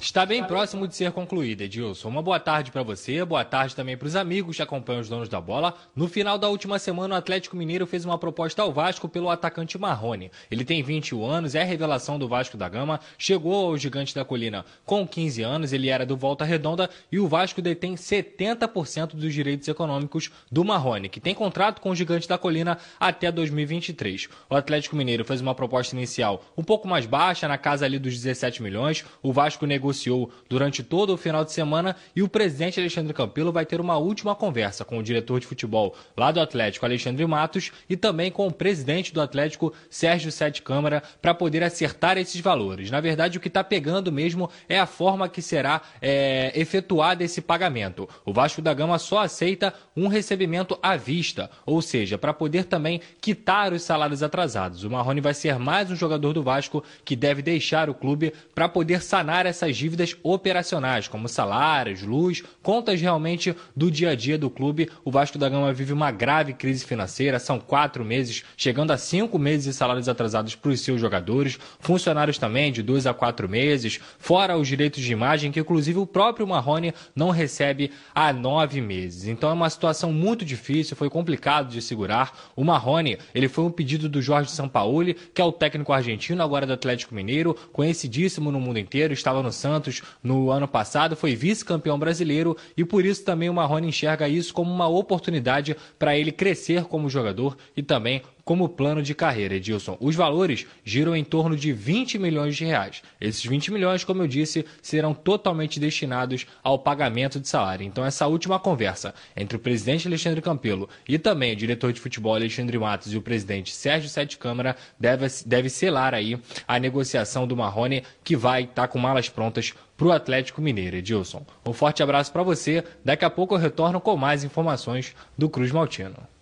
Está 0.01 0.25
bem 0.25 0.41
próximo 0.43 0.88
de 0.88 0.95
ser 0.95 1.12
concluída, 1.12 1.65
Edilson. 1.65 2.07
Uma 2.07 2.21
boa 2.21 2.39
tarde 2.39 2.71
para 2.71 2.81
você, 2.81 3.23
boa 3.25 3.43
tarde 3.43 3.75
também 3.75 3.97
para 3.97 4.07
os 4.07 4.15
amigos 4.15 4.55
que 4.55 4.62
acompanham 4.62 5.01
os 5.01 5.09
donos 5.09 5.27
da 5.27 5.41
bola. 5.41 5.73
No 5.93 6.07
final 6.07 6.38
da 6.38 6.47
última 6.47 6.79
semana, 6.79 7.15
o 7.15 7.17
Atlético 7.17 7.57
Mineiro 7.57 7.85
fez 7.85 8.05
uma 8.05 8.17
proposta 8.17 8.62
ao 8.62 8.71
Vasco 8.71 9.09
pelo 9.09 9.29
atacante 9.29 9.77
Marrone. 9.77 10.31
Ele 10.49 10.63
tem 10.63 10.81
21 10.81 11.25
anos, 11.25 11.53
é 11.53 11.63
revelação 11.63 12.17
do 12.17 12.29
Vasco 12.29 12.55
da 12.55 12.69
Gama, 12.69 13.01
chegou 13.17 13.67
ao 13.67 13.77
Gigante 13.77 14.15
da 14.15 14.23
Colina 14.23 14.63
com 14.85 15.05
15 15.05 15.43
anos, 15.43 15.73
ele 15.73 15.89
era 15.89 16.05
do 16.05 16.15
Volta 16.15 16.45
Redonda 16.45 16.89
e 17.12 17.19
o 17.19 17.27
Vasco 17.27 17.62
detém 17.62 17.95
70% 17.95 19.15
dos 19.15 19.33
direitos 19.33 19.67
econômicos 19.67 20.31
do 20.49 20.63
Marrone, 20.63 21.09
que 21.09 21.19
tem 21.19 21.35
contrato 21.35 21.81
com 21.81 21.91
o 21.91 21.95
Gigante 21.95 22.27
da 22.27 22.38
Colina 22.38 22.77
até 22.97 23.29
2023. 23.31 24.29
O 24.49 24.55
Atlético 24.55 24.95
Mineiro 24.95 25.25
fez 25.25 25.41
uma 25.41 25.53
proposta 25.53 25.93
inicial 25.93 26.41
um 26.57 26.63
pouco 26.63 26.88
mais 26.88 27.05
baixa, 27.05 27.49
na 27.49 27.57
casa 27.57 27.85
ali 27.85 27.99
dos 27.99 28.13
17 28.13 28.63
milhões. 28.63 29.03
O 29.21 29.33
Vasco 29.33 29.65
negociou 29.65 29.88
negociou 29.89 30.32
durante 30.47 30.84
todo 30.84 31.13
o 31.13 31.17
final 31.17 31.43
de 31.43 31.52
semana 31.52 31.95
e 32.15 32.21
o 32.21 32.30
presidente 32.30 32.80
Alexandre 32.80 33.13
Campelo 33.13 33.52
vai 33.52 33.65
ter 33.65 33.82
uma 33.82 33.97
última 33.97 34.36
conversa 34.36 34.86
com 34.86 34.99
o 34.99 35.04
diretor 35.04 35.39
de 35.39 35.47
futebol 35.47 35.95
lá 36.15 36.32
do 36.32 36.39
Atlético, 36.39 36.86
Alexandre 36.86 37.25
Matos, 37.25 37.71
e 37.89 37.97
também 37.97 38.32
com 38.32 38.47
o 38.47 38.54
presidente 38.54 39.13
do 39.13 39.21
Atlético, 39.21 39.73
Sérgio 39.89 40.32
Sete 40.32 40.62
Câmara, 40.62 41.02
para 41.21 41.34
poder 41.34 41.63
acertar 41.63 42.17
esses 42.17 42.39
valores. 42.39 42.91
Na 42.91 43.02
verdade, 43.02 43.38
o 43.38 43.41
que 43.41 43.47
está 43.47 43.63
pegando 43.63 44.12
mesmo 44.12 44.49
é 44.67 44.80
a 44.80 44.86
forma 44.86 45.28
que 45.28 45.41
será 45.41 45.82
é, 46.02 46.52
efetuado 46.56 47.23
esse 47.23 47.41
pagamento. 47.41 48.08
O 48.23 48.32
Vasco 48.32 48.62
da 48.62 48.73
Gama 48.73 48.99
só 48.99 49.19
aceita 49.19 49.73
um 49.95 50.08
recebimento 50.08 50.78
à 50.82 50.95
vista, 50.95 51.49
ou 51.65 51.82
seja, 51.82 52.17
para 52.17 52.34
poder 52.34 52.65
também 52.65 53.02
quitar 53.19 53.73
os 53.73 53.82
salários 53.82 54.21
atrasados. 54.21 54.84
O 54.84 54.89
Marrone 54.89 55.21
vai 55.21 55.34
ser 55.34 55.58
mais 55.58 55.89
um 55.89 55.95
jogador 55.95 56.34
do 56.34 56.43
Vasco 56.43 56.84
que 57.04 57.15
deve 57.15 57.41
deixar 57.41 57.89
o 57.89 57.93
clube 57.93 58.34
para 58.54 58.69
poder 58.69 59.02
sanar 59.02 59.45
essas 59.45 59.79
dívidas 59.80 60.15
operacionais, 60.22 61.08
como 61.08 61.30
salários, 61.30 62.04
luz, 62.04 62.44
contas 62.62 63.00
realmente 63.00 63.56
do 63.76 63.89
dia 63.89 64.12
a 64.12 64.15
dia 64.15 64.38
do 64.38 64.50
clube. 64.50 64.89
O 65.06 65.10
Vasco 65.10 65.38
da 65.38 65.48
Gama 65.48 65.72
vive 65.72 65.94
uma 65.94 66.12
grave 66.12 66.54
crise 66.54 66.86
financeira, 66.86 67.39
são 67.39 67.60
quatro 67.60 68.04
meses, 68.04 68.44
chegando 68.58 68.92
a 68.92 68.98
cinco 68.98 69.39
meses 69.39 69.65
de 69.65 69.74
salários 69.74 70.10
atrasados 70.10 70.56
para 70.56 70.72
os 70.72 70.82
seus 70.82 71.00
jogadores, 71.00 71.58
funcionários 71.80 72.38
também 72.38 72.72
de 72.72 72.84
dois 72.84 73.08
a 73.08 73.13
quatro 73.13 73.48
meses, 73.48 74.00
fora 74.20 74.58
os 74.58 74.68
direitos 74.68 75.02
de 75.02 75.13
imagem, 75.13 75.52
que 75.52 75.60
inclusive 75.60 75.98
o 75.98 76.06
próprio 76.06 76.46
Marrone 76.46 76.94
não 77.15 77.30
recebe 77.30 77.92
há 78.13 78.34
nove 78.34 78.82
meses. 78.82 79.28
Então 79.28 79.50
é 79.50 79.54
uma 79.54 79.70
situação 79.70 80.12
muito 80.12 80.44
difícil, 80.44 80.98
foi 80.98 81.10
complicado 81.10 81.70
de 81.70 81.82
segurar. 81.82 82.38
O 82.56 82.63
Marrone, 82.65 83.18
ele 83.34 83.48
foi 83.48 83.63
um 83.63 83.72
pedido 83.72 84.10
do 84.10 84.22
Jorge 84.22 84.52
Sampaoli, 84.52 85.15
que 85.34 85.42
é 85.42 85.46
o 85.46 85.54
técnico 85.54 85.94
argentino, 85.94 86.44
agora 86.44 86.65
do 86.65 86.74
Atlético 86.74 87.15
Mineiro, 87.15 87.56
conhecidíssimo 87.72 88.52
no 88.52 88.60
mundo 88.60 88.78
inteiro, 88.78 89.13
estava 89.13 89.42
no 89.42 89.52
Santos 89.52 89.68
Santos 89.69 90.01
no 90.23 90.49
ano 90.49 90.67
passado, 90.67 91.15
foi 91.15 91.36
vice-campeão 91.36 91.99
brasileiro 91.99 92.58
e 92.75 92.84
por 92.84 93.05
isso 93.05 93.23
também 93.23 93.49
o 93.49 93.53
Marrone 93.53 93.88
enxerga 93.88 94.27
isso 94.27 94.51
como 94.51 94.73
uma 94.73 94.88
oportunidade 94.88 95.77
para 95.99 96.17
ele 96.17 96.32
crescer 96.32 96.86
como 96.86 97.08
jogador 97.08 97.55
e 97.77 97.84
também 97.84 98.23
como 98.49 98.67
plano 98.67 99.03
de 99.03 99.13
carreira, 99.13 99.53
Edilson. 99.53 99.95
Os 99.99 100.15
valores 100.15 100.65
giram 100.83 101.15
em 101.15 101.23
torno 101.23 101.55
de 101.55 101.71
20 101.71 102.17
milhões 102.17 102.57
de 102.57 102.65
reais. 102.65 103.03
Esses 103.21 103.45
20 103.45 103.71
milhões, 103.71 104.03
como 104.03 104.23
eu 104.23 104.27
disse, 104.27 104.65
serão 104.81 105.13
totalmente 105.13 105.79
destinados 105.79 106.47
ao 106.63 106.79
pagamento 106.79 107.39
de 107.39 107.47
salário. 107.47 107.85
Então, 107.85 108.03
essa 108.03 108.25
última 108.25 108.57
conversa 108.57 109.13
entre 109.38 109.55
o 109.55 109.59
presidente 109.59 110.07
Alexandre 110.07 110.41
Campelo 110.41 110.89
e 111.07 111.19
também 111.19 111.53
o 111.53 111.55
diretor 111.55 111.93
de 111.93 112.01
futebol 112.01 112.33
Alexandre 112.33 112.79
Matos 112.79 113.13
e 113.13 113.17
o 113.17 113.21
presidente 113.21 113.71
Sérgio 113.71 114.09
Sete 114.09 114.35
Câmara 114.35 114.75
deve, 114.99 115.27
deve 115.45 115.69
selar 115.69 116.15
aí 116.15 116.41
a 116.67 116.79
negociação 116.79 117.45
do 117.45 117.55
Marrone, 117.55 118.01
que 118.23 118.35
vai 118.35 118.63
estar 118.63 118.73
tá 118.81 118.88
com 118.88 118.97
malas 118.97 119.29
prontas 119.29 119.75
para 119.95 120.07
o 120.07 120.12
Atlético 120.12 120.59
Mineiro, 120.59 120.95
Edilson. 120.95 121.45
Um 121.63 121.71
forte 121.71 122.01
abraço 122.01 122.33
para 122.33 122.41
você. 122.41 122.83
Daqui 123.05 123.23
a 123.23 123.29
pouco 123.29 123.53
eu 123.53 123.59
retorno 123.59 124.01
com 124.01 124.17
mais 124.17 124.43
informações 124.43 125.15
do 125.38 125.47
Cruz 125.47 125.71
Maltino. 125.71 126.38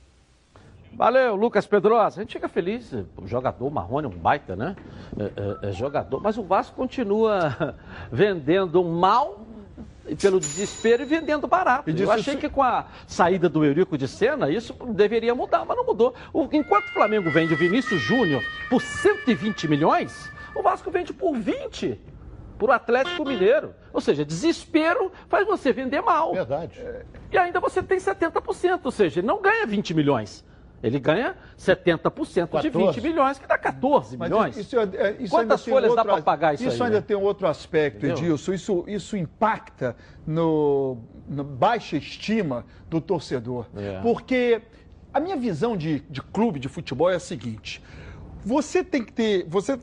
Valeu, 0.98 1.36
Lucas 1.36 1.68
Pedrosa. 1.68 2.20
A 2.20 2.24
gente 2.24 2.34
fica 2.34 2.50
feliz. 2.50 2.92
O 3.16 3.28
jogador 3.28 3.70
Marrone, 3.70 4.08
um 4.08 4.18
baita, 4.18 4.56
né? 4.56 4.76
É, 5.16 5.68
é, 5.68 5.70
é 5.70 5.72
jogador. 5.72 6.20
Mas 6.20 6.40
o 6.40 6.44
Vasco 6.44 6.76
continua 6.76 7.76
vendendo 8.12 8.84
mal 8.84 9.46
pelo 10.20 10.40
desespero 10.40 11.04
e 11.04 11.06
vendendo 11.06 11.46
barato. 11.48 11.88
Eu 11.92 12.12
achei 12.12 12.36
que 12.36 12.50
com 12.50 12.64
a 12.64 12.88
saída 13.06 13.48
do 13.48 13.64
Eurico 13.64 13.96
de 13.96 14.08
cena, 14.08 14.50
isso 14.50 14.74
deveria 14.88 15.36
mudar, 15.36 15.66
mas 15.66 15.78
não 15.78 15.86
mudou. 15.86 16.16
O, 16.34 16.48
enquanto 16.52 16.86
o 16.86 16.94
Flamengo 16.94 17.30
vende 17.30 17.54
o 17.54 17.58
Vinícius 17.58 18.02
Júnior 18.02 18.42
por 18.68 18.82
120 18.82 19.68
milhões, 19.68 20.32
o 20.56 20.64
Vasco 20.64 20.90
vende 20.90 21.14
por 21.14 21.38
20 21.38 22.00
para 22.58 22.68
o 22.68 22.72
Atlético 22.72 23.24
Mineiro. 23.24 23.76
Ou 23.94 24.02
seja, 24.02 24.26
desespero 24.26 25.12
faz 25.30 25.46
você 25.46 25.72
vender 25.72 26.02
mal. 26.02 26.34
Verdade. 26.34 26.84
E 27.32 27.38
ainda 27.38 27.60
você 27.60 27.84
tem 27.84 28.00
70%, 28.00 28.80
ou 28.84 28.92
seja, 28.92 29.22
não 29.22 29.40
ganha 29.40 29.68
20 29.68 29.94
milhões. 29.94 30.44
Ele 30.84 31.00
ganha 31.00 31.36
70% 31.58 32.62
de 32.62 32.70
20 32.70 33.02
milhões, 33.02 33.40
que 33.40 33.48
dá 33.48 33.58
14 33.58 34.16
Mas 34.16 34.30
milhões. 34.30 34.58
Isso, 34.58 34.78
é- 34.80 35.16
isso 35.20 35.32
Quantas 35.36 35.66
folhas 35.66 35.94
dá 35.96 36.02
outro- 36.02 36.14
para 36.14 36.22
pagar 36.22 36.54
isso, 36.54 36.64
Isso 36.68 36.84
aí? 36.84 36.88
ainda 36.90 37.00
né? 37.00 37.06
tem 37.08 37.18
um 37.18 37.24
outro 37.24 37.48
aspecto, 37.48 38.06
Entendeu? 38.06 38.18
Edilson. 38.18 38.54
Isso, 38.54 38.84
isso 38.88 39.18
impacta 39.18 39.96
no, 40.26 40.98
na 41.28 41.44
baixa 41.44 41.98
estima 41.98 42.64
do 42.90 43.02
torcedor. 43.02 43.66
É. 43.76 44.00
Porque 44.02 44.62
a 45.12 45.20
minha 45.20 45.36
visão 45.36 45.76
de, 45.76 46.02
de 46.02 46.22
clube 46.22 46.60
de 46.60 46.70
futebol 46.70 47.10
é 47.10 47.16
a 47.16 47.20
seguinte: 47.20 47.82
você 48.46 48.84
tem 48.84 49.04
que 49.04 49.12
ter. 49.12 49.46
Você 49.50 49.80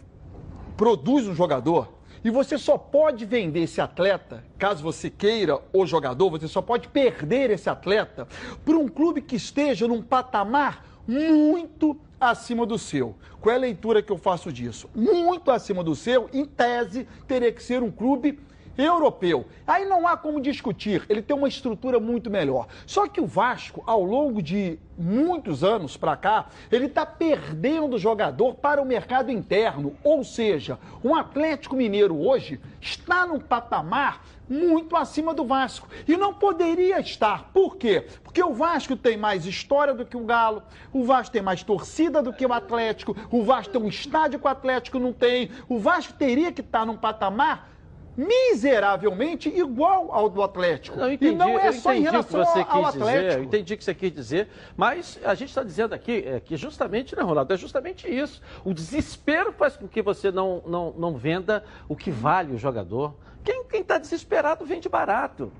produz 0.76 1.26
um 1.26 1.34
jogador 1.34 1.93
e 2.24 2.30
você 2.30 2.56
só 2.56 2.78
pode 2.78 3.26
vender 3.26 3.60
esse 3.60 3.82
atleta, 3.82 4.42
caso 4.58 4.82
você 4.82 5.10
queira 5.10 5.60
o 5.72 5.84
jogador, 5.84 6.30
você 6.30 6.48
só 6.48 6.62
pode 6.62 6.88
perder 6.88 7.50
esse 7.50 7.68
atleta 7.68 8.26
para 8.64 8.76
um 8.76 8.88
clube 8.88 9.20
que 9.20 9.36
esteja 9.36 9.86
num 9.86 10.02
patamar 10.02 10.86
muito 11.06 11.94
acima 12.18 12.64
do 12.64 12.78
seu. 12.78 13.14
Qual 13.42 13.52
é 13.52 13.56
a 13.56 13.60
leitura 13.60 14.02
que 14.02 14.10
eu 14.10 14.16
faço 14.16 14.50
disso? 14.50 14.88
Muito 14.94 15.50
acima 15.50 15.84
do 15.84 15.94
seu, 15.94 16.30
em 16.32 16.46
tese, 16.46 17.06
teria 17.28 17.52
que 17.52 17.62
ser 17.62 17.82
um 17.82 17.90
clube 17.90 18.40
europeu. 18.76 19.46
Aí 19.66 19.84
não 19.84 20.06
há 20.06 20.16
como 20.16 20.40
discutir, 20.40 21.04
ele 21.08 21.22
tem 21.22 21.36
uma 21.36 21.48
estrutura 21.48 22.00
muito 22.00 22.30
melhor. 22.30 22.66
Só 22.86 23.06
que 23.06 23.20
o 23.20 23.26
Vasco, 23.26 23.82
ao 23.86 24.02
longo 24.02 24.42
de 24.42 24.78
muitos 24.96 25.64
anos 25.64 25.96
para 25.96 26.16
cá, 26.16 26.46
ele 26.70 26.86
está 26.86 27.04
perdendo 27.04 27.98
jogador 27.98 28.54
para 28.54 28.80
o 28.80 28.84
mercado 28.84 29.30
interno. 29.30 29.94
Ou 30.02 30.24
seja, 30.24 30.78
um 31.02 31.14
Atlético 31.14 31.76
Mineiro 31.76 32.16
hoje 32.16 32.60
está 32.80 33.26
num 33.26 33.40
patamar 33.40 34.22
muito 34.48 34.96
acima 34.96 35.32
do 35.32 35.44
Vasco. 35.44 35.88
E 36.06 36.16
não 36.16 36.34
poderia 36.34 37.00
estar. 37.00 37.50
Por 37.52 37.76
quê? 37.76 38.06
Porque 38.22 38.42
o 38.42 38.52
Vasco 38.52 38.96
tem 38.96 39.16
mais 39.16 39.46
história 39.46 39.94
do 39.94 40.04
que 40.04 40.16
o 40.16 40.24
Galo, 40.24 40.62
o 40.92 41.04
Vasco 41.04 41.32
tem 41.32 41.42
mais 41.42 41.62
torcida 41.62 42.22
do 42.22 42.32
que 42.32 42.46
o 42.46 42.52
Atlético, 42.52 43.16
o 43.30 43.42
Vasco 43.42 43.72
tem 43.72 43.82
um 43.82 43.88
estádio 43.88 44.38
que 44.38 44.46
o 44.46 44.50
Atlético 44.50 44.98
não 44.98 45.12
tem. 45.12 45.50
O 45.68 45.78
Vasco 45.78 46.12
teria 46.12 46.52
que 46.52 46.60
estar 46.60 46.84
num 46.84 46.96
patamar 46.96 47.73
miseravelmente 48.16 49.48
igual 49.48 50.12
ao 50.12 50.28
do 50.28 50.42
Atlético. 50.42 50.98
Não, 50.98 51.12
entendi, 51.12 51.32
e 51.32 51.36
não 51.36 51.58
é 51.58 51.72
só 51.72 51.92
em 51.92 52.00
entendi 52.00 52.16
o 52.16 52.24
que 52.24 52.32
relação 52.32 52.44
você 52.44 52.60
ao 52.60 52.66
quis 52.66 52.88
Atlético. 52.88 53.04
dizer, 53.04 53.38
eu 53.38 53.44
entendi 53.44 53.74
o 53.74 53.76
que 53.78 53.84
você 53.84 53.94
quis 53.94 54.12
dizer, 54.12 54.48
mas 54.76 55.18
a 55.24 55.34
gente 55.34 55.48
está 55.48 55.62
dizendo 55.62 55.94
aqui 55.94 56.24
é, 56.26 56.40
que 56.40 56.56
justamente, 56.56 57.16
né, 57.16 57.22
Ronaldo, 57.22 57.52
é 57.52 57.56
justamente 57.56 58.08
isso. 58.08 58.40
O 58.64 58.72
desespero 58.72 59.52
faz 59.52 59.76
com 59.76 59.88
que 59.88 60.02
você 60.02 60.30
não, 60.30 60.62
não, 60.66 60.92
não 60.92 61.16
venda 61.16 61.64
o 61.88 61.96
que 61.96 62.10
vale 62.10 62.54
o 62.54 62.58
jogador. 62.58 63.14
Quem 63.42 63.80
está 63.80 63.98
desesperado 63.98 64.64
vende 64.64 64.88
barato. 64.88 65.52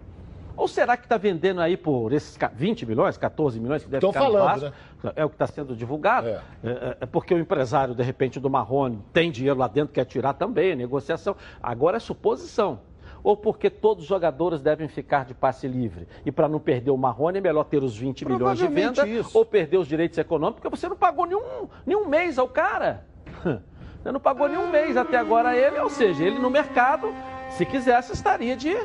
Ou 0.57 0.69
será 0.69 0.97
que 0.97 1.05
está 1.05 1.17
vendendo 1.17 1.61
aí 1.61 1.77
por 1.77 2.13
esses 2.13 2.37
ca- 2.37 2.51
20 2.55 2.87
milhões, 2.87 3.17
14 3.17 3.59
milhões 3.61 3.83
que 3.85 3.91
deve 3.91 4.01
Tão 4.01 4.13
ficar 4.13 4.25
no 4.27 4.33
falando, 4.33 4.61
Vasco? 4.61 4.77
É 5.17 5.25
o 5.25 5.29
que 5.29 5.35
está 5.35 5.47
sendo 5.47 5.75
divulgado. 5.77 6.29
É. 6.29 6.41
é- 6.65 6.97
é 7.01 7.07
porque 7.07 7.35
o 7.35 7.39
empresário, 7.39 7.95
de 7.95 8.03
repente, 8.03 8.39
do 8.41 8.49
Marrone 8.49 9.01
tem 9.13 9.31
dinheiro 9.31 9.59
lá 9.59 9.67
dentro, 9.69 9.93
quer 9.93 10.05
tirar 10.05 10.33
também, 10.35 10.71
é 10.71 10.75
negociação. 10.77 11.37
Agora 11.63 11.97
é 11.97 12.01
suposição. 12.01 12.81
Ou 13.23 13.37
porque 13.37 13.71
todos 13.71 14.03
os 14.05 14.09
jogadores 14.09 14.61
devem 14.61 14.87
ficar 14.87 15.25
de 15.25 15.33
passe 15.33 15.67
livre. 15.67 16.07
E 16.27 16.31
para 16.31 16.47
não 16.47 16.61
perder 16.61 16.91
o 16.91 16.97
Marrone, 16.99 17.39
é 17.39 17.41
melhor 17.41 17.65
ter 17.65 17.83
os 17.83 17.97
20 17.97 18.25
milhões 18.27 18.59
de 18.59 18.65
venda 18.69 19.09
isso. 19.09 19.31
ou 19.37 19.47
perder 19.47 19.79
os 19.79 19.89
direitos 19.89 20.19
econômicos, 20.19 20.61
porque 20.61 20.77
você 20.77 20.89
não 20.89 20.97
pagou 20.97 21.25
nenhum, 21.25 21.67
nenhum 21.87 22.07
mês 22.07 22.39
ao 22.39 22.47
cara. 22.49 23.07
Você 24.05 24.13
não 24.13 24.21
pagou 24.21 24.47
nenhum 24.47 24.71
mês 24.71 24.99
até 24.99 25.17
agora 25.17 25.49
a 25.49 25.57
ele, 25.57 25.79
ou 25.79 25.89
seja, 25.89 26.23
ele 26.23 26.39
no 26.39 26.51
mercado, 26.51 27.09
se 27.49 27.65
quisesse, 27.65 28.13
estaria 28.13 28.55
de, 28.55 28.77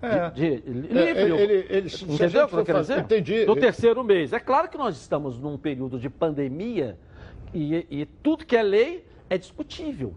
É. 0.00 0.30
de, 0.30 0.60
de 0.60 0.70
livre. 0.70 0.98
É, 0.98 1.40
ele- 1.42 1.66
ele- 1.68 1.88
Entendeu 2.08 2.44
o 2.44 2.48
que 2.48 2.54
eu 2.54 2.64
quero 2.64 2.78
fazer- 2.78 2.94
dizer? 2.94 3.04
entendi. 3.04 3.44
No 3.46 3.52
Ele- 3.54 3.60
terceiro 3.60 4.04
mês. 4.04 4.32
É 4.32 4.38
claro 4.40 4.68
que 4.68 4.78
nós 4.78 4.96
estamos 4.96 5.38
num 5.38 5.56
período 5.58 5.98
de 5.98 6.08
pandemia 6.08 6.98
e, 7.52 7.86
e 7.90 8.06
tudo 8.22 8.44
que 8.46 8.56
é 8.56 8.62
lei 8.62 9.04
é 9.28 9.36
discutível. 9.36 10.14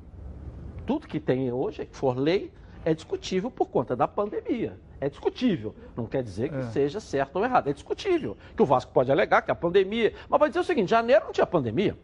Tudo 0.86 1.08
que 1.08 1.20
tem 1.20 1.52
hoje, 1.52 1.86
que 1.86 1.96
for 1.96 2.18
lei, 2.18 2.52
é 2.84 2.94
discutível 2.94 3.50
por 3.52 3.68
conta 3.68 3.96
da 3.96 4.08
pandemia. 4.08 4.78
É 5.00 5.10
discutível. 5.10 5.74
Não 5.96 6.06
quer 6.06 6.22
dizer 6.22 6.50
que 6.50 6.58
É. 6.58 6.64
seja 6.64 7.00
certo 7.00 7.38
ou 7.38 7.44
errado. 7.44 7.70
É 7.70 7.74
discutível. 7.74 8.38
Que 8.56 8.62
o 8.62 8.66
Vasco 8.66 8.92
pode 8.94 9.12
alegar 9.12 9.42
que 9.42 9.50
a 9.52 9.56
pandemia. 9.56 10.14
Mas 10.30 10.40
vai 10.40 10.50
dizer 10.50 10.60
o 10.60 10.64
seguinte: 10.64 10.90
janeiro 10.90 11.26
não 11.26 11.32
tinha 11.32 11.46
pandemia. 11.46 11.98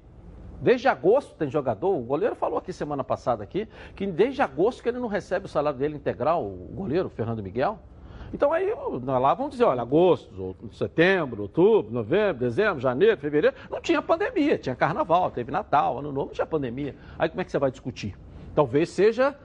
Desde 0.61 0.87
agosto 0.87 1.35
tem 1.35 1.49
jogador, 1.49 1.95
o 1.95 2.01
goleiro 2.01 2.35
falou 2.35 2.57
aqui 2.57 2.73
semana 2.73 3.03
passada 3.03 3.43
aqui, 3.43 3.67
que 3.95 4.05
desde 4.07 4.41
agosto 4.41 4.81
que 4.81 4.89
ele 4.89 4.99
não 4.99 5.07
recebe 5.07 5.45
o 5.45 5.49
salário 5.49 5.77
dele 5.77 5.95
integral, 5.95 6.43
o 6.43 6.69
goleiro, 6.73 7.07
o 7.07 7.09
Fernando 7.09 7.43
Miguel. 7.43 7.79
Então 8.33 8.51
aí 8.51 8.73
lá 9.03 9.33
vamos 9.33 9.51
dizer, 9.51 9.63
olha, 9.63 9.81
agosto, 9.81 10.55
setembro, 10.73 11.43
outubro, 11.43 11.93
novembro, 11.93 12.39
dezembro, 12.39 12.79
janeiro, 12.79 13.17
fevereiro, 13.17 13.55
não 13.69 13.79
tinha 13.79 14.01
pandemia, 14.01 14.57
tinha 14.57 14.75
carnaval, 14.75 15.31
teve 15.31 15.51
Natal, 15.51 15.99
ano 15.99 16.11
novo, 16.11 16.27
não 16.27 16.33
tinha 16.33 16.47
pandemia. 16.47 16.95
Aí 17.17 17.29
como 17.29 17.39
é 17.41 17.43
que 17.43 17.51
você 17.51 17.59
vai 17.59 17.71
discutir? 17.71 18.17
Talvez 18.53 18.89
seja 18.89 19.35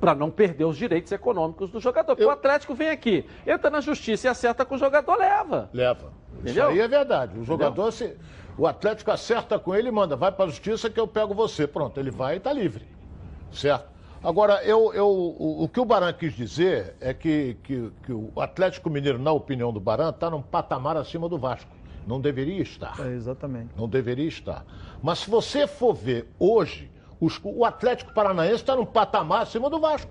para 0.00 0.14
não 0.14 0.30
perder 0.30 0.64
os 0.64 0.78
direitos 0.78 1.12
econômicos 1.12 1.70
do 1.70 1.78
jogador. 1.78 2.16
Porque 2.16 2.24
o 2.24 2.30
Atlético 2.30 2.74
vem 2.74 2.88
aqui, 2.88 3.26
entra 3.46 3.68
na 3.68 3.80
justiça 3.80 4.28
e 4.28 4.30
acerta 4.30 4.64
com 4.64 4.76
o 4.76 4.78
jogador, 4.78 5.16
leva. 5.16 5.68
Leva. 5.74 6.12
Isso 6.32 6.42
Entendeu? 6.42 6.68
aí 6.68 6.80
é 6.80 6.88
verdade. 6.88 7.38
O 7.38 7.44
jogador, 7.44 7.92
se, 7.92 8.16
o 8.60 8.66
Atlético 8.66 9.10
acerta 9.10 9.58
com 9.58 9.74
ele 9.74 9.88
e 9.88 9.90
manda, 9.90 10.14
vai 10.16 10.30
para 10.30 10.44
a 10.44 10.48
justiça 10.48 10.90
que 10.90 11.00
eu 11.00 11.08
pego 11.08 11.32
você. 11.34 11.66
Pronto, 11.66 11.98
ele 11.98 12.10
vai 12.10 12.34
e 12.34 12.36
está 12.36 12.52
livre. 12.52 12.86
Certo? 13.50 13.88
Agora, 14.22 14.62
eu, 14.64 14.92
eu, 14.92 15.08
o, 15.08 15.64
o 15.64 15.68
que 15.68 15.80
o 15.80 15.84
Baran 15.84 16.12
quis 16.12 16.34
dizer 16.34 16.94
é 17.00 17.14
que, 17.14 17.56
que, 17.62 17.90
que 18.02 18.12
o 18.12 18.30
Atlético 18.36 18.90
Mineiro, 18.90 19.18
na 19.18 19.32
opinião 19.32 19.72
do 19.72 19.80
Baran, 19.80 20.10
está 20.10 20.28
num 20.28 20.42
patamar 20.42 20.96
acima 20.98 21.26
do 21.26 21.38
Vasco. 21.38 21.70
Não 22.06 22.20
deveria 22.20 22.60
estar. 22.62 22.94
É, 23.00 23.14
exatamente. 23.14 23.70
Não 23.76 23.88
deveria 23.88 24.28
estar. 24.28 24.64
Mas 25.02 25.20
se 25.20 25.30
você 25.30 25.66
for 25.66 25.94
ver 25.94 26.28
hoje, 26.38 26.90
os- 27.18 27.40
o 27.42 27.64
Atlético 27.64 28.12
Paranaense 28.12 28.56
está 28.56 28.76
num 28.76 28.84
patamar 28.84 29.42
acima 29.42 29.70
do 29.70 29.80
Vasco. 29.80 30.10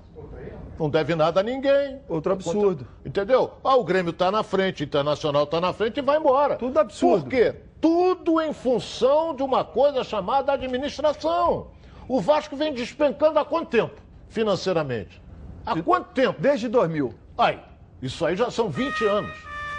Não 0.80 0.90
deve 0.90 1.14
nada 1.14 1.42
a 1.42 1.44
ninguém. 1.44 2.00
Outro 2.08 2.34
absurdo. 2.34 2.88
Entendeu? 3.06 3.52
Ah, 3.64 3.76
o 3.76 3.84
Grêmio 3.84 4.10
está 4.12 4.32
na 4.32 4.42
frente, 4.42 4.82
o 4.82 4.86
Internacional 4.86 5.44
está 5.44 5.60
na 5.62 5.72
frente 5.74 5.98
e 5.98 6.02
vai 6.02 6.18
embora. 6.18 6.56
Tudo 6.56 6.80
absurdo. 6.80 7.24
Por 7.24 7.30
quê? 7.30 7.56
Tudo 7.82 8.42
em 8.42 8.54
função 8.54 9.34
de 9.36 9.42
uma 9.42 9.64
coisa 9.64 10.04
chamada 10.04 10.54
administração. 10.54 11.68
O 12.08 12.20
Vasco 12.20 12.56
vem 12.56 12.74
despencando 12.74 13.40
há 13.40 13.46
quanto 13.46 13.70
tempo, 13.70 14.02
financeiramente? 14.28 15.22
Há 15.66 15.82
quanto 15.82 16.10
tempo? 16.10 16.42
Desde 16.42 16.68
2000. 16.68 17.14
Aí, 17.38 17.60
isso 18.02 18.26
aí 18.26 18.36
já 18.36 18.50
são 18.50 18.70
20 18.70 19.06
anos. 19.06 19.32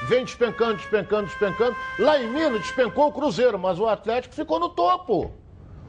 Vem 0.04 0.24
despencando, 0.24 0.76
despencando, 0.76 1.26
despencando. 1.26 1.76
Lá 1.98 2.18
em 2.18 2.30
Minas 2.30 2.60
despencou 2.62 3.08
o 3.08 3.12
Cruzeiro, 3.12 3.58
mas 3.58 3.78
o 3.78 3.86
Atlético 3.86 4.34
ficou 4.34 4.58
no 4.58 4.70
topo. 4.70 5.32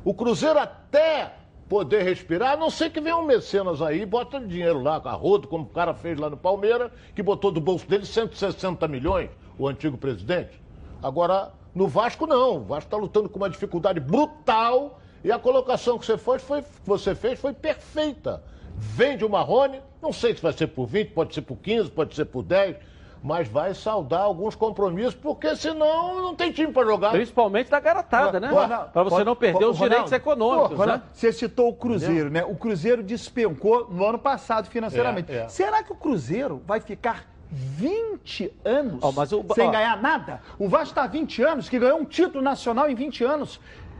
O 0.03 0.13
Cruzeiro 0.13 0.59
até 0.59 1.33
poder 1.69 2.01
respirar, 2.03 2.53
a 2.53 2.57
não 2.57 2.69
sei 2.69 2.89
que 2.89 2.99
venha 2.99 3.15
um 3.15 3.23
mecenas 3.23 3.81
aí 3.81 4.01
e 4.01 4.05
bota 4.05 4.41
dinheiro 4.41 4.81
lá, 4.81 5.01
a 5.05 5.13
rodo, 5.13 5.47
como 5.47 5.63
o 5.63 5.69
cara 5.69 5.93
fez 5.93 6.19
lá 6.19 6.29
no 6.29 6.35
Palmeiras, 6.35 6.91
que 7.15 7.23
botou 7.23 7.49
do 7.49 7.61
bolso 7.61 7.87
dele 7.87 8.05
160 8.05 8.85
milhões, 8.89 9.29
o 9.57 9.69
antigo 9.69 9.97
presidente. 9.97 10.61
Agora, 11.01 11.53
no 11.73 11.87
Vasco 11.87 12.27
não. 12.27 12.57
O 12.57 12.63
Vasco 12.63 12.87
está 12.87 12.97
lutando 12.97 13.29
com 13.29 13.37
uma 13.37 13.49
dificuldade 13.49 13.99
brutal 13.99 14.99
e 15.23 15.31
a 15.31 15.39
colocação 15.39 15.97
que 15.97 16.05
você, 16.05 16.17
foi, 16.17 16.39
foi, 16.39 16.61
que 16.61 16.67
você 16.85 17.15
fez 17.15 17.39
foi 17.39 17.53
perfeita. 17.53 18.43
Vende 18.75 19.23
o 19.23 19.29
Marrone, 19.29 19.81
não 20.01 20.11
sei 20.11 20.35
se 20.35 20.41
vai 20.41 20.53
ser 20.53 20.67
por 20.67 20.87
20, 20.87 21.11
pode 21.11 21.33
ser 21.33 21.41
por 21.41 21.57
15, 21.57 21.91
pode 21.91 22.15
ser 22.15 22.25
por 22.25 22.41
10, 22.41 22.77
mas 23.23 23.47
vai 23.47 23.73
saldar 23.75 24.21
alguns 24.21 24.55
compromissos, 24.55 25.13
porque 25.13 25.55
senão 25.55 26.21
não 26.21 26.35
tem 26.35 26.51
time 26.51 26.73
para 26.73 26.85
jogar. 26.85 27.11
Principalmente 27.11 27.69
da 27.69 27.79
garotada, 27.79 28.39
né? 28.39 28.49
Para 28.91 29.03
você 29.03 29.23
não 29.23 29.35
perder 29.35 29.65
os 29.65 29.77
direitos 29.77 30.11
econômicos, 30.11 30.75
Pô, 30.75 30.85
né? 30.85 31.01
Você 31.13 31.31
citou 31.31 31.69
o 31.69 31.73
Cruzeiro, 31.73 32.31
né? 32.31 32.43
O 32.43 32.55
Cruzeiro 32.55 33.03
despencou 33.03 33.87
no 33.91 34.03
ano 34.05 34.17
passado 34.17 34.67
financeiramente. 34.67 35.31
É, 35.31 35.41
é. 35.41 35.47
Será 35.47 35.83
que 35.83 35.91
o 35.91 35.95
Cruzeiro 35.95 36.61
vai 36.65 36.79
ficar 36.79 37.30
20 37.51 38.51
anos 38.63 38.99
mas 39.15 39.31
o- 39.33 39.43
sem 39.53 39.69
ganhar 39.69 40.01
nada? 40.01 40.41
O 40.57 40.67
Vasco 40.69 40.89
está 40.89 41.03
há 41.03 41.07
20 41.07 41.41
anos, 41.43 41.67
que 41.67 41.77
ganhou 41.77 41.99
um 41.99 42.05
título 42.05 42.41
nacional 42.43 42.89
em 42.89 42.95
20 42.95 43.23
anos. 43.23 43.59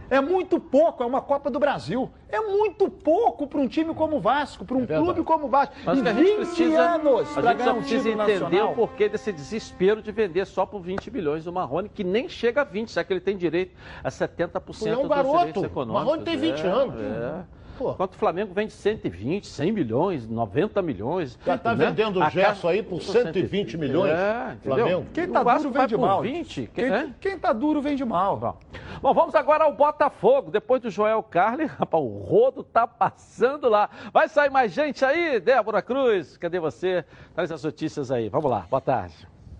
É 0.10 0.20
muito 0.20 0.60
pouco, 0.60 1.02
é 1.04 1.06
uma 1.06 1.22
Copa 1.22 1.50
do 1.50 1.58
Brasil. 1.58 2.12
É 2.28 2.42
muito 2.42 2.90
pouco 2.90 3.48
para 3.48 3.62
um 3.62 3.68
time 3.68 3.94
como 3.94 4.18
o 4.18 4.20
Vasco, 4.20 4.66
para 4.66 4.76
um 4.76 4.86
clube 4.86 5.24
como 5.24 5.46
o 5.48 5.50
Vasco. 5.50 5.74
Mas 5.86 6.00
e 6.00 6.02
o 6.02 6.06
gente 6.06 6.16
20 6.18 6.36
precisa, 6.36 6.82
anos 6.82 7.32
a 7.38 7.42
para 7.42 7.54
ganhar 7.54 7.74
um 7.74 7.82
título 7.82 8.10
entender 8.10 8.40
nacional. 8.40 8.72
o 8.74 8.76
porquê 8.76 9.08
desse 9.08 9.32
desespero 9.32 10.02
de 10.02 10.12
vender 10.12 10.46
só 10.46 10.66
por 10.66 10.82
20 10.82 11.10
milhões 11.10 11.48
o 11.48 11.52
Marrone, 11.54 11.88
que 11.88 12.04
nem 12.04 12.28
chega 12.28 12.60
a 12.60 12.64
20, 12.66 12.92
já 12.92 13.06
que 13.06 13.14
ele 13.14 13.22
tem 13.22 13.38
direito 13.38 13.74
a 14.04 14.10
70% 14.12 14.82
Ele 14.82 14.90
é 14.96 14.98
um 14.98 15.02
dos 15.04 15.10
garoto. 15.10 15.38
direitos 15.38 15.64
econômicos. 15.64 16.04
Marrone 16.06 16.24
tem 16.26 16.38
20 16.38 16.60
É, 16.60 16.68
anos. 16.68 16.96
É. 17.02 17.44
Enquanto 17.90 18.14
o 18.14 18.18
Flamengo 18.18 18.54
vende 18.54 18.72
120, 18.72 19.48
100 19.48 19.72
milhões, 19.72 20.28
90 20.28 20.82
milhões. 20.82 21.38
Já 21.46 21.58
tá 21.58 21.76
né? 21.76 21.88
vendendo 21.88 22.20
o 22.22 22.30
Gerson 22.30 22.68
aí 22.68 22.84
por 22.84 23.02
120 23.02 23.78
milhões, 23.78 24.12
É, 24.12 24.54
entendeu? 24.54 24.76
Flamengo. 24.76 25.06
Quem 25.14 25.28
tá 25.28 25.44
duro 25.44 25.72
vende 25.72 25.98
mal. 25.98 26.22
20. 26.22 26.70
Quem, 26.74 26.90
Quem, 26.90 27.16
quem 27.20 27.40
tá 27.40 27.54
duro 27.54 27.82
vende 27.82 28.06
mal. 28.06 28.62
Bom, 29.02 29.14
vamos 29.14 29.36
agora 29.36 29.64
ao 29.64 29.74
Botafogo. 29.74 30.52
Depois 30.52 30.82
do 30.82 30.90
Joel 30.90 31.24
Carli, 31.24 31.66
rapaz, 31.80 32.04
o 32.04 32.08
rodo 32.08 32.64
tá 32.64 32.86
passando 32.88 33.68
lá. 33.68 33.90
Vai 34.14 34.28
sair 34.28 34.50
mais 34.50 34.72
gente 34.72 35.04
aí, 35.04 35.40
Débora 35.40 35.82
Cruz? 35.82 36.38
Cadê 36.38 36.60
você? 36.60 37.04
Traz 37.34 37.52
as 37.52 37.64
notícias 37.64 38.12
aí. 38.12 38.30
Vamos 38.30 38.50
lá, 38.50 38.68
boa 38.70 38.82
tarde. 38.82 39.16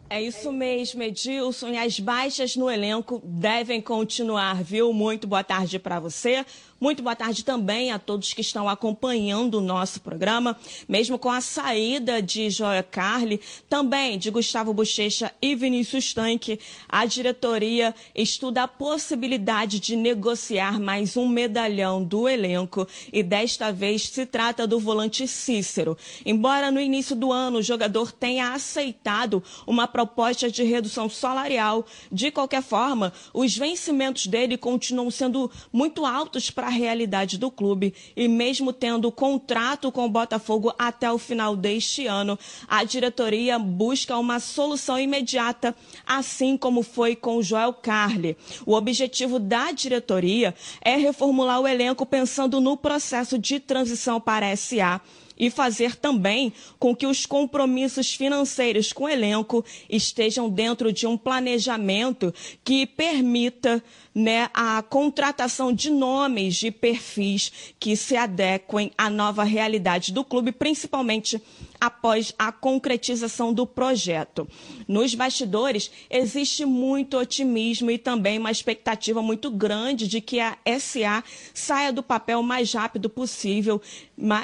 É 0.10 0.22
isso 0.22 0.52
mesmo, 0.52 1.02
Edilson. 1.02 1.70
E 1.70 1.78
as 1.78 1.98
baixas 1.98 2.58
no 2.58 2.70
elenco 2.70 3.22
devem 3.24 3.82
continuar, 3.82 4.62
viu? 4.62 4.92
Muito 4.92 5.26
boa 5.26 5.42
tarde 5.42 5.80
para 5.80 6.02
você. 6.02 6.46
Muito 6.82 7.04
boa 7.04 7.16
tarde 7.16 7.46
também 7.46 7.92
a 7.92 8.00
todos 8.00 8.34
que 8.34 8.42
estão 8.42 8.68
acompanhando 8.68 9.60
o 9.60 9.62
nosso 9.62 10.02
programa, 10.02 10.58
mesmo 10.90 11.20
com 11.20 11.30
a 11.30 11.40
saída 11.40 12.20
de 12.24 12.50
Joia 12.50 12.82
Carli, 12.82 13.40
também 13.70 14.18
de 14.18 14.32
Gustavo 14.32 14.74
Bochecha 14.74 15.32
e 15.40 15.54
Vinícius 15.54 16.12
Tanque, 16.12 16.60
a 16.90 17.06
diretoria 17.06 17.94
estuda 18.16 18.64
a 18.64 18.68
possibilidade 18.68 19.80
de 19.80 19.96
negociar 19.96 20.80
mais 20.80 21.16
um 21.16 21.28
medalhão 21.28 22.04
do 22.04 22.28
elenco 22.28 22.88
e 23.14 23.22
desta 23.22 23.72
vez 23.72 24.10
se 24.10 24.26
trata 24.26 24.66
do 24.66 24.80
volante 24.80 25.28
Cícero. 25.28 25.96
Embora 26.26 26.72
no 26.72 26.82
início 26.82 27.16
do 27.16 27.32
ano 27.32 27.60
o 27.60 27.64
jogador 27.64 28.12
tenha 28.12 28.54
aceitado 28.54 29.44
uma 29.68 29.88
proposta 29.88 30.50
de 30.50 30.64
redução 30.64 31.08
salarial, 31.08 31.86
de 32.12 32.32
qualquer 32.32 32.64
forma, 32.64 33.14
os 33.36 33.56
vencimentos 33.56 34.26
dele 34.26 34.58
continuam 34.58 35.12
sendo 35.12 35.52
muito 35.72 36.08
altos 36.08 36.50
para 36.50 36.71
realidade 36.72 37.38
do 37.38 37.52
clube 37.52 37.94
e 38.16 38.28
mesmo 38.28 38.74
tendo 38.74 39.12
contrato 39.12 39.92
com 39.92 40.06
o 40.06 40.10
Botafogo 40.10 40.74
até 40.80 41.12
o 41.12 41.18
final 41.18 41.56
deste 41.56 42.08
ano, 42.08 42.38
a 42.68 42.84
diretoria 42.84 43.60
busca 43.60 44.18
uma 44.18 44.40
solução 44.40 44.98
imediata, 44.98 45.76
assim 46.06 46.58
como 46.58 46.82
foi 46.82 47.16
com 47.16 47.42
Joel 47.42 47.74
Carli. 47.74 48.36
O 48.66 48.74
objetivo 48.74 49.38
da 49.38 49.72
diretoria 49.72 50.56
é 50.82 50.96
reformular 50.96 51.60
o 51.60 51.68
elenco 51.68 52.06
pensando 52.06 52.60
no 52.60 52.76
processo 52.76 53.38
de 53.38 53.60
transição 53.60 54.20
para 54.20 54.56
SA 54.56 55.02
e 55.42 55.50
fazer 55.50 55.96
também 55.96 56.54
com 56.78 56.96
que 56.96 57.08
os 57.08 57.26
compromissos 57.26 58.14
financeiros 58.14 58.94
com 58.94 59.06
o 59.06 59.10
elenco 59.10 59.66
estejam 59.90 60.48
dentro 60.48 60.94
de 60.94 61.08
um 61.08 61.18
planejamento 61.18 62.32
que 62.64 62.86
permita 62.86 63.84
né, 64.14 64.52
a 64.54 64.84
contratação 64.84 65.74
de 65.74 65.90
nomes, 65.90 66.56
de 66.56 66.70
perfis 66.70 67.74
que 67.80 67.96
se 67.96 68.16
adequem 68.16 68.92
à 68.96 69.10
nova 69.10 69.44
realidade 69.44 70.14
do 70.14 70.24
clube, 70.24 70.52
principalmente 70.52 71.42
após 71.82 72.32
a 72.38 72.52
concretização 72.52 73.52
do 73.52 73.66
projeto. 73.66 74.48
Nos 74.88 75.16
bastidores, 75.16 75.90
existe 76.12 76.64
muito 76.64 77.18
otimismo 77.18 77.90
e 77.90 77.98
também 77.98 78.38
uma 78.38 78.52
expectativa 78.52 79.20
muito 79.20 79.50
grande 79.50 80.08
de 80.08 80.22
que 80.22 80.40
a 80.40 80.56
SA 80.80 81.24
saia 81.56 81.92
do 81.92 82.04
papel 82.04 82.42
o 82.42 82.44
mais 82.44 82.72
rápido 82.72 83.10
possível. 83.10 83.82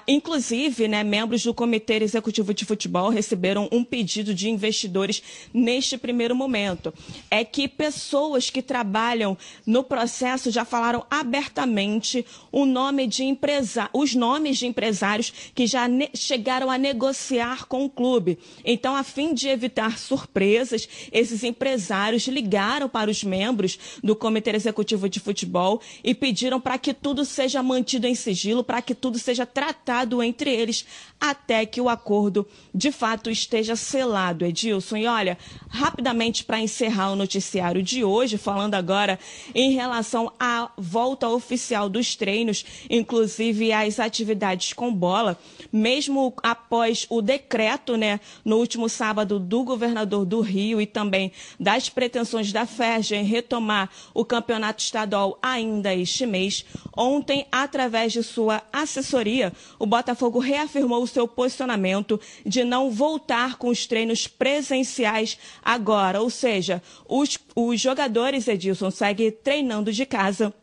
Inclusive, 0.07 0.87
né, 0.87 1.03
membros 1.03 1.43
do 1.43 1.53
Comitê 1.53 2.01
Executivo 2.01 2.55
de 2.55 2.65
Futebol 2.65 3.09
receberam 3.11 3.69
um 3.71 3.83
pedido 3.83 4.33
de 4.33 4.49
investidores 4.49 5.21
neste 5.53 5.95
primeiro 5.95 6.35
momento. 6.35 6.91
É 7.29 7.45
que 7.45 7.67
pessoas 7.67 8.49
que 8.49 8.63
trabalham 8.63 9.37
no 9.63 9.83
processo 9.83 10.49
já 10.49 10.65
falaram 10.65 11.05
abertamente 11.11 12.25
o 12.51 12.65
nome 12.65 13.05
de 13.05 13.23
empresa, 13.23 13.91
os 13.93 14.15
nomes 14.15 14.57
de 14.57 14.65
empresários 14.65 15.31
que 15.53 15.67
já 15.67 15.87
chegaram 16.15 16.71
a 16.71 16.77
negociar 16.79 17.26
negociar 17.27 17.65
com 17.65 17.85
o 17.85 17.89
clube. 17.89 18.39
Então, 18.63 18.95
a 18.95 19.03
fim 19.03 19.33
de 19.33 19.47
evitar 19.49 19.97
surpresas, 19.97 20.87
esses 21.11 21.43
empresários 21.43 22.27
ligaram 22.27 22.87
para 22.87 23.11
os 23.11 23.23
membros 23.23 23.77
do 24.03 24.15
Comitê 24.15 24.55
Executivo 24.55 25.09
de 25.09 25.19
Futebol 25.19 25.81
e 26.03 26.13
pediram 26.13 26.59
para 26.59 26.77
que 26.77 26.93
tudo 26.93 27.25
seja 27.25 27.61
mantido 27.61 28.07
em 28.07 28.15
sigilo, 28.15 28.63
para 28.63 28.81
que 28.81 28.95
tudo 28.95 29.19
seja 29.19 29.45
tratado 29.45 30.23
entre 30.23 30.49
eles 30.49 30.85
até 31.19 31.65
que 31.65 31.81
o 31.81 31.89
acordo 31.89 32.47
de 32.73 32.91
fato 32.91 33.29
esteja 33.29 33.75
selado, 33.75 34.45
Edilson. 34.45 34.97
E 34.97 35.07
olha, 35.07 35.37
rapidamente 35.69 36.43
para 36.43 36.61
encerrar 36.61 37.11
o 37.11 37.15
noticiário 37.15 37.81
de 37.81 38.03
hoje, 38.03 38.37
falando 38.37 38.75
agora 38.75 39.19
em 39.53 39.71
relação 39.71 40.31
à 40.39 40.69
volta 40.77 41.27
oficial 41.27 41.89
dos 41.89 42.15
treinos, 42.15 42.63
inclusive 42.89 43.71
as 43.73 43.99
atividades 43.99 44.73
com 44.73 44.93
bola, 44.93 45.37
mesmo 45.71 46.33
após 46.43 47.05
o 47.09 47.16
o 47.17 47.21
decreto, 47.21 47.95
né, 47.95 48.19
no 48.43 48.57
último 48.57 48.87
sábado, 48.87 49.39
do 49.39 49.63
governador 49.63 50.25
do 50.25 50.41
Rio 50.41 50.79
e 50.81 50.85
também 50.85 51.31
das 51.59 51.89
pretensões 51.89 52.51
da 52.51 52.65
FERJ 52.65 53.15
em 53.15 53.23
retomar 53.23 53.89
o 54.13 54.23
campeonato 54.23 54.81
estadual 54.81 55.37
ainda 55.41 55.93
este 55.93 56.25
mês. 56.25 56.65
Ontem, 56.95 57.45
através 57.51 58.13
de 58.13 58.23
sua 58.23 58.63
assessoria, 58.71 59.53
o 59.79 59.85
Botafogo 59.85 60.39
reafirmou 60.39 61.03
o 61.03 61.07
seu 61.07 61.27
posicionamento 61.27 62.19
de 62.45 62.63
não 62.63 62.91
voltar 62.91 63.57
com 63.57 63.69
os 63.69 63.85
treinos 63.85 64.27
presenciais 64.27 65.37
agora, 65.63 66.21
ou 66.21 66.29
seja, 66.29 66.81
os, 67.07 67.37
os 67.55 67.79
jogadores, 67.79 68.47
Edilson, 68.47 68.91
seguem 68.91 69.31
treinando 69.31 69.91
de 69.91 70.05
casa 70.05 70.53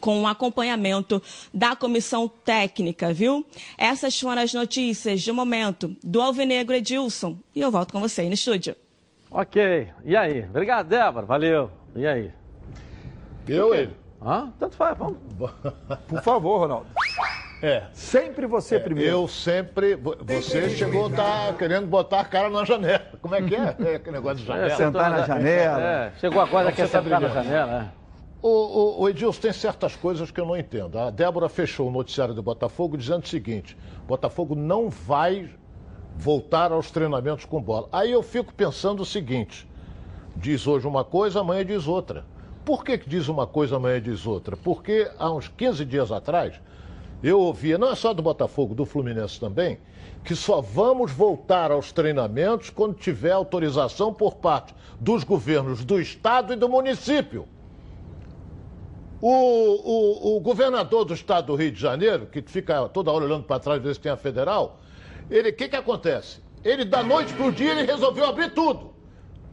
com 0.00 0.22
o 0.22 0.26
acompanhamento 0.26 1.22
da 1.52 1.74
comissão 1.76 2.28
técnica, 2.28 3.12
viu? 3.12 3.44
Essas 3.78 4.18
foram 4.18 4.42
as 4.42 4.52
notícias 4.52 5.22
de 5.22 5.32
momento 5.32 5.96
do 6.02 6.20
Alvinegro 6.20 6.74
Edilson. 6.74 7.36
E 7.54 7.60
eu 7.60 7.70
volto 7.70 7.92
com 7.92 8.00
você 8.00 8.22
aí 8.22 8.28
no 8.28 8.34
estúdio. 8.34 8.76
Ok. 9.30 9.88
E 10.04 10.16
aí? 10.16 10.44
Obrigado, 10.44 10.88
Débora. 10.88 11.26
Valeu. 11.26 11.70
E 11.96 12.06
aí? 12.06 12.30
Eu, 13.48 13.74
ele? 13.74 13.94
Hã? 14.24 14.52
Tanto 14.58 14.76
faz, 14.76 14.96
vamos. 14.96 15.18
Por 16.08 16.22
favor, 16.22 16.58
Ronaldo. 16.60 16.86
É. 17.62 17.84
Sempre 17.92 18.46
você 18.46 18.76
é, 18.76 18.78
primeiro. 18.78 19.10
Eu 19.10 19.28
sempre. 19.28 19.96
Você 19.96 20.70
chegou 20.70 21.06
a 21.06 21.10
estar 21.10 21.46
tá 21.46 21.52
querendo 21.54 21.86
botar 21.86 22.20
a 22.20 22.24
cara 22.24 22.50
na 22.50 22.64
janela. 22.64 23.06
Como 23.20 23.34
é 23.34 23.42
que 23.42 23.54
é? 23.54 23.74
é 23.92 23.94
aquele 23.96 24.16
negócio 24.16 24.38
de 24.38 24.46
janela. 24.46 24.66
É, 24.66 24.76
sentar 24.76 25.10
na 25.10 25.26
janela. 25.26 25.82
É, 25.82 26.12
chegou 26.20 26.40
agora 26.40 26.72
que 26.72 26.82
é 26.82 26.86
sentar 26.86 27.20
na 27.20 27.28
janela. 27.28 27.92
É. 28.00 28.03
O, 28.46 28.50
o, 28.50 29.00
o, 29.00 29.08
Edilson, 29.08 29.40
tem 29.40 29.52
certas 29.54 29.96
coisas 29.96 30.30
que 30.30 30.38
eu 30.38 30.44
não 30.44 30.54
entendo. 30.54 30.98
A 30.98 31.08
Débora 31.08 31.48
fechou 31.48 31.88
o 31.88 31.90
noticiário 31.90 32.34
do 32.34 32.42
Botafogo 32.42 32.94
dizendo 32.94 33.24
o 33.24 33.26
seguinte: 33.26 33.74
Botafogo 34.06 34.54
não 34.54 34.90
vai 34.90 35.48
voltar 36.14 36.70
aos 36.70 36.90
treinamentos 36.90 37.46
com 37.46 37.58
bola. 37.62 37.88
Aí 37.90 38.12
eu 38.12 38.22
fico 38.22 38.52
pensando 38.52 39.00
o 39.00 39.06
seguinte: 39.06 39.66
diz 40.36 40.66
hoje 40.66 40.86
uma 40.86 41.02
coisa, 41.02 41.40
amanhã 41.40 41.64
diz 41.64 41.88
outra. 41.88 42.26
Por 42.66 42.84
que, 42.84 42.98
que 42.98 43.08
diz 43.08 43.28
uma 43.28 43.46
coisa, 43.46 43.76
amanhã 43.76 43.98
diz 43.98 44.26
outra? 44.26 44.58
Porque 44.58 45.10
há 45.18 45.32
uns 45.32 45.48
15 45.48 45.82
dias 45.86 46.12
atrás, 46.12 46.60
eu 47.22 47.40
ouvia, 47.40 47.78
não 47.78 47.92
é 47.92 47.94
só 47.94 48.12
do 48.12 48.20
Botafogo, 48.20 48.74
do 48.74 48.84
Fluminense 48.84 49.40
também, 49.40 49.78
que 50.22 50.36
só 50.36 50.60
vamos 50.60 51.10
voltar 51.12 51.70
aos 51.70 51.92
treinamentos 51.92 52.68
quando 52.68 52.92
tiver 52.92 53.32
autorização 53.32 54.12
por 54.12 54.34
parte 54.34 54.74
dos 55.00 55.24
governos 55.24 55.82
do 55.82 55.98
Estado 55.98 56.52
e 56.52 56.56
do 56.56 56.68
município. 56.68 57.48
O, 59.26 59.30
o, 59.30 60.36
o, 60.36 60.40
governador 60.40 61.06
do 61.06 61.14
estado 61.14 61.46
do 61.46 61.54
Rio 61.54 61.72
de 61.72 61.80
Janeiro, 61.80 62.26
que 62.26 62.42
fica 62.42 62.86
toda 62.90 63.10
hora 63.10 63.24
olhando 63.24 63.44
para 63.44 63.58
trás, 63.58 63.82
ver 63.82 63.94
se 63.94 64.00
tem 64.02 64.12
a 64.12 64.18
federal, 64.18 64.78
ele, 65.30 65.48
o 65.48 65.52
que, 65.54 65.66
que 65.66 65.76
acontece? 65.76 66.42
Ele, 66.62 66.84
da 66.84 67.02
noite 67.02 67.32
para 67.32 67.46
o 67.46 67.50
dia, 67.50 67.70
ele 67.70 67.84
resolveu 67.84 68.26
abrir 68.26 68.52
tudo. 68.52 68.92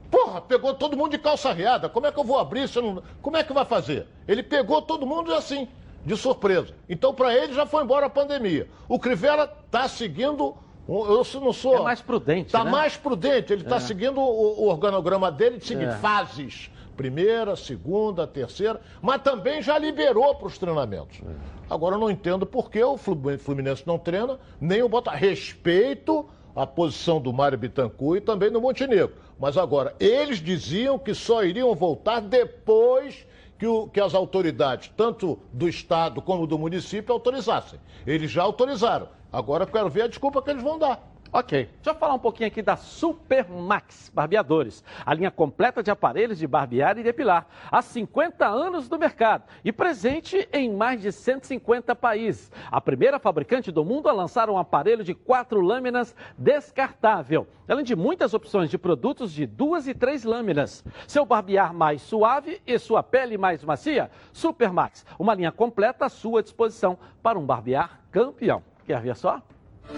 Porra, 0.09 0.41
pegou 0.41 0.74
todo 0.74 0.97
mundo 0.97 1.11
de 1.11 1.17
calça 1.17 1.53
riada. 1.53 1.88
Como 1.88 2.05
é 2.05 2.11
que 2.11 2.19
eu 2.19 2.24
vou 2.26 2.38
abrir? 2.38 2.67
Se 2.67 2.82
não... 2.82 3.01
Como 3.22 3.38
é 3.38 3.45
que 3.45 3.53
vai 3.53 3.63
fazer? 3.63 4.07
Ele 4.28 4.43
pegou 4.43 4.82
todo 4.82 5.05
mundo 5.05 5.34
assim, 5.34 5.69
de 6.05 6.17
surpresa. 6.17 6.74
Então, 6.89 7.13
para 7.13 7.34
ele, 7.34 7.53
já 7.53 7.65
foi 7.65 7.82
embora 7.82 8.07
a 8.07 8.09
pandemia. 8.09 8.67
O 8.89 8.99
Crivella 8.99 9.49
está 9.65 9.88
seguindo. 9.88 10.53
Eu 10.86 11.26
não 11.39 11.53
sou. 11.53 11.78
É 11.78 11.82
mais 11.82 12.01
prudente. 12.01 12.47
Está 12.47 12.65
né? 12.65 12.72
mais 12.72 12.97
prudente. 12.97 13.53
Ele 13.53 13.61
está 13.61 13.78
é. 13.78 13.80
seguindo 13.80 14.19
o, 14.19 14.63
o, 14.63 14.67
organograma 14.67 15.32
dele 15.32 15.59
de 15.59 15.65
seguir 15.65 15.88
é. 15.88 15.95
fases 15.95 16.69
primeira, 17.02 17.56
segunda, 17.56 18.28
terceira, 18.28 18.80
mas 19.02 19.24
também 19.24 19.60
já 19.60 19.76
liberou 19.76 20.36
para 20.36 20.45
os 20.45 20.58
treinamentos. 20.60 21.20
Agora 21.68 21.95
eu 21.95 21.99
não 21.99 22.12
entendo 22.12 22.45
por 22.45 22.70
que 22.70 22.84
o 22.84 22.95
Fluminense 22.95 23.82
não 23.88 23.97
treina, 23.97 24.39
nem 24.60 24.84
o 24.84 24.89
Bota. 24.89 25.10
Respeito 25.10 26.30
a 26.56 26.68
posição 26.68 27.20
do 27.20 27.34
Mário 27.34 27.58
Bittencourt 27.58 28.22
e 28.22 28.22
também 28.22 28.52
do 28.52 28.62
Montenegro. 28.62 29.16
Mas 29.39 29.58
agora, 29.58 29.95
eles 29.99 30.38
diziam 30.38 30.99
que 30.99 31.16
só 31.16 31.43
iriam 31.43 31.74
voltar 31.74 32.20
depois 32.20 33.26
que, 33.58 33.66
o, 33.66 33.88
que, 33.88 33.99
as 33.99 34.14
autoridades, 34.14 34.91
tanto 34.95 35.39
do 35.52 35.68
Estado 35.68 36.22
como 36.22 36.45
do 36.45 36.60
município, 36.60 37.12
autorizassem. 37.12 37.80
Eles 38.06 38.30
já 38.30 38.43
autorizaram. 38.43 39.08
Agora 39.34 39.64
eu 39.64 39.68
quero 39.68 39.89
ver 39.89 40.04
a 40.04 40.08
desculpa 40.08 40.39
que 40.39 40.52
eles 40.52 40.62
vão 40.62 40.78
dar. 40.78 41.11
Ok, 41.34 41.70
deixa 41.76 41.92
eu 41.92 41.96
falar 41.96 42.14
um 42.14 42.20
pouquinho 42.20 42.48
aqui 42.48 42.62
da 42.62 42.76
Supermax 42.76 44.12
Barbeadores, 44.14 44.84
a 45.06 45.14
linha 45.14 45.32
completa 45.32 45.82
de 45.82 45.90
aparelhos 45.90 46.38
de 46.38 46.46
barbear 46.46 46.98
e 46.98 47.04
depilar, 47.04 47.48
há 47.72 47.82
50 47.82 48.46
anos 48.46 48.90
no 48.90 48.98
mercado 48.98 49.46
e 49.64 49.72
presente 49.72 50.46
em 50.52 50.70
mais 50.74 51.02
de 51.02 51.10
150 51.10 51.96
países. 51.96 52.52
A 52.70 52.82
primeira 52.82 53.18
fabricante 53.18 53.72
do 53.72 53.86
mundo 53.86 54.10
a 54.10 54.12
lançar 54.12 54.50
um 54.50 54.58
aparelho 54.58 55.06
de 55.06 55.14
quatro 55.14 55.62
lâminas 55.62 56.14
descartável, 56.38 57.48
além 57.66 57.86
de 57.86 57.96
muitas 57.96 58.34
opções 58.34 58.70
de 58.70 58.78
produtos 58.78 59.32
de 59.32 59.46
duas 59.46 59.88
e 59.88 59.94
três 59.94 60.26
lâminas. 60.26 60.84
Seu 61.08 61.26
barbear 61.26 61.74
mais 61.74 62.02
suave 62.02 62.62
e 62.68 62.78
sua 62.78 63.02
pele 63.02 63.38
mais 63.38 63.64
macia, 63.64 64.12
Supermax, 64.34 65.06
uma 65.18 65.34
linha 65.34 65.54
completa 65.54 66.08
à 66.08 66.10
sua 66.10 66.44
disposição 66.44 67.00
para 67.24 67.40
um 67.40 67.46
barbear 67.46 68.02
campeão. 68.12 68.62
Quer 68.86 69.00
ver 69.00 69.16
só? 69.16 69.42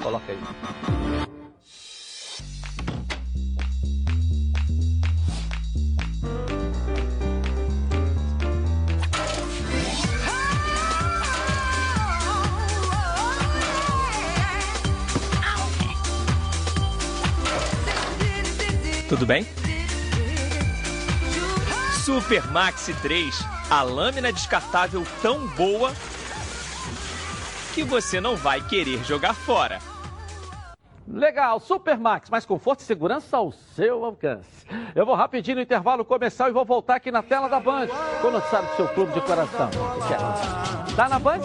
Coloca 0.02 0.32
aí. 0.32 0.38
Tudo 19.14 19.28
bem? 19.28 19.46
Super 22.04 22.46
Maxi 22.52 22.94
3, 22.96 23.46
a 23.70 23.84
lâmina 23.84 24.34
descartável 24.34 25.06
tão 25.22 25.48
boa 25.50 25.94
que 27.74 27.84
você 27.84 28.22
não 28.22 28.36
vai 28.36 28.62
querer 28.62 29.04
jogar 29.04 29.34
fora. 29.34 29.80
Legal, 31.08 31.60
Super 31.60 31.98
Max, 31.98 32.30
mais 32.30 32.46
conforto 32.46 32.80
e 32.82 32.84
segurança 32.84 33.36
ao 33.36 33.52
seu 33.52 34.06
alcance. 34.06 34.66
Eu 34.96 35.06
vou 35.06 35.16
rapidinho 35.16 35.58
no 35.58 35.62
intervalo 35.64 36.06
comercial 36.06 36.50
e 36.50 36.52
vou 36.52 36.64
voltar 36.64 36.96
aqui 36.96 37.12
na 37.12 37.24
tela 37.24 37.50
da 37.50 37.60
Band 37.60 37.88
com 38.22 38.28
o 38.28 38.32
noticiário 38.32 38.70
do 38.70 38.76
seu 38.76 38.88
clube 38.90 39.12
de 39.14 39.22
coração. 39.22 39.70
Tá 40.96 41.10
na 41.10 41.20
Band? 41.20 41.40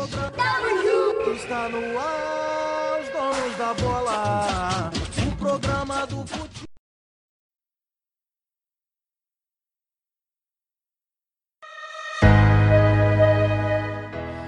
Está 1.34 1.68
no 1.68 1.98
ar, 1.98 3.00
os 3.00 3.08
donos 3.08 3.56
da 3.56 3.74
bola. 3.74 4.90
O 5.26 5.36
programa 5.36 6.06
do 6.06 6.24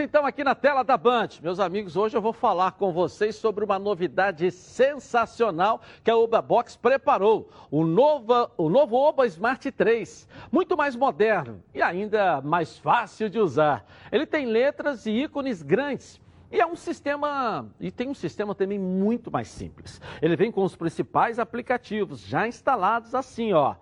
Então 0.00 0.24
aqui 0.24 0.44
na 0.44 0.54
tela 0.54 0.84
da 0.84 0.96
Band. 0.96 1.28
Meus 1.42 1.58
amigos, 1.58 1.96
hoje 1.96 2.16
eu 2.16 2.22
vou 2.22 2.32
falar 2.32 2.72
com 2.72 2.92
vocês 2.92 3.34
sobre 3.34 3.64
uma 3.64 3.78
novidade 3.78 4.48
sensacional 4.52 5.80
que 6.04 6.10
a 6.10 6.16
Oba 6.16 6.40
Box 6.40 6.76
preparou. 6.76 7.50
O 7.68 7.84
novo, 7.84 8.48
o 8.56 8.68
novo 8.68 8.94
Oba 8.94 9.26
Smart 9.26 9.70
3. 9.72 10.28
Muito 10.52 10.76
mais 10.76 10.94
moderno 10.94 11.60
e 11.74 11.82
ainda 11.82 12.40
mais 12.40 12.78
fácil 12.78 13.28
de 13.28 13.40
usar. 13.40 13.84
Ele 14.12 14.24
tem 14.24 14.46
letras 14.46 15.04
e 15.04 15.10
ícones 15.10 15.62
grandes. 15.62 16.20
E 16.50 16.60
é 16.60 16.66
um 16.66 16.76
sistema, 16.76 17.68
e 17.78 17.90
tem 17.90 18.08
um 18.08 18.14
sistema 18.14 18.54
também 18.54 18.78
muito 18.78 19.30
mais 19.30 19.48
simples. 19.48 20.00
Ele 20.22 20.36
vem 20.36 20.50
com 20.50 20.62
os 20.62 20.76
principais 20.76 21.38
aplicativos 21.38 22.20
já 22.20 22.46
instalados 22.46 23.14
assim, 23.14 23.52
ó. 23.52 23.74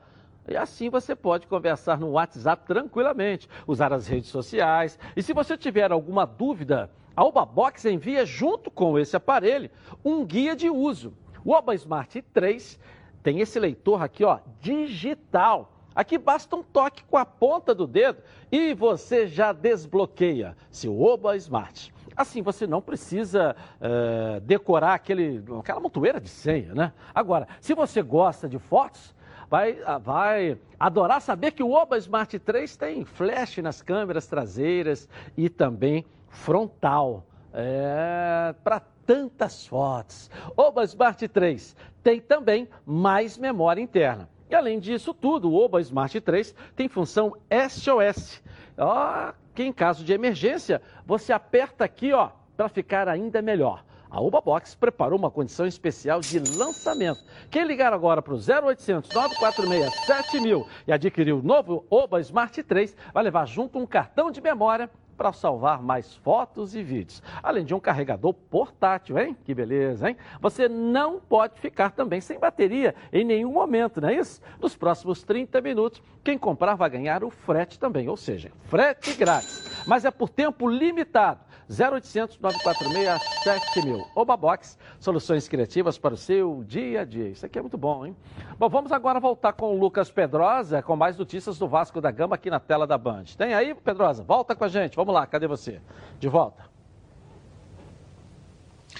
E 0.48 0.56
assim 0.56 0.88
você 0.88 1.14
pode 1.14 1.46
conversar 1.46 1.98
no 1.98 2.10
WhatsApp 2.10 2.64
tranquilamente, 2.66 3.48
usar 3.66 3.92
as 3.92 4.06
redes 4.06 4.30
sociais. 4.30 4.98
E 5.16 5.22
se 5.22 5.32
você 5.32 5.56
tiver 5.56 5.90
alguma 5.90 6.24
dúvida, 6.24 6.90
a 7.16 7.24
Obabox 7.24 7.84
envia 7.86 8.24
junto 8.24 8.70
com 8.70 8.98
esse 8.98 9.16
aparelho 9.16 9.70
um 10.04 10.24
guia 10.24 10.54
de 10.54 10.68
uso. 10.68 11.14
O 11.44 11.52
Oba 11.52 11.74
Smart 11.74 12.20
3 12.20 12.78
tem 13.22 13.40
esse 13.40 13.58
leitor 13.58 14.02
aqui, 14.02 14.24
ó, 14.24 14.38
digital. 14.60 15.72
Aqui 15.94 16.18
basta 16.18 16.54
um 16.54 16.62
toque 16.62 17.02
com 17.04 17.16
a 17.16 17.24
ponta 17.24 17.74
do 17.74 17.86
dedo 17.86 18.22
e 18.52 18.74
você 18.74 19.26
já 19.26 19.52
desbloqueia 19.52 20.56
seu 20.70 21.00
Oba 21.00 21.36
Smart. 21.36 21.92
Assim, 22.14 22.42
você 22.42 22.66
não 22.66 22.80
precisa 22.80 23.56
uh, 23.80 24.40
decorar 24.40 24.94
aquele, 24.94 25.42
aquela 25.58 25.80
montoeira 25.80 26.20
de 26.20 26.28
senha, 26.28 26.74
né? 26.74 26.92
Agora, 27.14 27.48
se 27.60 27.74
você 27.74 28.00
gosta 28.02 28.48
de 28.48 28.58
fotos, 28.58 29.14
vai, 29.50 29.78
ah, 29.84 29.98
vai 29.98 30.58
adorar 30.78 31.20
saber 31.20 31.52
que 31.52 31.62
o 31.62 31.70
Oba 31.70 31.96
Smart 31.98 32.38
3 32.38 32.76
tem 32.76 33.04
flash 33.04 33.58
nas 33.58 33.82
câmeras 33.82 34.26
traseiras 34.26 35.08
e 35.36 35.48
também 35.48 36.04
frontal. 36.28 37.24
É, 37.58 38.54
para 38.62 38.80
tantas 39.06 39.66
fotos. 39.66 40.30
Oba 40.56 40.84
Smart 40.84 41.26
3 41.26 41.74
tem 42.02 42.20
também 42.20 42.68
mais 42.84 43.38
memória 43.38 43.80
interna. 43.80 44.28
E 44.50 44.54
além 44.54 44.78
disso 44.78 45.14
tudo, 45.14 45.50
o 45.50 45.54
Oba 45.54 45.80
Smart 45.80 46.20
3 46.20 46.54
tem 46.74 46.88
função 46.88 47.34
SOS. 47.68 48.42
Ó, 48.76 49.32
que 49.54 49.64
em 49.64 49.72
caso 49.72 50.04
de 50.04 50.12
emergência, 50.12 50.82
você 51.06 51.32
aperta 51.32 51.84
aqui, 51.84 52.12
ó, 52.12 52.30
para 52.56 52.68
ficar 52.68 53.08
ainda 53.08 53.40
melhor. 53.40 53.84
A 54.16 54.20
Uba 54.22 54.40
Box 54.40 54.74
preparou 54.74 55.18
uma 55.18 55.30
condição 55.30 55.66
especial 55.66 56.20
de 56.20 56.38
lançamento. 56.38 57.22
Quem 57.50 57.66
ligar 57.66 57.92
agora 57.92 58.22
para 58.22 58.32
o 58.32 58.38
0800 58.38 59.10
946 59.14 59.94
7000 60.06 60.66
e 60.86 60.92
adquirir 60.94 61.32
o 61.34 61.42
novo 61.42 61.84
Oba 61.90 62.18
Smart 62.22 62.62
3 62.62 62.96
vai 63.12 63.22
levar 63.22 63.46
junto 63.46 63.78
um 63.78 63.84
cartão 63.84 64.30
de 64.30 64.40
memória 64.40 64.88
para 65.18 65.34
salvar 65.34 65.82
mais 65.82 66.14
fotos 66.16 66.74
e 66.74 66.82
vídeos. 66.82 67.22
Além 67.42 67.64
de 67.64 67.74
um 67.74 67.80
carregador 67.80 68.32
portátil, 68.32 69.18
hein? 69.18 69.36
Que 69.44 69.54
beleza, 69.54 70.08
hein? 70.08 70.16
Você 70.40 70.66
não 70.66 71.20
pode 71.20 71.60
ficar 71.60 71.90
também 71.90 72.22
sem 72.22 72.38
bateria 72.38 72.94
em 73.12 73.22
nenhum 73.22 73.52
momento, 73.52 74.00
não 74.00 74.08
é 74.08 74.14
isso? 74.14 74.40
Nos 74.58 74.74
próximos 74.74 75.22
30 75.24 75.60
minutos, 75.60 76.02
quem 76.24 76.38
comprar 76.38 76.74
vai 76.74 76.88
ganhar 76.88 77.22
o 77.22 77.30
frete 77.30 77.78
também, 77.78 78.08
ou 78.08 78.16
seja, 78.16 78.50
frete 78.64 79.14
grátis. 79.14 79.84
Mas 79.86 80.06
é 80.06 80.10
por 80.10 80.30
tempo 80.30 80.66
limitado. 80.68 81.45
0800 81.68 82.38
946 82.38 83.22
7000. 83.42 84.06
Oba 84.14 84.36
Box, 84.36 84.78
soluções 85.00 85.48
criativas 85.48 85.98
para 85.98 86.14
o 86.14 86.16
seu 86.16 86.64
dia 86.64 87.00
a 87.00 87.04
dia. 87.04 87.28
Isso 87.28 87.44
aqui 87.44 87.58
é 87.58 87.62
muito 87.62 87.76
bom, 87.76 88.06
hein? 88.06 88.16
Bom, 88.58 88.68
vamos 88.68 88.92
agora 88.92 89.18
voltar 89.18 89.52
com 89.52 89.74
o 89.74 89.78
Lucas 89.78 90.10
Pedrosa 90.10 90.80
com 90.82 90.96
mais 90.96 91.16
notícias 91.16 91.58
do 91.58 91.68
Vasco 91.68 92.00
da 92.00 92.10
Gama 92.10 92.36
aqui 92.36 92.50
na 92.50 92.60
tela 92.60 92.86
da 92.86 92.96
Band. 92.96 93.24
Tem 93.36 93.54
aí, 93.54 93.74
Pedrosa? 93.74 94.22
Volta 94.22 94.54
com 94.54 94.64
a 94.64 94.68
gente. 94.68 94.96
Vamos 94.96 95.12
lá, 95.12 95.26
cadê 95.26 95.46
você? 95.46 95.80
De 96.18 96.28
volta. 96.28 96.76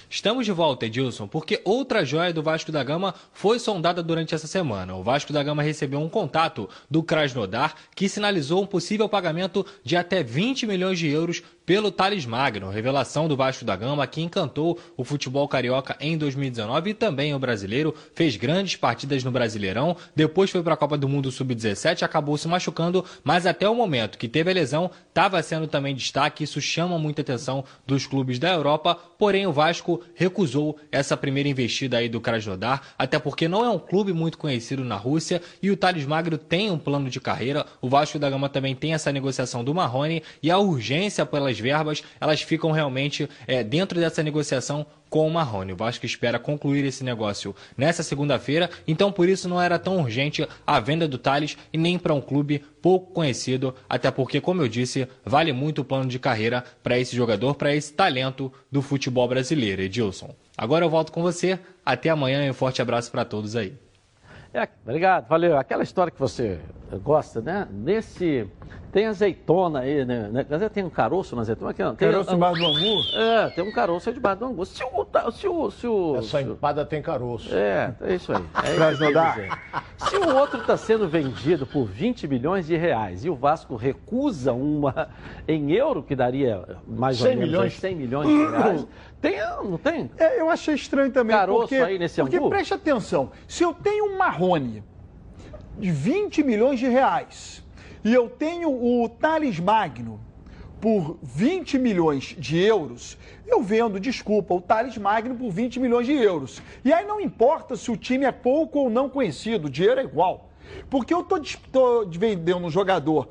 Estamos 0.09 0.45
de 0.45 0.53
volta, 0.53 0.85
Edilson, 0.85 1.27
porque 1.27 1.61
outra 1.65 2.05
joia 2.05 2.31
do 2.31 2.41
Vasco 2.41 2.71
da 2.71 2.81
Gama 2.81 3.13
foi 3.33 3.59
sondada 3.59 4.01
durante 4.01 4.33
essa 4.33 4.47
semana. 4.47 4.95
O 4.95 5.03
Vasco 5.03 5.33
da 5.33 5.43
Gama 5.43 5.61
recebeu 5.61 5.99
um 5.99 6.07
contato 6.07 6.69
do 6.89 7.03
Krasnodar 7.03 7.75
que 7.93 8.07
sinalizou 8.07 8.63
um 8.63 8.65
possível 8.65 9.09
pagamento 9.09 9.65
de 9.83 9.97
até 9.97 10.23
20 10.23 10.65
milhões 10.65 10.97
de 10.97 11.09
euros 11.09 11.43
pelo 11.67 11.91
Thales 11.91 12.25
Magno, 12.25 12.69
revelação 12.69 13.27
do 13.27 13.35
Vasco 13.35 13.65
da 13.65 13.75
Gama 13.75 14.07
que 14.07 14.21
encantou 14.21 14.79
o 14.95 15.03
futebol 15.03 15.45
carioca 15.49 15.97
em 15.99 16.17
2019 16.17 16.91
e 16.91 16.93
também 16.93 17.35
o 17.35 17.39
brasileiro, 17.39 17.93
fez 18.15 18.37
grandes 18.37 18.77
partidas 18.77 19.21
no 19.21 19.31
Brasileirão, 19.31 19.97
depois 20.15 20.49
foi 20.49 20.63
para 20.63 20.75
a 20.75 20.77
Copa 20.77 20.97
do 20.97 21.09
Mundo 21.09 21.29
Sub-17, 21.29 22.03
acabou 22.03 22.37
se 22.37 22.47
machucando, 22.47 23.03
mas 23.21 23.45
até 23.45 23.67
o 23.67 23.75
momento 23.75 24.17
que 24.17 24.29
teve 24.29 24.49
a 24.49 24.53
lesão, 24.53 24.89
estava 25.09 25.43
sendo 25.43 25.67
também 25.67 25.93
destaque, 25.93 26.45
isso 26.45 26.61
chama 26.61 26.97
muita 26.97 27.21
atenção 27.21 27.65
dos 27.85 28.07
clubes 28.07 28.39
da 28.39 28.53
Europa, 28.53 28.97
porém 29.17 29.45
o 29.45 29.51
Vasco 29.51 30.01
recusou 30.15 30.77
essa 30.89 31.17
primeira 31.17 31.49
investida 31.49 31.97
aí 31.97 32.07
do 32.07 32.21
Krasnodar, 32.21 32.81
até 32.97 33.19
porque 33.19 33.49
não 33.49 33.65
é 33.65 33.69
um 33.69 33.77
clube 33.77 34.13
muito 34.13 34.37
conhecido 34.37 34.85
na 34.85 34.95
Rússia 34.95 35.41
e 35.61 35.69
o 35.69 35.75
Thales 35.75 36.05
Magno 36.05 36.37
tem 36.37 36.71
um 36.71 36.79
plano 36.79 37.09
de 37.09 37.19
carreira, 37.19 37.65
o 37.81 37.89
Vasco 37.89 38.17
da 38.17 38.29
Gama 38.29 38.47
também 38.47 38.73
tem 38.73 38.93
essa 38.93 39.11
negociação 39.11 39.65
do 39.65 39.75
Marrone 39.75 40.23
e 40.41 40.49
a 40.49 40.57
urgência 40.57 41.25
pelas 41.25 41.56
verbas, 41.59 42.03
elas 42.19 42.41
ficam 42.41 42.71
realmente 42.71 43.27
é, 43.45 43.63
dentro 43.63 43.99
dessa 43.99 44.23
negociação 44.23 44.85
com 45.09 45.27
o 45.27 45.31
Marrone. 45.31 45.73
O 45.73 45.75
Vasco 45.75 46.05
espera 46.05 46.39
concluir 46.39 46.85
esse 46.85 47.03
negócio 47.03 47.55
nessa 47.77 48.03
segunda-feira, 48.03 48.69
então 48.87 49.11
por 49.11 49.27
isso 49.27 49.47
não 49.47 49.61
era 49.61 49.79
tão 49.79 49.99
urgente 49.99 50.47
a 50.65 50.79
venda 50.79 51.07
do 51.07 51.17
Thales 51.17 51.57
e 51.71 51.77
nem 51.77 51.97
para 51.97 52.13
um 52.13 52.21
clube 52.21 52.63
pouco 52.81 53.13
conhecido, 53.13 53.73
até 53.89 54.11
porque, 54.11 54.41
como 54.41 54.61
eu 54.61 54.67
disse, 54.67 55.07
vale 55.25 55.51
muito 55.53 55.81
o 55.81 55.85
plano 55.85 56.09
de 56.09 56.19
carreira 56.19 56.63
para 56.83 56.99
esse 56.99 57.15
jogador, 57.15 57.55
para 57.55 57.75
esse 57.75 57.93
talento 57.93 58.51
do 58.71 58.81
futebol 58.81 59.27
brasileiro, 59.27 59.81
Edilson. 59.81 60.33
Agora 60.57 60.85
eu 60.85 60.89
volto 60.89 61.11
com 61.11 61.21
você, 61.21 61.59
até 61.85 62.09
amanhã 62.09 62.45
e 62.45 62.49
um 62.49 62.53
forte 62.53 62.81
abraço 62.81 63.11
para 63.11 63.25
todos 63.25 63.55
aí. 63.55 63.86
É, 64.57 64.67
obrigado, 64.83 65.27
valeu. 65.27 65.55
Aquela 65.55 65.83
história 65.83 66.11
que 66.11 66.19
você 66.19 66.59
gosta, 67.03 67.41
né? 67.41 67.67
Nesse. 67.71 68.49
Tem 68.91 69.05
azeitona 69.05 69.81
aí, 69.81 70.03
né? 70.03 70.29
né? 70.31 70.69
Tem 70.73 70.83
um 70.83 70.89
caroço 70.89 71.35
na 71.35 71.43
azeitona? 71.43 71.71
Tem, 71.71 71.95
caroço 71.95 72.31
debaixo 72.31 72.59
do 72.59 72.65
angu? 72.65 73.01
É, 73.13 73.49
tem 73.49 73.63
um 73.63 73.71
caroço 73.71 74.09
aí 74.09 74.15
debaixo 74.15 74.39
do 74.39 74.45
angu. 74.45 74.65
Se 74.65 74.83
o. 74.83 75.31
Se 75.31 75.47
o, 75.47 75.69
se 75.69 75.87
o 75.87 76.15
Essa 76.15 76.41
empada 76.41 76.83
tem 76.83 77.03
caroço. 77.03 77.53
É, 77.53 77.93
é 78.01 78.15
isso 78.15 78.31
aí. 78.31 78.43
É 78.63 78.91
isso 78.91 80.09
Se 80.09 80.15
o 80.17 80.35
outro 80.35 80.61
está 80.61 80.75
sendo 80.75 81.07
vendido 81.07 81.67
por 81.67 81.85
20 81.85 82.27
milhões 82.27 82.65
de 82.65 82.75
reais 82.75 83.23
e 83.23 83.29
o 83.29 83.35
Vasco 83.35 83.75
recusa 83.75 84.53
uma 84.53 85.09
em 85.47 85.71
euro, 85.73 86.01
que 86.01 86.15
daria 86.15 86.63
mais 86.87 87.21
ou 87.21 87.27
menos 87.27 87.45
milhões. 87.45 87.73
100 87.73 87.95
milhões 87.95 88.27
de 88.27 88.47
reais. 88.47 88.87
Tem, 89.21 89.39
não 89.63 89.77
tem? 89.77 90.11
É, 90.17 90.39
eu 90.39 90.49
achei 90.49 90.75
estranho 90.75 91.11
também. 91.11 91.35
Caroço 91.35 91.59
porque, 91.61 91.75
aí 91.75 91.97
nesse 91.97 92.21
Porque 92.21 92.37
angu? 92.37 92.49
preste 92.49 92.73
atenção, 92.73 93.31
se 93.47 93.63
eu 93.63 93.73
tenho 93.73 94.13
um 94.13 94.17
Marrone 94.17 94.83
de 95.77 95.91
20 95.91 96.43
milhões 96.43 96.79
de 96.79 96.87
reais 96.87 97.63
e 98.03 98.13
eu 98.13 98.29
tenho 98.29 98.69
o 98.69 99.09
Thales 99.09 99.59
Magno 99.59 100.19
por 100.79 101.17
20 101.23 101.79
milhões 101.79 102.35
de 102.37 102.59
euros, 102.59 103.17
eu 103.47 103.63
vendo, 103.63 103.99
desculpa, 103.99 104.53
o 104.53 104.61
Thales 104.61 104.97
Magno 104.97 105.35
por 105.35 105.49
20 105.49 105.79
milhões 105.79 106.05
de 106.05 106.13
euros. 106.13 106.61
E 106.85 106.93
aí 106.93 107.05
não 107.05 107.19
importa 107.19 107.75
se 107.75 107.89
o 107.89 107.97
time 107.97 108.25
é 108.25 108.31
pouco 108.31 108.79
ou 108.79 108.89
não 108.89 109.09
conhecido, 109.09 109.67
o 109.67 109.69
dinheiro 109.69 109.99
é 109.99 110.03
igual. 110.03 110.49
Porque 110.89 111.13
eu 111.13 111.21
estou 111.21 112.07
vendendo 112.07 112.65
um 112.65 112.69
jogador 112.69 113.29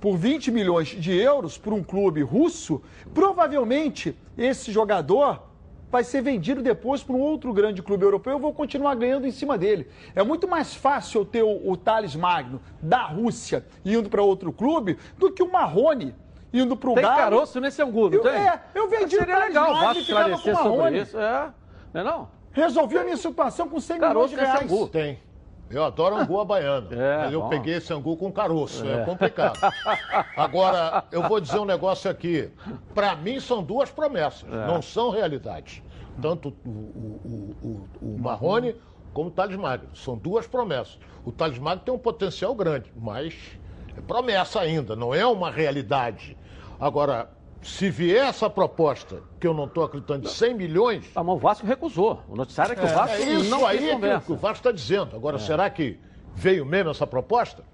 por 0.00 0.16
20 0.16 0.50
milhões 0.50 0.88
de 0.88 1.16
euros 1.16 1.58
para 1.58 1.74
um 1.74 1.82
clube 1.82 2.22
russo, 2.22 2.82
provavelmente 3.12 4.16
esse 4.36 4.70
jogador 4.70 5.42
vai 5.90 6.04
ser 6.04 6.20
vendido 6.20 6.62
depois 6.62 7.02
para 7.02 7.16
um 7.16 7.20
outro 7.20 7.52
grande 7.52 7.82
clube 7.82 8.04
europeu, 8.04 8.34
eu 8.34 8.38
vou 8.38 8.52
continuar 8.52 8.94
ganhando 8.94 9.26
em 9.26 9.30
cima 9.30 9.56
dele. 9.56 9.88
É 10.14 10.22
muito 10.22 10.46
mais 10.46 10.74
fácil 10.74 11.22
eu 11.22 11.24
ter 11.24 11.42
o, 11.42 11.70
o 11.70 11.76
Thales 11.76 12.14
Magno 12.14 12.60
da 12.80 13.04
Rússia 13.04 13.64
indo 13.84 14.08
para 14.08 14.22
outro 14.22 14.52
clube 14.52 14.98
do 15.16 15.32
que 15.32 15.42
o 15.42 15.50
Marrone 15.50 16.14
indo 16.52 16.76
para 16.76 16.90
o 16.90 16.94
Tem 16.94 17.02
Galo. 17.02 17.16
caroço 17.16 17.60
nesse 17.60 17.82
angu, 17.82 18.10
não 18.10 18.18
eu, 18.18 18.22
tem? 18.22 18.32
É, 18.32 18.60
eu 18.74 18.88
vendi 18.88 19.16
o 19.16 19.18
Seria 19.18 19.34
Thales 19.34 19.48
legal 19.48 19.72
o 19.72 19.74
Magno 19.74 20.00
e 20.00 20.04
ficava 20.04 20.38
com 20.38 20.50
o 20.50 20.54
Marrone. 20.54 21.00
isso. 21.00 21.18
É, 21.18 21.52
não 21.92 22.00
é 22.00 22.04
não? 22.04 22.28
Resolvi 22.52 22.98
a 22.98 23.04
minha 23.04 23.16
situação 23.16 23.68
com 23.68 23.80
100 23.80 23.98
Caroço 23.98 24.34
milhões 24.34 24.50
de 24.50 24.68
reais. 24.68 24.90
Tem. 24.90 25.18
Eu 25.70 25.84
adoro 25.84 26.16
angu 26.16 26.42
baiana. 26.46 26.88
É, 26.90 27.16
mas 27.24 27.32
eu 27.32 27.42
bom. 27.42 27.48
peguei 27.48 27.74
esse 27.74 27.92
angu 27.92 28.16
com 28.16 28.30
caroço. 28.32 28.86
É, 28.86 29.02
É. 29.02 29.04
complicado. 29.04 29.58
Agora, 30.36 31.04
eu 31.12 31.22
vou 31.28 31.40
dizer 31.40 31.58
um 31.58 31.64
negócio 31.64 32.10
aqui. 32.10 32.50
Para 32.94 33.14
mim, 33.16 33.38
são 33.40 33.62
duas 33.62 33.90
promessas. 33.90 34.44
É. 34.50 34.66
Não 34.66 34.80
são 34.82 35.10
realidades. 35.10 35.82
Tanto 36.20 36.48
o, 36.64 36.68
o, 36.68 37.56
o, 37.62 37.68
o, 38.02 38.14
o 38.14 38.18
Marrone 38.18 38.74
como 39.12 39.28
o 39.28 39.30
Thales 39.32 39.56
Magno. 39.56 39.94
São 39.94 40.16
duas 40.16 40.46
promessas. 40.46 40.98
O 41.24 41.30
Thales 41.32 41.58
Magno 41.58 41.82
tem 41.84 41.94
um 41.94 41.98
potencial 41.98 42.54
grande, 42.54 42.90
mas 42.96 43.34
é 43.96 44.00
promessa 44.00 44.60
ainda, 44.60 44.96
não 44.96 45.14
é 45.14 45.24
uma 45.26 45.50
realidade. 45.50 46.36
Agora, 46.80 47.28
se 47.62 47.90
vier 47.90 48.26
essa 48.26 48.48
proposta, 48.48 49.22
que 49.40 49.46
eu 49.46 49.52
não 49.52 49.64
estou 49.64 49.84
acreditando, 49.84 50.22
de 50.22 50.30
100 50.30 50.54
milhões. 50.54 51.10
Ah, 51.14 51.22
mas 51.22 51.36
o 51.36 51.38
Vasco 51.38 51.66
recusou. 51.66 52.22
O 52.28 52.36
noticiário 52.36 52.72
é 52.72 52.76
que 52.76 52.84
o 52.84 52.88
Vasco 52.88 53.16
é 53.16 53.20
isso 53.20 53.50
não 53.50 53.66
aí 53.66 53.78
quis 53.78 54.24
que 54.24 54.32
o 54.32 54.36
Vasco 54.36 54.58
está 54.58 54.72
dizendo. 54.72 55.16
Agora, 55.16 55.38
será 55.38 55.68
que 55.68 55.98
veio 56.34 56.64
mesmo 56.64 56.90
essa 56.90 57.06
proposta? 57.06 57.64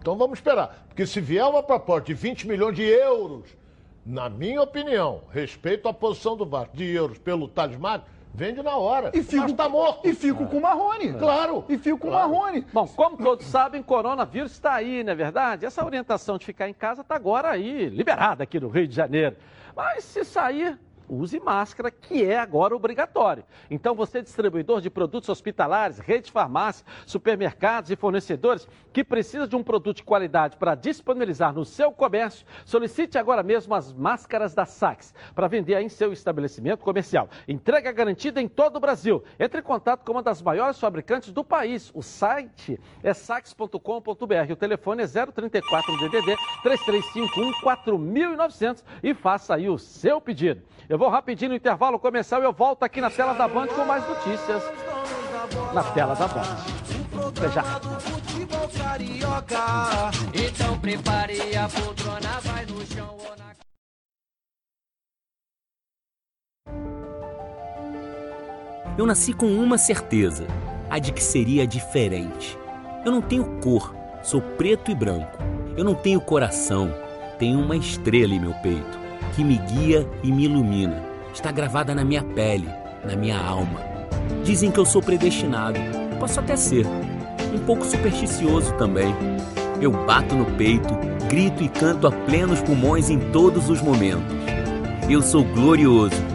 Então 0.00 0.16
vamos 0.16 0.38
esperar. 0.38 0.86
Porque 0.88 1.06
se 1.06 1.20
vier 1.20 1.44
uma 1.44 1.62
proposta 1.62 2.06
de 2.06 2.14
20 2.14 2.48
milhões 2.48 2.74
de 2.74 2.82
euros, 2.82 3.56
na 4.04 4.28
minha 4.28 4.60
opinião, 4.60 5.22
respeito 5.30 5.88
à 5.88 5.94
posição 5.94 6.36
do 6.36 6.44
Vasco, 6.44 6.76
de 6.76 6.84
euros 6.84 7.18
pelo 7.18 7.50
Magno, 7.78 8.04
vende 8.34 8.62
na 8.62 8.76
hora. 8.76 9.10
E 9.14 9.22
fico, 9.22 9.46
está 9.46 9.68
morto. 9.68 10.08
E 10.08 10.14
fico 10.14 10.46
com 10.46 10.58
o 10.58 10.62
Marrone. 10.62 11.12
Claro. 11.14 11.64
E 11.68 11.76
fico 11.78 11.98
com 11.98 12.08
o. 12.08 12.12
Marrone. 12.12 12.66
Bom, 12.72 12.86
como 12.86 13.16
todos 13.16 13.46
sabem, 13.46 13.82
coronavírus 13.82 14.52
está 14.52 14.74
aí, 14.74 15.04
não 15.04 15.12
é 15.12 15.14
verdade? 15.14 15.66
Essa 15.66 15.84
orientação 15.84 16.38
de 16.38 16.46
ficar 16.46 16.68
em 16.68 16.74
casa 16.74 17.02
está 17.02 17.14
agora 17.14 17.50
aí, 17.50 17.88
liberada 17.88 18.42
aqui 18.42 18.58
no 18.58 18.68
Rio 18.68 18.88
de 18.88 18.94
Janeiro. 18.94 19.36
Mas 19.76 20.04
se 20.04 20.24
sair, 20.24 20.78
use 21.14 21.38
máscara, 21.40 21.90
que 21.90 22.24
é 22.24 22.38
agora 22.38 22.74
obrigatório. 22.74 23.44
Então, 23.70 23.94
você, 23.94 24.22
distribuidor 24.22 24.80
de 24.80 24.90
produtos 24.90 25.28
hospitalares, 25.28 25.98
rede 25.98 26.26
de 26.26 26.32
farmácia, 26.32 26.86
supermercados 27.06 27.90
e 27.90 27.96
fornecedores 27.96 28.68
que 28.92 29.04
precisa 29.04 29.46
de 29.46 29.56
um 29.56 29.62
produto 29.62 29.98
de 29.98 30.02
qualidade 30.02 30.56
para 30.56 30.74
disponibilizar 30.74 31.52
no 31.52 31.64
seu 31.64 31.92
comércio, 31.92 32.46
solicite 32.64 33.18
agora 33.18 33.42
mesmo 33.42 33.74
as 33.74 33.92
máscaras 33.92 34.54
da 34.54 34.64
Sax 34.64 35.14
para 35.34 35.48
vender 35.48 35.80
em 35.80 35.88
seu 35.88 36.12
estabelecimento 36.12 36.80
comercial. 36.80 37.28
Entrega 37.48 37.92
garantida 37.92 38.40
em 38.40 38.48
todo 38.48 38.76
o 38.76 38.80
Brasil. 38.80 39.22
Entre 39.38 39.60
em 39.60 39.64
contato 39.64 40.04
com 40.04 40.12
uma 40.12 40.22
das 40.22 40.42
maiores 40.42 40.78
fabricantes 40.78 41.32
do 41.32 41.44
país. 41.44 41.90
O 41.94 42.02
site 42.02 42.78
é 43.02 43.12
sax.com.br. 43.14 44.52
O 44.52 44.56
telefone 44.56 45.02
é 45.02 45.06
034 45.06 45.98
DDD 45.98 46.36
3351 46.62 47.52
4900 47.60 48.84
e 49.02 49.14
faça 49.14 49.54
aí 49.54 49.68
o 49.68 49.78
seu 49.78 50.20
pedido. 50.20 50.62
Eu 50.92 50.98
vou 50.98 51.08
rapidinho 51.08 51.52
no 51.52 51.56
intervalo 51.56 51.98
comercial 51.98 52.42
e 52.42 52.44
eu 52.44 52.52
volto 52.52 52.82
aqui 52.82 53.00
na 53.00 53.08
tela 53.08 53.32
da 53.32 53.48
Band 53.48 53.68
com 53.68 53.82
mais 53.82 54.06
notícias. 54.06 54.62
Na 55.72 55.82
tela 55.82 56.14
da 56.14 56.28
Band. 56.28 56.42
Até 57.28 57.48
já. 57.48 57.62
Futebol 57.62 58.68
carioca. 58.68 60.10
Então 60.34 60.78
prepare 60.78 61.56
a 61.56 61.66
poltrona, 61.66 62.40
vai 62.42 62.66
no 62.66 62.84
chão 62.84 63.08
ou 63.08 63.36
na 63.38 63.54
Eu 68.98 69.06
nasci 69.06 69.32
com 69.32 69.46
uma 69.46 69.78
certeza, 69.78 70.46
a 70.90 70.98
de 70.98 71.10
que 71.10 71.22
seria 71.22 71.66
diferente. 71.66 72.58
Eu 73.02 73.10
não 73.10 73.22
tenho 73.22 73.58
cor, 73.62 73.94
sou 74.22 74.42
preto 74.42 74.90
e 74.90 74.94
branco. 74.94 75.38
Eu 75.74 75.84
não 75.84 75.94
tenho 75.94 76.20
coração, 76.20 76.94
tenho 77.38 77.58
uma 77.60 77.78
estrela 77.78 78.34
em 78.34 78.40
meu 78.40 78.52
peito, 78.56 79.01
que 79.32 79.42
me 79.42 79.58
guia 79.58 80.08
e 80.22 80.30
me 80.30 80.44
ilumina. 80.44 81.02
está 81.34 81.50
gravada 81.50 81.94
na 81.94 82.04
minha 82.04 82.22
pele, 82.22 82.68
na 83.04 83.16
minha 83.16 83.38
alma. 83.38 83.80
Dizem 84.44 84.70
que 84.70 84.78
eu 84.78 84.84
sou 84.84 85.02
predestinado. 85.02 85.78
Posso 86.20 86.40
até 86.40 86.56
ser. 86.56 86.86
Um 87.54 87.58
pouco 87.58 87.84
supersticioso 87.84 88.72
também. 88.74 89.14
Eu 89.80 89.90
bato 89.90 90.34
no 90.34 90.44
peito, 90.56 90.94
grito 91.28 91.62
e 91.62 91.68
canto 91.68 92.06
a 92.06 92.12
plenos 92.12 92.60
pulmões 92.60 93.10
em 93.10 93.18
todos 93.30 93.68
os 93.68 93.80
momentos. 93.80 94.22
Eu 95.08 95.22
sou 95.22 95.44
glorioso. 95.44 96.31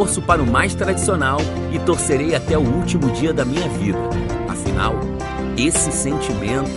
Torço 0.00 0.22
para 0.22 0.42
o 0.42 0.50
mais 0.50 0.74
tradicional 0.74 1.36
e 1.70 1.78
torcerei 1.78 2.34
até 2.34 2.56
o 2.56 2.62
último 2.62 3.10
dia 3.12 3.34
da 3.34 3.44
minha 3.44 3.68
vida. 3.68 3.98
Afinal, 4.48 4.94
esse 5.58 5.92
sentimento 5.92 6.70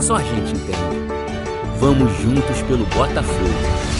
só 0.00 0.16
a 0.16 0.22
gente 0.22 0.52
entende. 0.52 1.12
Vamos 1.78 2.10
juntos 2.22 2.62
pelo 2.62 2.86
Botafogo. 2.86 3.99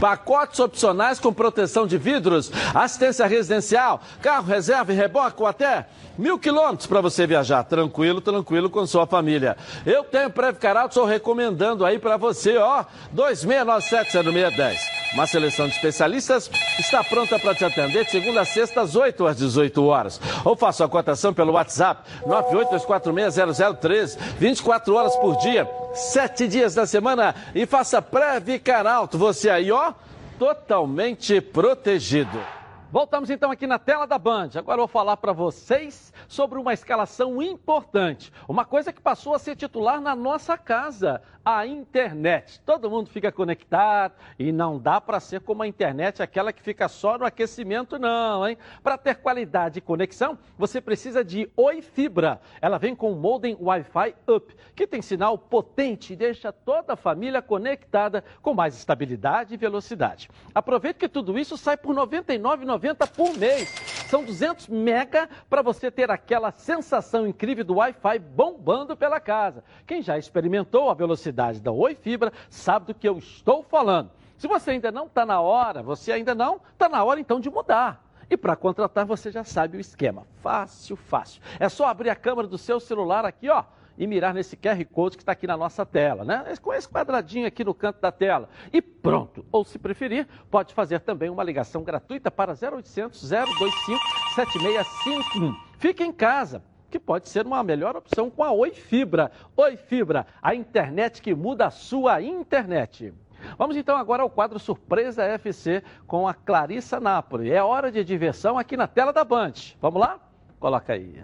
Pacotes 0.00 0.58
opcionais 0.60 1.20
com 1.20 1.32
proteção 1.32 1.86
de 1.86 1.96
vidros, 1.96 2.50
assistência 2.74 3.26
residencial, 3.26 4.00
carro 4.20 4.46
reserva 4.46 4.92
e 4.92 4.96
reboque 4.96 5.44
até 5.44 5.86
mil 6.18 6.38
quilômetros 6.38 6.86
para 6.86 7.00
você 7.00 7.26
viajar 7.26 7.64
tranquilo, 7.64 8.20
tranquilo 8.20 8.68
com 8.68 8.86
sua 8.86 9.06
família. 9.06 9.56
Eu 9.86 10.04
tenho 10.04 10.30
Preve 10.30 10.58
Caralto, 10.58 10.90
estou 10.90 11.04
recomendando 11.04 11.84
aí 11.84 11.98
para 11.98 12.16
você, 12.16 12.56
ó, 12.56 12.84
26970610. 13.14 15.01
Uma 15.14 15.26
seleção 15.26 15.68
de 15.68 15.74
especialistas 15.74 16.50
está 16.78 17.04
pronta 17.04 17.38
para 17.38 17.54
te 17.54 17.64
atender 17.64 18.04
de 18.04 18.10
segunda 18.10 18.40
a 18.40 18.44
sexta, 18.46 18.80
às 18.80 18.96
8 18.96 19.26
às 19.26 19.36
18 19.36 19.84
horas. 19.84 20.18
Ou 20.44 20.56
faça 20.56 20.84
a 20.84 20.88
cotação 20.88 21.34
pelo 21.34 21.52
WhatsApp 21.52 22.02
982460013, 22.26 24.18
24 24.38 24.94
horas 24.94 25.14
por 25.16 25.36
dia, 25.36 25.68
7 25.94 26.48
dias 26.48 26.74
da 26.74 26.86
semana 26.86 27.34
e 27.54 27.66
faça 27.66 28.00
Preve 28.00 28.58
Caralto. 28.58 29.18
Você 29.18 29.50
aí, 29.50 29.70
ó, 29.70 29.92
totalmente 30.38 31.40
protegido. 31.40 32.61
Voltamos 32.92 33.30
então 33.30 33.50
aqui 33.50 33.66
na 33.66 33.78
tela 33.78 34.06
da 34.06 34.18
Band. 34.18 34.50
Agora 34.54 34.74
eu 34.76 34.86
vou 34.86 34.86
falar 34.86 35.16
para 35.16 35.32
vocês 35.32 36.12
sobre 36.28 36.58
uma 36.58 36.74
escalação 36.74 37.40
importante. 37.40 38.30
Uma 38.46 38.66
coisa 38.66 38.92
que 38.92 39.00
passou 39.00 39.34
a 39.34 39.38
ser 39.38 39.56
titular 39.56 39.98
na 39.98 40.14
nossa 40.14 40.58
casa, 40.58 41.22
a 41.42 41.66
internet. 41.66 42.60
Todo 42.60 42.90
mundo 42.90 43.08
fica 43.08 43.32
conectado 43.32 44.12
e 44.38 44.52
não 44.52 44.78
dá 44.78 45.00
para 45.00 45.20
ser 45.20 45.40
como 45.40 45.62
a 45.62 45.66
internet, 45.66 46.22
aquela 46.22 46.52
que 46.52 46.60
fica 46.60 46.86
só 46.86 47.16
no 47.16 47.24
aquecimento, 47.24 47.98
não, 47.98 48.46
hein? 48.46 48.58
Para 48.82 48.98
ter 48.98 49.14
qualidade 49.14 49.76
de 49.76 49.80
conexão, 49.80 50.38
você 50.58 50.78
precisa 50.78 51.24
de 51.24 51.50
Oi 51.56 51.80
Fibra. 51.80 52.42
Ela 52.60 52.76
vem 52.76 52.94
com 52.94 53.10
o 53.10 53.16
modem 53.16 53.56
Wi-Fi 53.58 54.14
Up, 54.28 54.54
que 54.76 54.86
tem 54.86 55.00
sinal 55.00 55.38
potente 55.38 56.12
e 56.12 56.16
deixa 56.16 56.52
toda 56.52 56.92
a 56.92 56.96
família 56.96 57.40
conectada 57.40 58.22
com 58.42 58.52
mais 58.52 58.76
estabilidade 58.76 59.54
e 59.54 59.56
velocidade. 59.56 60.28
Aproveite 60.54 60.98
que 60.98 61.08
tudo 61.08 61.38
isso 61.38 61.56
sai 61.56 61.78
por 61.78 61.96
R$ 61.96 62.02
99,90 62.02 62.81
por 63.14 63.36
mês. 63.36 63.68
São 64.08 64.24
200 64.24 64.68
mega 64.68 65.28
para 65.48 65.62
você 65.62 65.90
ter 65.90 66.10
aquela 66.10 66.50
sensação 66.50 67.26
incrível 67.26 67.64
do 67.64 67.76
Wi-Fi 67.76 68.18
bombando 68.18 68.96
pela 68.96 69.20
casa. 69.20 69.64
Quem 69.86 70.02
já 70.02 70.18
experimentou 70.18 70.90
a 70.90 70.94
velocidade 70.94 71.60
da 71.60 71.70
Oi 71.70 71.94
Fibra 71.94 72.32
sabe 72.50 72.86
do 72.86 72.94
que 72.94 73.08
eu 73.08 73.18
estou 73.18 73.62
falando. 73.62 74.10
Se 74.36 74.48
você 74.48 74.72
ainda 74.72 74.90
não 74.90 75.06
está 75.06 75.24
na 75.24 75.40
hora, 75.40 75.82
você 75.82 76.12
ainda 76.12 76.34
não, 76.34 76.60
está 76.72 76.88
na 76.88 77.02
hora 77.04 77.20
então 77.20 77.38
de 77.38 77.48
mudar. 77.48 78.04
E 78.28 78.36
para 78.36 78.56
contratar 78.56 79.06
você 79.06 79.30
já 79.30 79.44
sabe 79.44 79.76
o 79.76 79.80
esquema. 79.80 80.26
Fácil, 80.42 80.96
fácil. 80.96 81.40
É 81.60 81.68
só 81.68 81.86
abrir 81.86 82.10
a 82.10 82.16
câmera 82.16 82.48
do 82.48 82.58
seu 82.58 82.80
celular 82.80 83.24
aqui, 83.24 83.48
ó 83.48 83.64
e 83.96 84.06
mirar 84.06 84.34
nesse 84.34 84.56
QR 84.56 84.84
Code 84.86 85.16
que 85.16 85.22
está 85.22 85.32
aqui 85.32 85.46
na 85.46 85.56
nossa 85.56 85.84
tela, 85.84 86.24
né? 86.24 86.44
Com 86.60 86.72
esse 86.72 86.88
quadradinho 86.88 87.46
aqui 87.46 87.64
no 87.64 87.74
canto 87.74 88.00
da 88.00 88.12
tela. 88.12 88.48
E 88.72 88.80
pronto. 88.80 89.44
Ou, 89.50 89.64
se 89.64 89.78
preferir, 89.78 90.26
pode 90.50 90.74
fazer 90.74 91.00
também 91.00 91.30
uma 91.30 91.44
ligação 91.44 91.82
gratuita 91.82 92.30
para 92.30 92.52
0800 92.52 93.20
025 93.22 94.00
7651. 94.34 95.54
Fique 95.78 96.02
em 96.02 96.12
casa 96.12 96.62
que 96.90 96.98
pode 96.98 97.28
ser 97.28 97.46
uma 97.46 97.62
melhor 97.62 97.96
opção 97.96 98.30
com 98.30 98.44
a 98.44 98.52
Oi 98.52 98.70
Fibra. 98.70 99.32
Oi 99.56 99.76
Fibra, 99.76 100.26
a 100.42 100.54
internet 100.54 101.22
que 101.22 101.34
muda 101.34 101.66
a 101.66 101.70
sua 101.70 102.20
internet. 102.20 103.14
Vamos 103.58 103.76
então 103.76 103.96
agora 103.96 104.22
ao 104.22 104.30
quadro 104.30 104.58
Surpresa 104.58 105.24
FC 105.24 105.82
com 106.06 106.28
a 106.28 106.34
Clarissa 106.34 107.00
Napoli. 107.00 107.50
É 107.50 107.62
hora 107.62 107.90
de 107.90 108.04
diversão 108.04 108.58
aqui 108.58 108.76
na 108.76 108.86
tela 108.86 109.12
da 109.12 109.24
Band. 109.24 109.54
Vamos 109.80 110.00
lá? 110.00 110.20
Coloca 110.60 110.92
aí. 110.92 111.22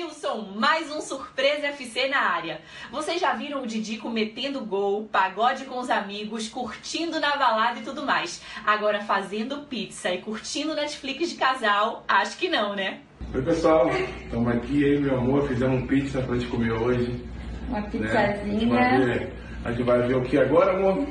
Edilson, 0.00 0.54
mais 0.56 0.90
um 0.90 1.00
Surpresa 1.02 1.66
FC 1.66 2.08
na 2.08 2.20
área. 2.20 2.60
Vocês 2.90 3.20
já 3.20 3.34
viram 3.34 3.62
o 3.62 3.66
Didico 3.66 4.08
metendo 4.08 4.64
gol, 4.64 5.04
pagode 5.04 5.66
com 5.66 5.78
os 5.78 5.90
amigos, 5.90 6.48
curtindo 6.48 7.20
na 7.20 7.36
balada 7.36 7.80
e 7.80 7.82
tudo 7.82 8.02
mais. 8.02 8.42
Agora 8.64 9.02
fazendo 9.02 9.66
pizza 9.66 10.10
e 10.10 10.18
curtindo 10.22 10.74
Netflix 10.74 11.30
de 11.30 11.36
casal, 11.36 12.02
acho 12.08 12.38
que 12.38 12.48
não, 12.48 12.74
né? 12.74 13.00
Oi 13.34 13.42
pessoal, 13.42 13.90
estamos 14.24 14.48
aqui, 14.48 14.84
aí 14.84 14.98
meu 14.98 15.18
amor, 15.18 15.46
fizemos 15.46 15.86
pizza 15.86 16.22
pra 16.22 16.34
gente 16.34 16.46
comer 16.46 16.72
hoje. 16.72 17.22
Uma 17.68 17.80
né? 17.80 17.88
pizzazinha. 17.90 18.80
A, 18.80 18.90
gente 18.96 19.04
ver, 19.04 19.32
a 19.64 19.70
gente 19.70 19.82
vai 19.82 20.08
ver 20.08 20.16
o 20.16 20.22
que 20.22 20.38
agora, 20.38 20.72
amor? 20.72 21.06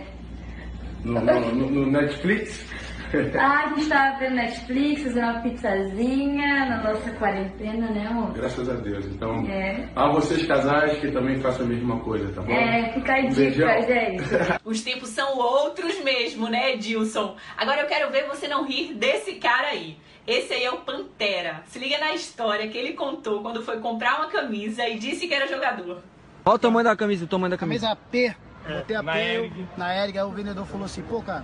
No, 1.06 1.22
no, 1.22 1.40
no, 1.52 1.70
no 1.70 1.92
Netflix? 1.92 2.66
Ah, 3.40 3.66
a 3.66 3.70
gente 3.76 3.90
tava 3.90 4.20
vendo 4.20 4.36
Netflix, 4.36 5.04
fazendo 5.04 5.24
uma 5.24 5.42
pizzazinha 5.42 6.66
na 6.66 6.84
nossa 6.84 7.12
quarentena, 7.14 7.90
né, 7.92 8.08
amor? 8.08 8.34
Graças 8.34 8.70
a 8.70 8.74
Deus. 8.76 9.06
Então, 9.06 9.46
É. 9.48 9.88
a 9.96 10.12
vocês 10.12 10.46
casais 10.46 10.98
que 11.00 11.12
também 11.12 11.40
façam 11.40 11.66
a 11.66 11.70
mesma 11.70 12.00
coisa, 12.02 12.32
tá 12.34 12.42
bom? 12.42 12.52
É, 12.52 12.92
fica 12.94 13.14
aí 13.14 13.26
Um 13.26 13.30
dica, 13.30 13.82
gente. 13.82 14.24
Os 14.66 14.82
tempos 14.82 15.10
são 15.10 15.38
outros 15.38 16.04
mesmo, 16.04 16.48
né, 16.50 16.74
Edilson? 16.74 17.36
Agora 17.58 17.82
eu 17.82 17.88
quero 17.88 18.12
ver 18.12 18.28
você 18.28 18.48
não 18.48 18.66
rir 18.66 18.94
desse 18.94 19.34
cara 19.36 19.68
aí. 19.70 19.98
Esse 20.28 20.54
aí 20.54 20.64
é 20.64 20.72
o 20.72 20.78
Pantera. 20.82 21.62
Se 21.66 21.80
liga 21.80 21.98
na 21.98 22.14
história 22.14 22.68
que 22.68 22.78
ele 22.78 22.94
contou 22.94 23.42
quando 23.42 23.64
foi 23.64 23.80
comprar 23.80 24.18
uma 24.18 24.28
camisa 24.30 24.88
e 24.88 25.00
disse 25.00 25.28
que 25.28 25.34
era 25.34 25.48
jogador. 25.48 26.04
Olha 26.46 26.56
o 26.56 26.60
tamanho 26.60 26.84
da 26.84 26.96
camisa, 26.96 27.26
o 27.26 27.28
tamanho 27.28 27.52
da 27.52 27.58
camisa. 27.58 27.88
Camisa 27.88 28.02
P. 28.12 28.36
Botei 28.78 28.96
a 28.96 29.04
P 29.04 29.20
eu- 29.38 29.68
na 29.78 29.96
Eric, 29.96 30.18
aí 30.18 30.24
o 30.24 30.32
vendedor 30.32 30.66
falou 30.66 30.86
assim, 30.86 31.02
pô, 31.04 31.22
cara, 31.22 31.44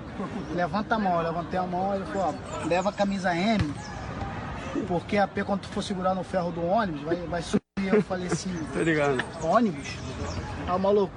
levanta 0.54 0.96
a 0.96 1.00
mão. 1.00 1.18
Eu 1.18 1.24
levantei 1.24 1.60
a 1.60 1.64
mão, 1.64 1.96
ele 1.96 2.06
falou, 2.06 2.36
ó, 2.64 2.66
leva 2.68 2.90
a 2.90 2.94
camisa 2.94 3.36
M, 3.36 3.74
porque 4.88 5.18
a 5.18 5.28
P 5.28 5.44
quando 5.44 5.62
tu 5.62 5.70
for 5.70 5.82
segurar 5.82 6.14
no 6.16 6.24
ferro 6.24 6.52
do 6.52 6.64
ônibus, 6.66 7.02
vai, 7.02 7.16
vai 7.18 7.42
subir. 7.42 7.62
Eu 7.94 8.02
falei 8.04 8.28
assim, 8.28 8.54
Tô 8.74 8.80
ligado. 8.82 9.24
ônibus? 9.44 9.96
Aí 10.68 10.76
o 10.76 10.80
maluco, 10.80 11.14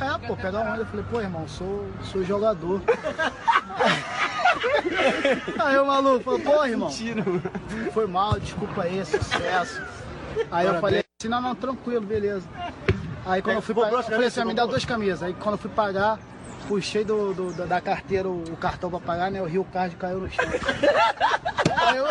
é, 0.00 0.26
pô, 0.26 0.36
pega 0.36 0.60
onde? 0.60 0.80
Eu 0.80 0.86
falei, 0.86 1.04
pô, 1.10 1.20
irmão, 1.20 1.46
sou, 1.48 1.86
sou 2.02 2.24
jogador. 2.24 2.80
Aí 5.60 5.78
o 5.78 5.86
maluco 5.86 6.24
falou, 6.24 6.40
pô, 6.40 6.64
irmão, 6.64 6.90
foi 7.92 8.06
mal, 8.06 8.38
desculpa 8.40 8.82
aí, 8.82 9.04
sucesso. 9.04 9.82
Aí 10.50 10.66
eu 10.66 10.80
falei 10.80 11.04
assim, 11.20 11.28
não, 11.28 11.40
não, 11.40 11.54
tranquilo, 11.54 12.04
beleza. 12.04 12.46
Aí 13.28 13.42
quando 13.42 13.56
eu 13.56 13.62
fui 13.62 13.74
pagar, 13.74 13.92
eu 13.98 14.02
falei 14.02 14.26
assim, 14.28 14.44
me 14.44 14.54
dá 14.54 14.64
duas 14.64 14.84
camisas. 14.86 15.22
Aí 15.22 15.34
quando 15.34 15.54
eu 15.56 15.58
fui 15.58 15.70
pagar, 15.70 16.18
puxei 16.66 17.04
do, 17.04 17.34
do- 17.34 17.52
da- 17.52 17.66
da 17.66 17.80
carteira 17.80 18.26
o, 18.28 18.42
o 18.42 18.56
cartão 18.56 18.88
pra 18.90 18.98
pagar, 19.00 19.30
né? 19.30 19.40
O 19.42 19.44
Rio 19.44 19.64
Card 19.70 19.94
caiu 19.96 20.20
no 20.20 20.30
chão. 20.30 20.44
Aí, 21.80 21.96
eu, 21.96 22.06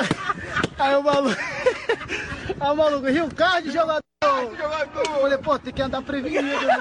aí 0.79 0.95
o 0.95 1.03
maluco. 1.03 1.35
Aí 2.59 2.71
o 2.71 2.75
maluco, 2.75 3.07
Rio 3.07 3.29
Card, 3.35 3.69
jogador! 3.69 4.01
Eu 4.23 5.19
falei, 5.21 5.37
pô, 5.39 5.59
tem 5.59 5.73
que 5.73 5.81
andar 5.81 6.01
prevenido. 6.01 6.43
né? 6.65 6.77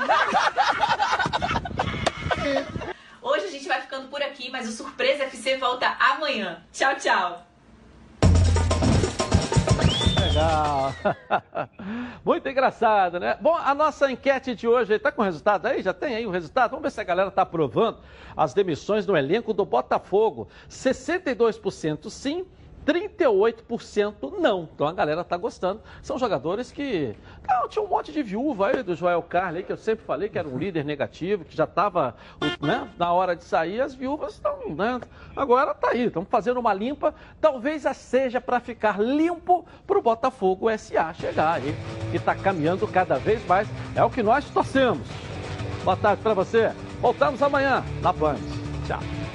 Hoje 3.20 3.46
a 3.46 3.50
gente 3.50 3.66
vai 3.66 3.80
ficando 3.80 4.08
por 4.08 4.22
aqui, 4.22 4.50
mas 4.50 4.68
o 4.68 4.72
Surpresa 4.72 5.24
FC 5.24 5.56
volta 5.58 5.88
amanhã. 5.98 6.62
Tchau, 6.72 6.94
tchau. 6.96 7.44
legal. 10.20 10.94
Muito 12.26 12.48
engraçado, 12.48 13.20
né? 13.20 13.38
Bom, 13.40 13.54
a 13.54 13.72
nossa 13.72 14.10
enquete 14.10 14.52
de 14.52 14.66
hoje 14.66 14.92
está 14.92 15.12
com 15.12 15.22
o 15.22 15.24
resultado 15.24 15.66
aí? 15.66 15.80
Já 15.80 15.94
tem 15.94 16.16
aí 16.16 16.26
o 16.26 16.30
resultado? 16.30 16.72
Vamos 16.72 16.82
ver 16.82 16.90
se 16.90 17.00
a 17.00 17.04
galera 17.04 17.28
está 17.28 17.42
aprovando 17.42 17.98
as 18.36 18.52
demissões 18.52 19.06
no 19.06 19.16
elenco 19.16 19.54
do 19.54 19.64
Botafogo. 19.64 20.48
62% 20.68 22.10
sim, 22.10 22.44
38% 22.86 24.38
não. 24.38 24.68
Então 24.72 24.86
a 24.86 24.92
galera 24.92 25.24
tá 25.24 25.36
gostando. 25.36 25.80
São 26.00 26.18
jogadores 26.18 26.70
que. 26.70 27.14
Não, 27.48 27.68
tinha 27.68 27.84
um 27.84 27.88
monte 27.88 28.12
de 28.12 28.22
viúva 28.22 28.68
aí 28.68 28.82
do 28.82 28.94
Joel 28.94 29.22
Carli, 29.22 29.64
que 29.64 29.72
eu 29.72 29.76
sempre 29.76 30.04
falei 30.04 30.28
que 30.28 30.38
era 30.38 30.46
um 30.46 30.56
líder 30.56 30.84
negativo, 30.84 31.44
que 31.44 31.56
já 31.56 31.64
estava 31.64 32.14
né, 32.60 32.88
na 32.96 33.12
hora 33.12 33.34
de 33.34 33.42
sair. 33.42 33.80
As 33.80 33.94
viúvas 33.94 34.34
estão. 34.34 34.56
Né, 34.68 35.00
agora 35.34 35.74
tá 35.74 35.90
aí, 35.90 36.06
estamos 36.06 36.28
fazendo 36.30 36.60
uma 36.60 36.72
limpa. 36.72 37.12
Talvez 37.40 37.82
seja 37.94 38.40
para 38.40 38.60
ficar 38.60 39.00
limpo 39.00 39.66
para 39.86 39.98
o 39.98 40.02
Botafogo 40.02 40.68
SA 40.78 41.12
chegar 41.12 41.54
aí, 41.54 41.74
que 42.10 42.16
está 42.16 42.34
caminhando 42.34 42.86
cada 42.86 43.18
vez 43.18 43.44
mais. 43.46 43.68
É 43.96 44.04
o 44.04 44.10
que 44.10 44.22
nós 44.22 44.48
torcemos. 44.50 45.06
Boa 45.84 45.96
tarde 45.96 46.22
para 46.22 46.34
você. 46.34 46.72
Voltamos 47.00 47.42
amanhã 47.42 47.84
na 48.00 48.12
Band. 48.12 48.38
Tchau. 48.86 49.25